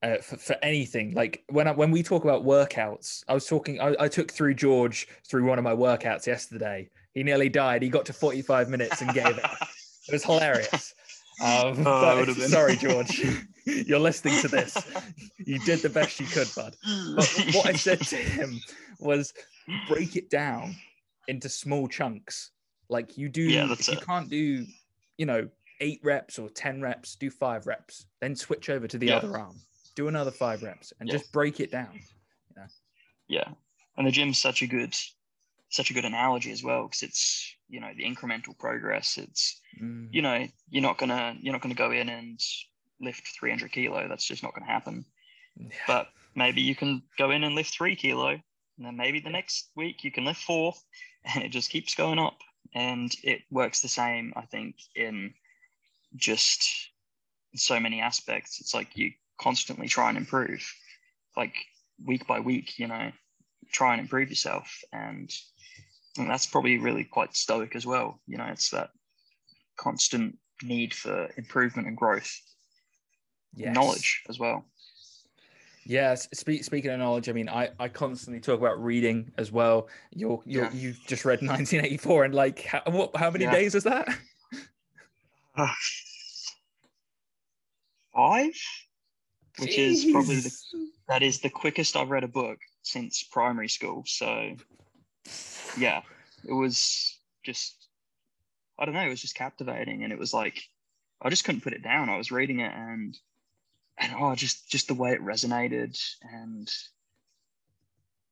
uh, 0.03 0.19
for, 0.19 0.37
for 0.37 0.57
anything. 0.63 1.13
Like 1.15 1.43
when 1.51 1.67
I, 1.67 1.73
when 1.73 1.91
we 1.91 2.03
talk 2.03 2.23
about 2.25 2.45
workouts, 2.45 3.25
I 3.29 3.35
was 3.35 3.47
talking. 3.47 3.81
I, 3.81 3.95
I 3.99 4.09
took 4.09 4.31
through 4.33 4.55
George 4.55 5.09
through 5.29 5.45
one 5.47 5.59
of 5.59 5.65
my 5.65 5.75
workouts 5.75 6.27
yesterday. 6.27 6.89
He 7.15 7.23
nearly 7.23 7.49
died. 7.49 7.83
He 7.83 7.89
got 7.89 8.07
to 8.07 8.13
45 8.13 8.69
minutes 8.69 9.01
and 9.01 9.13
gave 9.15 9.39
up. 9.39 9.57
It 10.09 10.13
was 10.13 10.25
hilarious. 10.25 10.95
Um, 11.43 11.47
Oh, 11.87 12.25
but- 12.25 12.27
been. 12.27 12.49
sorry, 12.49 12.77
George. 12.77 13.23
You're 13.67 13.99
listening 13.99 14.41
to 14.43 14.49
this. 14.49 14.77
You 15.39 15.59
did 15.61 15.81
the 15.81 15.89
best 15.89 16.21
you 16.21 16.27
could, 16.27 16.49
bud. 16.55 16.77
But 17.17 17.27
what 17.55 17.67
I 17.67 17.73
said 17.73 18.01
to 18.03 18.17
him 18.17 18.61
was 19.01 19.33
break 19.89 20.17
it 20.17 20.29
down 20.29 20.77
into 21.29 21.49
small 21.49 21.89
chunks. 21.89 22.51
Like 22.91 23.17
you 23.17 23.31
do, 23.31 23.43
Yeah, 23.43 23.67
that's 23.67 23.89
if 23.89 23.95
you 23.95 24.01
it. 24.01 24.07
can't 24.07 24.29
do, 24.29 24.67
you 25.17 25.25
know, 25.27 25.49
eight 25.81 26.01
reps 26.05 26.39
or 26.39 26.51
10 26.51 26.83
reps, 26.83 27.17
do 27.17 27.31
five 27.31 27.67
reps, 27.67 28.05
then 28.21 28.37
switch 28.37 28.69
over 28.69 28.87
to 28.87 28.99
the 28.99 29.07
Yeah. 29.07 29.17
other 29.17 29.37
arm, 29.39 29.57
do 29.97 30.09
another 30.09 30.31
five 30.31 30.63
reps, 30.63 30.93
and 31.01 31.09
Yeah. 31.09 31.17
just 31.17 31.33
break 31.33 31.59
it 31.61 31.71
down. 31.73 31.99
yeah 33.27 33.49
and 33.97 34.07
the 34.07 34.11
gym's 34.11 34.39
such 34.41 34.61
a 34.61 34.67
good 34.67 34.95
such 35.75 35.91
a 35.91 35.95
good 35.95 36.05
analogy 36.05 36.53
as 36.53 36.63
well 36.63 36.85
because 36.85 37.03
it's 37.03 37.57
you 37.69 37.81
know 37.81 37.91
the 37.97 38.05
incremental 38.05 38.57
progress. 38.59 39.19
It's 39.19 39.61
Mm, 39.83 40.09
you 40.13 40.23
know 40.23 40.47
you're 40.71 40.83
not 40.83 40.99
gonna 40.99 41.37
you're 41.41 41.53
not 41.53 41.61
gonna 41.61 41.75
go 41.75 41.91
in 41.91 42.09
and 42.09 42.41
lift 43.01 43.27
300 43.39 43.73
kilo. 43.73 44.07
That's 44.09 44.27
just 44.27 44.43
not 44.43 44.55
gonna 44.55 44.71
happen. 44.71 45.05
Yeah. 45.57 45.69
but 45.87 46.09
maybe 46.35 46.61
you 46.63 46.75
can 46.75 47.03
go 47.17 47.31
in 47.31 47.45
and 47.45 47.55
lift 47.55 47.75
three 47.75 47.95
kilo 47.95 48.31
and 48.31 48.43
then 48.87 48.97
maybe 48.97 49.21
the 49.21 49.31
next 49.31 49.71
week 49.77 50.03
you 50.03 50.11
can 50.11 50.25
lift 50.25 50.43
four 50.43 50.75
and 51.35 51.45
it 51.45 51.51
just 51.51 51.71
keeps 51.71 51.95
going 51.95 52.19
up. 52.19 52.39
And 52.75 53.13
it 53.23 53.43
works 53.51 53.83
the 53.83 53.89
same 53.89 54.33
i 54.37 54.43
think 54.43 54.77
in 54.95 55.35
just 56.17 56.91
so 57.57 57.79
many 57.81 58.01
aspects. 58.01 58.61
It's 58.61 58.75
like 58.75 58.97
you 58.97 59.13
constantly 59.41 59.89
try 59.89 60.09
and 60.09 60.19
improve 60.19 60.63
like 61.37 61.55
week 62.05 62.25
by 62.27 62.39
week 62.39 62.79
you 62.79 62.87
know 62.87 63.11
try 63.73 63.93
and 63.93 64.01
improve 64.01 64.31
yourself. 64.31 64.83
And, 64.93 65.31
and 66.19 66.29
that's 66.29 66.47
probably 66.47 66.79
really 66.79 67.05
quite 67.05 67.35
stoic 67.35 67.75
as 67.77 67.87
well 67.87 68.21
you 68.27 68.37
know 68.37 68.47
it's 68.47 68.71
that 68.71 68.91
constant 69.77 70.37
need 70.63 70.95
for 70.95 71.29
improvement 71.37 71.89
and 71.89 71.97
growth 71.97 72.31
Yes. 73.57 73.75
knowledge 73.75 74.23
as 74.29 74.39
well 74.39 74.65
Yes. 75.87 76.29
Speak, 76.33 76.65
speaking 76.65 76.91
of 76.93 76.99
knowledge, 76.99 77.29
I 77.29 77.33
mean, 77.33 77.47
I, 77.51 77.69
I 77.79 77.89
constantly 77.89 78.41
talk 78.41 78.59
about 78.59 78.83
reading 78.83 79.31
as 79.37 79.53
well. 79.53 79.89
You're, 80.13 80.41
you're, 80.47 80.65
Yeah. 80.65 80.73
You've 80.73 81.07
just 81.07 81.27
read 81.27 81.41
1984, 81.43 82.25
and 82.25 82.35
like, 82.35 82.63
how, 82.65 82.81
what, 82.87 83.15
how 83.15 83.31
many 83.31 83.45
Yeah. 83.45 83.53
days 83.53 83.75
is 83.75 83.85
that? 83.85 84.09
five 88.15 88.53
which 89.59 89.79
is 89.79 90.07
probably 90.07 90.41
the 90.41 90.53
that 91.09 91.23
is 91.23 91.41
the 91.41 91.51
quickest 91.51 91.97
I've 91.97 92.11
read 92.11 92.25
a 92.25 92.29
book 92.29 92.59
since 92.83 93.23
primary 93.23 93.69
school. 93.69 94.03
So 94.07 94.57
yeah, 95.79 96.03
it 96.47 96.53
was 96.53 97.19
just 97.45 97.89
I 98.79 98.85
don't 98.85 98.95
know, 98.95 99.07
it 99.07 99.11
was 99.11 99.21
just 99.23 99.35
captivating 99.35 100.03
and 100.05 100.13
it 100.13 100.19
was 100.19 100.35
like 100.35 100.63
I 101.23 101.31
just 101.31 101.45
couldn't 101.45 101.63
put 101.63 101.73
it 101.73 101.83
down. 101.83 102.09
I 102.09 102.19
was 102.19 102.33
reading 102.33 102.61
it 102.61 102.73
and 102.75 103.17
and 103.99 104.13
oh 104.19 104.35
just 104.35 104.69
just 104.71 104.89
the 104.89 104.95
way 104.95 105.13
it 105.13 105.23
resonated 105.25 105.99
and 106.23 106.69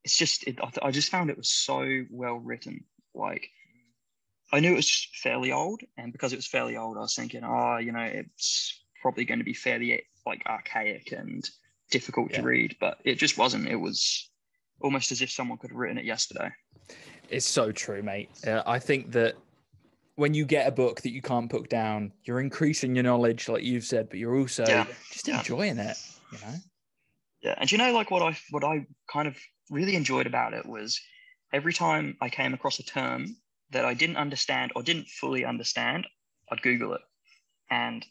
it's 0.05 0.17
just 0.17 0.47
it, 0.47 0.59
I, 0.61 0.67
th- 0.67 0.79
I 0.83 0.91
just 0.91 1.11
found 1.11 1.31
it 1.31 1.37
was 1.37 1.49
so 1.49 2.05
well 2.11 2.35
written. 2.37 2.85
Like 3.15 3.49
I 4.53 4.61
knew 4.61 4.73
it 4.73 4.77
was 4.77 5.09
fairly 5.15 5.53
old, 5.53 5.81
and 5.97 6.13
because 6.13 6.33
it 6.33 6.37
was 6.37 6.47
fairly 6.47 6.77
old, 6.77 6.97
I 6.99 7.01
was 7.01 7.15
thinking, 7.15 7.43
oh, 7.43 7.79
you 7.79 7.93
know, 7.93 8.03
it's 8.03 8.85
probably 9.01 9.25
going 9.25 9.39
to 9.39 9.45
be 9.45 9.55
fairly 9.55 10.03
like 10.27 10.43
archaic 10.47 11.13
and 11.13 11.49
difficult 11.91 12.31
Yeah. 12.33 12.39
to 12.39 12.43
read, 12.43 12.77
but 12.81 12.99
it 13.05 13.15
just 13.15 13.39
wasn't. 13.39 13.69
It 13.69 13.77
was 13.77 14.29
almost 14.81 15.13
as 15.13 15.23
if 15.23 15.31
someone 15.31 15.59
could 15.59 15.71
have 15.71 15.79
written 15.79 15.99
it 15.99 16.05
yesterday. 16.05 16.51
It's 17.33 17.47
so 17.47 17.73
true, 17.73 18.03
mate. 18.03 18.29
Uh, 18.47 18.63
I 18.67 18.79
think 18.79 19.13
that 19.13 19.37
when 20.17 20.35
you 20.35 20.45
get 20.45 20.69
a 20.69 20.71
book 20.71 21.01
that 21.01 21.13
you 21.13 21.23
can't 21.23 21.51
put 21.51 21.71
down, 21.71 22.13
you're 22.25 22.41
increasing 22.41 22.95
your 22.95 23.05
knowledge, 23.05 23.49
like 23.49 23.63
you've 23.63 23.85
said, 23.85 24.11
but 24.11 24.19
you're 24.19 24.37
also 24.37 24.67
Yeah, 24.67 24.87
just 25.11 25.27
yeah. 25.27 25.39
enjoying 25.39 25.79
it. 25.79 25.97
You 26.31 26.39
know? 26.39 26.55
Yeah, 27.41 27.55
and 27.57 27.73
you 27.73 27.79
know, 27.79 27.93
like 27.93 28.11
what 28.11 28.23
I 28.23 28.37
what 28.51 28.65
I 28.65 28.87
kind 29.11 29.27
of 29.27 29.37
really 29.71 29.97
enjoyed 29.97 30.27
about 30.27 30.53
it 30.53 30.67
was 30.67 31.01
every 31.53 31.73
time 31.73 32.17
I 32.21 32.29
came 32.29 32.53
across 32.53 32.79
a 32.79 32.83
term 32.85 33.37
that 33.71 33.87
I 33.87 33.95
didn't 33.95 34.19
understand 34.19 34.73
or 34.77 34.83
didn't 34.83 35.09
fully 35.09 35.45
understand, 35.45 36.07
I'd 36.51 36.63
Google 36.63 36.93
it, 36.95 37.01
and 37.71 38.05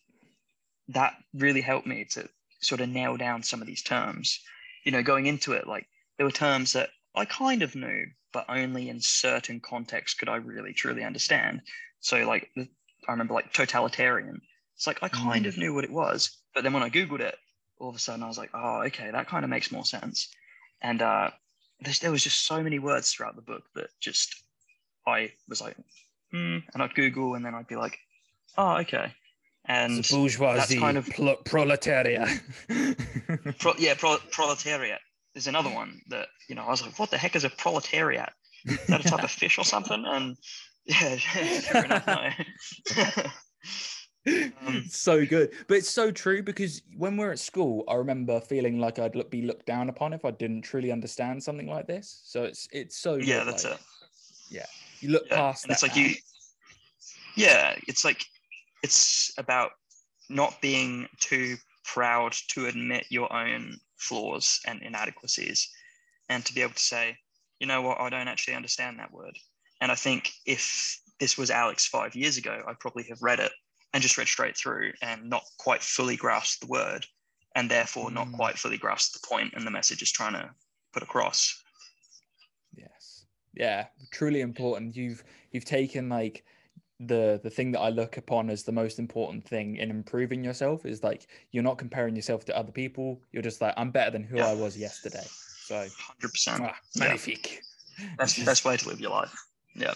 that 0.88 1.13
really 1.36 1.61
helped 1.61 1.86
me 1.86 2.05
to 2.11 2.28
sort 2.59 2.82
of 2.82 2.89
nail 2.89 3.17
down 3.17 3.43
some 3.43 3.61
of 3.61 3.67
these 3.67 3.84
terms. 3.84 4.39
You 4.84 4.91
know, 4.91 5.03
going 5.03 5.28
into 5.28 5.53
it, 5.53 5.67
like 5.67 5.88
there 6.17 6.26
were 6.26 6.32
terms 6.32 6.74
that 6.74 6.89
I 7.15 7.26
kind 7.26 7.61
of 7.61 7.76
knew, 7.76 8.07
but 8.34 8.45
only 8.49 8.89
in 8.89 8.99
certain 9.01 9.59
contexts 9.59 10.17
could 10.17 10.29
I 10.29 10.38
really 10.38 10.73
truly 10.73 11.03
understand. 11.03 11.61
So, 11.99 12.25
like 12.27 12.49
I 12.57 13.11
remember 13.11 13.34
like 13.34 13.53
totalitarian. 13.53 14.41
It's 14.75 14.88
like 14.88 14.99
I 15.03 15.09
kind 15.09 15.45
Mm. 15.45 15.49
of 15.49 15.57
knew 15.57 15.73
what 15.73 15.84
it 15.84 15.91
was, 15.91 16.38
but 16.55 16.63
then 16.63 16.73
when 16.73 16.84
I 16.84 16.89
googled 16.89 17.19
it, 17.19 17.36
all 17.77 17.89
of 17.89 17.95
a 17.95 17.99
sudden 17.99 18.23
I 18.23 18.27
was 18.27 18.38
like, 18.38 18.49
oh, 18.53 18.84
okay, 18.88 19.11
that 19.11 19.27
kind 19.27 19.43
of 19.43 19.49
makes 19.49 19.71
more 19.71 19.86
sense. 19.86 20.27
And 20.82 21.01
uh, 21.01 21.29
there 22.01 22.11
was 22.11 22.23
just 22.23 22.45
so 22.47 22.61
many 22.63 22.79
words 22.79 23.11
throughout 23.11 23.36
the 23.36 23.41
book 23.41 23.63
that 23.75 23.88
just 23.99 24.34
I 25.05 25.32
was 25.47 25.61
like, 25.61 25.75
hmm, 26.32 26.57
and 26.73 26.82
I'd 26.82 26.95
Google, 26.95 27.36
and 27.36 27.43
then 27.45 27.53
I'd 27.55 27.67
be 27.67 27.75
like, 27.75 27.97
oh, 28.57 28.77
okay, 28.77 29.13
and 29.65 30.07
bourgeoisie, 30.09 30.77
kind 30.79 30.97
of- 30.97 31.07
pro- 31.09 31.36
proletariat. 31.38 32.27
pro, 33.59 33.73
yeah, 33.77 33.93
pro, 33.95 34.17
proletariat 34.32 34.99
is 35.36 35.47
another 35.47 35.69
one 35.73 36.01
that 36.09 36.27
you 36.47 36.55
know 36.55 36.63
I 36.63 36.69
was 36.69 36.82
like, 36.82 36.97
what 36.99 37.11
the 37.11 37.17
heck 37.17 37.36
is 37.36 37.43
a 37.43 37.49
proletariat? 37.49 38.32
Is 38.65 38.77
that 38.89 39.01
a 39.01 39.03
type 39.03 39.23
of 39.23 39.32
fish 39.32 39.57
or 39.57 39.63
something? 39.75 40.03
And 40.05 40.38
yeah, 40.86 41.15
sure 41.17 41.86
enough, 41.86 42.07
no. 42.07 42.29
Um, 44.67 44.84
so 44.88 45.25
good, 45.25 45.51
but 45.67 45.77
it's 45.77 45.89
so 45.89 46.11
true 46.11 46.43
because 46.43 46.84
when 46.95 47.17
we're 47.17 47.32
at 47.32 47.39
school, 47.39 47.84
I 47.88 47.95
remember 47.95 48.39
feeling 48.39 48.77
like 48.79 48.99
I'd 48.99 49.15
look, 49.15 49.32
be 49.32 49.41
looked 49.41 49.65
down 49.65 49.89
upon 49.89 50.13
if 50.13 50.25
I 50.25 50.32
didn't 50.32 50.61
truly 50.61 50.91
understand 50.91 51.41
something 51.41 51.67
like 51.67 51.88
this. 51.88 52.21
So 52.23 52.43
it's 52.43 52.67
it's 52.71 52.97
so 52.97 53.15
yeah, 53.15 53.39
good, 53.39 53.47
that's 53.47 53.63
like, 53.63 53.73
it. 53.73 53.79
Yeah, 54.49 54.65
you 54.99 55.09
look 55.09 55.27
Yeah, 55.27 55.38
past 55.38 55.63
and 55.65 55.71
it's 55.71 55.82
like 55.82 55.95
now. 55.95 56.03
you 56.03 56.15
yeah 57.36 57.75
it's 57.88 58.05
like 58.05 58.23
it's 58.84 59.32
about 59.38 59.71
not 60.29 60.61
being 60.61 61.07
too 61.19 61.55
proud 61.84 62.34
to 62.49 62.67
admit 62.67 63.05
your 63.09 63.32
own 63.34 63.79
flaws 64.02 64.60
and 64.66 64.82
inadequacies 64.82 65.70
and 66.30 66.45
to 66.45 66.54
be 66.54 66.62
able 66.62 66.74
to 66.74 66.80
say 66.80 67.16
you 67.60 67.68
know 67.68 67.82
what 67.82 67.99
i 67.99 68.10
don't 68.10 68.28
actually 68.28 68.56
understand 68.56 68.97
that 68.99 69.12
word 69.12 69.38
and 69.82 69.91
i 69.91 69.95
think 69.95 70.32
if 70.45 70.99
this 71.20 71.38
was 71.38 71.52
alex 71.52 71.88
five 71.88 72.16
years 72.16 72.38
ago 72.38 72.62
i'd 72.68 72.80
probably 72.80 73.04
have 73.08 73.22
read 73.22 73.39
it 73.39 73.52
and 73.93 74.02
just 74.02 74.18
read 74.18 74.28
straight 74.28 74.58
through 74.58 74.91
and 75.02 75.30
not 75.30 75.43
quite 75.60 75.84
fully 75.84 76.16
grasped 76.16 76.62
the 76.62 76.68
word 76.68 77.06
and 77.56 77.70
therefore 77.70 78.10
not 78.12 78.28
Mm. 78.28 78.34
quite 78.34 78.58
fully 78.58 78.78
grasped 78.78 79.14
the 79.14 79.28
point 79.28 79.54
and 79.56 79.68
the 79.68 79.72
message 79.72 80.02
is 80.02 80.12
trying 80.12 80.34
to 80.34 80.49
put 80.93 81.04
across 81.04 81.62
Yes. 82.76 83.26
Yeah, 83.54 83.88
truly 84.12 84.41
important. 84.41 84.95
You've 84.95 85.24
you've 85.52 85.66
taken 85.66 86.08
like 86.10 86.45
the 87.08 87.39
the 87.43 87.49
thing 87.49 87.72
that 87.72 87.80
I 87.80 87.89
look 87.89 88.18
upon 88.18 88.49
as 88.49 88.64
the 88.64 88.72
most 88.72 88.99
important 88.99 89.43
thing 89.47 89.78
in 89.78 89.89
improving 89.89 90.43
yourself 90.43 90.86
is 90.86 91.04
like 91.04 91.28
you're 91.52 91.64
not 91.64 91.78
comparing 91.78 92.16
yourself 92.16 92.45
to 92.45 92.58
other 92.58 92.72
people. 92.72 93.22
You're 93.32 93.43
just 93.43 93.62
like 93.62 93.74
I'm 93.78 93.91
better 93.91 94.12
than 94.12 94.24
who 94.24 94.38
Yeah. 94.38 94.47
I 94.47 94.54
was 94.54 94.78
yesterday. 94.78 95.26
So 95.66 95.76
100% 96.22 96.60
ah, 96.62 96.76
Yeah. 96.95 97.02
magnifique. 97.02 97.62
that's 98.18 98.36
the 98.36 98.45
best 98.45 98.66
way 98.66 98.78
to 98.78 98.88
live 98.88 98.99
your 98.99 99.12
life 99.12 99.34
yeah 99.76 99.93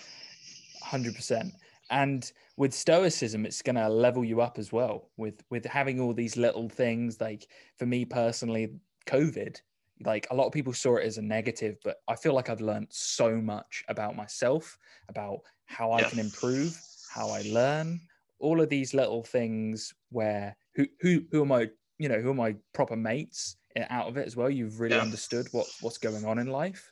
Hundred 0.81 1.15
percent. 1.15 1.53
And 1.89 2.31
with 2.57 2.73
stoicism, 2.73 3.45
it's 3.45 3.61
gonna 3.61 3.89
level 3.89 4.23
you 4.23 4.41
up 4.41 4.57
as 4.59 4.71
well. 4.71 5.09
With 5.17 5.43
with 5.49 5.65
having 5.65 5.99
all 5.99 6.13
these 6.13 6.37
little 6.37 6.69
things, 6.69 7.19
like 7.19 7.47
for 7.77 7.85
me 7.85 8.05
personally, 8.05 8.75
COVID, 9.07 9.59
like 10.05 10.27
a 10.31 10.35
lot 10.35 10.45
of 10.47 10.51
people 10.53 10.73
saw 10.73 10.97
it 10.97 11.05
as 11.05 11.17
a 11.17 11.21
negative, 11.21 11.77
but 11.83 11.97
I 12.07 12.15
feel 12.15 12.33
like 12.33 12.49
I've 12.49 12.61
learned 12.61 12.87
so 12.91 13.37
much 13.41 13.83
about 13.87 14.15
myself, 14.15 14.77
about 15.09 15.39
how 15.65 15.91
I 15.91 16.01
Yeah. 16.01 16.09
can 16.09 16.19
improve, 16.19 16.83
how 17.15 17.31
I 17.31 17.43
learn, 17.43 18.01
all 18.39 18.59
of 18.59 18.67
these 18.67 18.93
little 18.93 19.23
things 19.23 19.93
where 20.09 20.55
who 20.75 20.85
who 20.99 21.23
who 21.31 21.41
are 21.43 21.45
my 21.45 21.69
you 21.97 22.09
know 22.09 22.19
who 22.19 22.29
are 22.31 22.41
my 22.45 22.55
proper 22.73 22.97
mates 22.97 23.55
out 23.89 24.07
of 24.07 24.17
it 24.17 24.27
as 24.27 24.35
well. 24.35 24.49
You've 24.49 24.81
really 24.81 24.95
Yeah. 24.95 25.01
understood 25.01 25.47
what 25.53 25.67
what's 25.79 25.97
going 25.97 26.25
on 26.25 26.39
in 26.39 26.47
life. 26.47 26.91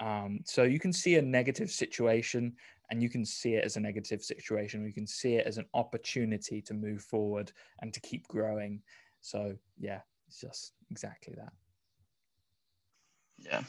Um, 0.00 0.40
so 0.46 0.62
you 0.62 0.78
can 0.78 0.94
see 0.94 1.16
a 1.16 1.22
negative 1.22 1.70
situation 1.70 2.56
and 2.90 3.02
you 3.02 3.10
can 3.10 3.24
see 3.24 3.54
it 3.54 3.64
as 3.64 3.76
a 3.76 3.80
negative 3.80 4.22
situation. 4.22 4.86
You 4.86 4.94
can 4.94 5.06
see 5.06 5.34
it 5.34 5.46
as 5.46 5.58
an 5.58 5.66
opportunity 5.74 6.62
to 6.62 6.72
move 6.72 7.02
forward 7.02 7.52
and 7.82 7.92
to 7.92 8.00
keep 8.00 8.26
growing. 8.28 8.82
So 9.20 9.54
yeah, 9.78 10.00
it's 10.26 10.40
just 10.40 10.72
exactly 10.90 11.34
that. 11.36 11.52
Yeah, 13.36 13.62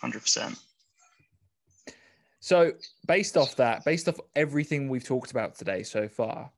hundred 0.00 0.22
percent. 0.22 0.58
So 2.42 2.72
based 3.06 3.36
off 3.36 3.54
that, 3.56 3.84
based 3.84 4.08
off 4.08 4.18
everything 4.34 4.88
we've 4.88 5.04
talked 5.04 5.30
about 5.30 5.54
today 5.54 5.84
so 5.84 6.08
far, 6.08 6.50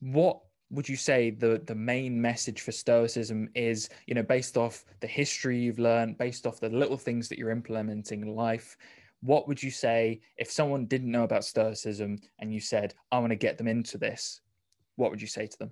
what 0.00 0.38
would 0.70 0.88
you 0.88 0.96
say 0.96 1.30
the 1.30 1.60
the 1.66 1.74
main 1.74 2.20
message 2.20 2.60
for 2.60 2.70
stoicism 2.72 3.48
is 3.54 3.88
you 4.06 4.14
know 4.14 4.22
based 4.22 4.56
off 4.56 4.84
the 5.00 5.06
history 5.06 5.58
you've 5.58 5.80
learned 5.80 6.16
based 6.16 6.46
off 6.46 6.60
the 6.60 6.68
little 6.68 6.96
things 6.96 7.28
that 7.28 7.38
you're 7.38 7.50
implementing 7.50 8.22
in 8.22 8.36
life 8.36 8.76
what 9.20 9.48
would 9.48 9.60
you 9.60 9.70
say 9.70 10.20
if 10.36 10.48
someone 10.48 10.86
didn't 10.86 11.10
know 11.10 11.24
about 11.24 11.44
stoicism 11.44 12.16
and 12.38 12.54
you 12.54 12.60
said 12.60 12.94
i 13.10 13.18
want 13.18 13.30
to 13.30 13.36
get 13.36 13.58
them 13.58 13.66
into 13.66 13.98
this 13.98 14.40
what 15.00 15.10
would 15.10 15.22
you 15.22 15.26
say 15.26 15.46
to 15.46 15.58
them? 15.58 15.70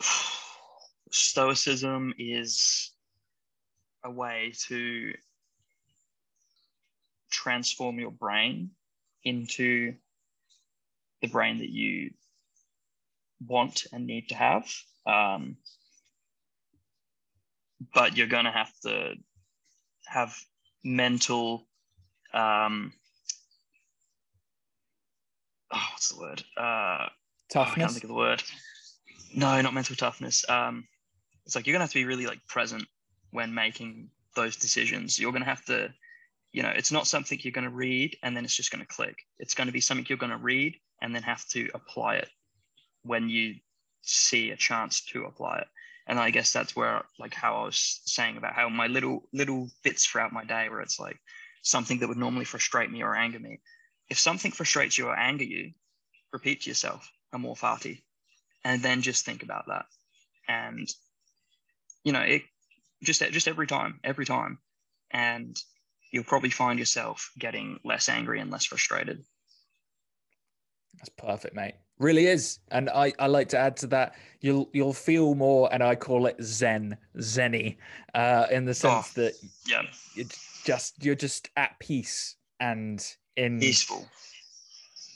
Stoicism 1.10 2.14
is 2.16 2.92
a 4.04 4.10
way 4.10 4.52
to 4.68 5.12
transform 7.34 7.98
your 7.98 8.10
brain 8.10 8.70
into 9.24 9.94
the 11.20 11.28
brain 11.28 11.58
that 11.58 11.70
you 11.70 12.10
want 13.46 13.86
and 13.92 14.06
need 14.06 14.28
to 14.28 14.34
have. 14.34 14.70
Um, 15.06 15.56
but 17.92 18.16
you're 18.16 18.26
going 18.26 18.44
to 18.44 18.50
have 18.50 18.72
to 18.82 19.14
have 20.06 20.36
mental 20.82 21.66
um, 22.34 22.92
oh, 25.72 25.88
what's 25.92 26.08
the 26.08 26.20
word? 26.20 26.42
Uh, 26.56 27.06
oh, 27.56 27.60
I 27.60 27.64
can't 27.70 27.90
think 27.92 28.04
of 28.04 28.08
the 28.08 28.14
word. 28.14 28.42
No, 29.34 29.60
not 29.60 29.74
mental 29.74 29.96
toughness. 29.96 30.44
Um, 30.48 30.86
it's 31.46 31.54
like 31.54 31.66
you're 31.66 31.74
gonna 31.74 31.84
have 31.84 31.92
to 31.92 31.98
be 31.98 32.04
really 32.04 32.26
like 32.26 32.44
present 32.46 32.86
when 33.30 33.54
making 33.54 34.10
those 34.34 34.56
decisions. 34.56 35.18
You're 35.18 35.32
gonna 35.32 35.44
have 35.44 35.64
to, 35.66 35.92
you 36.54 36.62
know, 36.62 36.70
it's 36.70 36.92
not 36.92 37.08
something 37.08 37.38
you're 37.42 37.52
gonna 37.58 37.68
read 37.68 38.16
and 38.22 38.36
then 38.36 38.44
it's 38.44 38.54
just 38.54 38.70
gonna 38.70 38.86
click. 38.86 39.16
It's 39.38 39.54
gonna 39.54 39.72
be 39.72 39.80
something 39.80 40.06
you're 40.08 40.24
gonna 40.24 40.38
read 40.38 40.76
and 41.02 41.12
then 41.12 41.24
have 41.24 41.44
to 41.48 41.68
apply 41.74 42.14
it 42.16 42.30
when 43.02 43.28
you 43.28 43.56
see 44.02 44.50
a 44.50 44.56
chance 44.56 45.04
to 45.06 45.24
apply 45.24 45.58
it. 45.58 45.66
And 46.06 46.16
I 46.16 46.30
guess 46.30 46.52
that's 46.52 46.76
where 46.76 47.02
like 47.18 47.34
how 47.34 47.56
I 47.56 47.64
was 47.64 48.00
saying 48.04 48.36
about 48.36 48.54
how 48.54 48.68
my 48.68 48.86
little 48.86 49.28
little 49.32 49.68
bits 49.82 50.06
throughout 50.06 50.32
my 50.32 50.44
day 50.44 50.68
where 50.68 50.80
it's 50.80 51.00
like 51.00 51.18
something 51.62 51.98
that 51.98 52.08
would 52.08 52.18
normally 52.18 52.44
frustrate 52.44 52.90
me 52.90 53.02
or 53.02 53.16
anger 53.16 53.40
me. 53.40 53.58
If 54.08 54.20
something 54.20 54.52
frustrates 54.52 54.96
you 54.96 55.08
or 55.08 55.18
anger 55.18 55.44
you, 55.44 55.72
repeat 56.32 56.62
to 56.62 56.70
yourself, 56.70 57.10
amor 57.32 57.56
fati 57.56 58.02
and 58.62 58.80
then 58.80 59.02
just 59.02 59.24
think 59.24 59.42
about 59.42 59.66
that 59.66 59.86
and 60.48 60.88
you 62.04 62.12
know 62.12 62.20
it 62.20 62.42
just 63.02 63.20
just 63.32 63.48
every 63.48 63.66
time 63.66 63.98
every 64.04 64.24
time 64.24 64.58
and 65.10 65.56
you'll 66.14 66.22
probably 66.24 66.48
find 66.50 66.78
yourself 66.78 67.32
getting 67.40 67.78
less 67.84 68.08
angry 68.08 68.38
and 68.40 68.50
less 68.50 68.64
frustrated 68.64 69.18
That's 70.98 71.08
perfect, 71.10 71.54
mate. 71.56 71.74
Really 71.98 72.26
is. 72.26 72.60
And 72.70 72.88
I, 72.90 73.12
I 73.18 73.26
like 73.26 73.48
to 73.50 73.58
add 73.58 73.76
to 73.78 73.86
that, 73.88 74.14
you'll 74.40 74.68
you'll 74.72 74.92
feel 74.92 75.34
more, 75.34 75.68
and 75.72 75.82
I 75.82 75.94
call 75.96 76.26
it 76.26 76.36
zen, 76.42 76.96
zenny, 77.18 77.76
uh, 78.14 78.46
in 78.50 78.64
the 78.64 78.74
sense 78.74 79.12
Oh. 79.16 79.20
that 79.20 79.34
yeah 79.66 79.82
it's 80.16 80.62
just 80.64 81.04
you're 81.04 81.14
just 81.16 81.50
at 81.56 81.78
peace 81.78 82.36
and 82.60 83.04
in 83.36 83.58
peaceful 83.60 84.08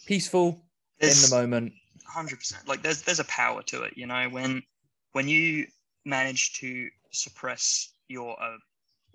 peaceful 0.07 0.63
in 1.01 1.09
the 1.09 1.29
moment. 1.31 1.73
100% 2.13 2.67
like 2.67 2.83
there's 2.83 3.03
there's 3.03 3.21
a 3.21 3.25
power 3.25 3.63
to 3.63 3.83
it 3.83 3.93
you 3.97 4.07
know 4.07 4.29
when 4.31 4.63
when 5.13 5.29
you 5.29 5.67
manage 6.05 6.55
to 6.61 6.89
suppress 7.13 7.93
your 8.09 8.31
uh, 8.43 8.57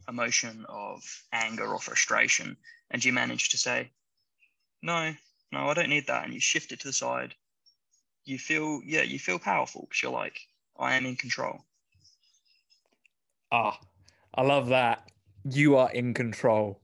emotion 0.07 0.65
of 0.69 1.01
anger 1.31 1.65
or 1.65 1.79
frustration 1.79 2.57
and 2.91 3.03
you 3.03 3.13
manage 3.13 3.49
to 3.49 3.57
say 3.57 3.89
no 4.81 5.13
no 5.51 5.69
i 5.69 5.73
don't 5.73 5.89
need 5.89 6.07
that 6.07 6.25
and 6.25 6.33
you 6.33 6.39
shift 6.39 6.71
it 6.71 6.79
to 6.79 6.87
the 6.87 6.93
side 6.93 7.33
you 8.25 8.37
feel 8.37 8.81
yeah 8.85 9.01
you 9.01 9.19
feel 9.19 9.39
powerful 9.39 9.81
because 9.81 10.01
you're 10.01 10.11
like 10.11 10.39
i 10.77 10.95
am 10.95 11.05
in 11.05 11.15
control 11.15 11.65
Ah, 13.51 13.79
I 14.33 14.41
love 14.41 14.69
that. 14.69 15.11
You 15.43 15.77
are 15.77 15.91
in 15.91 16.15
control. 16.15 16.81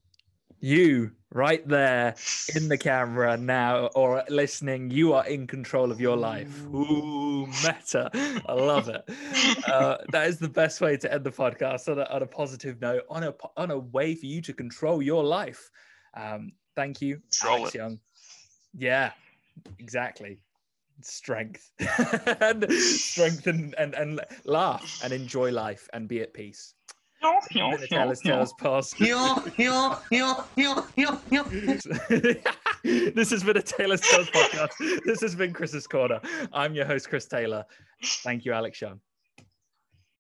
You 0.60 1.12
right 1.32 1.68
there 1.68 2.16
in 2.56 2.68
the 2.68 2.78
camera 2.78 3.38
now 3.38 3.88
or 3.88 4.24
listening, 4.30 4.90
you 4.92 5.14
are 5.14 5.26
in 5.28 5.48
control 5.48 5.92
of 5.92 6.00
your 6.00 6.18
life. 6.18 6.66
Ooh, 6.66 7.48
meta. 7.48 8.10
I 8.48 8.54
love 8.54 8.90
it. 8.90 9.04
Uh, 9.68 9.98
that 10.12 10.28
is 10.28 10.40
the 10.40 10.50
best 10.50 10.82
way 10.82 10.98
to 10.98 11.14
end 11.14 11.24
the 11.24 11.32
podcast 11.32 11.90
on 11.90 12.00
a, 12.00 12.06
on 12.06 12.24
a 12.24 12.28
positive 12.28 12.82
note, 12.82 13.04
on 13.10 13.24
a 13.24 13.34
on 13.58 13.72
a 13.72 13.78
way 13.78 14.16
for 14.16 14.26
you 14.26 14.42
to 14.42 14.54
control 14.54 15.02
your 15.02 15.24
life. 15.24 15.70
Um, 16.16 16.54
thank 16.76 17.02
you, 17.02 17.22
Control 17.32 17.60
Alex 17.60 17.76
it. 17.76 17.78
Young. 17.78 18.00
Yeah, 18.78 19.12
exactly. 19.80 20.40
Strength 21.02 21.72
and 22.42 22.72
strength 22.74 23.48
and, 23.48 23.74
and, 23.78 23.94
and 23.94 24.20
laugh 24.44 25.00
and 25.04 25.14
enjoy 25.14 25.52
life 25.52 25.88
and 25.94 26.10
be 26.10 26.22
at 26.22 26.34
peace. 26.34 26.74
Been 27.72 27.84
a 27.84 27.88
Taylor's 27.88 28.20
Tales 28.22 28.54
past. 28.54 28.98
this 33.14 33.30
has 33.30 33.44
been 33.44 33.58
a 33.58 33.62
Taylor's 33.62 34.02
Tales 34.02 34.30
podcast. 34.30 35.02
This 35.06 35.22
has 35.22 35.36
been 35.36 35.54
Chris's 35.54 35.86
Corner. 35.88 36.22
I'm 36.54 36.74
your 36.74 36.86
host, 36.86 37.10
Chris 37.10 37.26
Taylor. 37.28 37.66
Thank 38.04 38.46
you, 38.46 38.54
Alex 38.54 38.82
Young. 38.82 39.00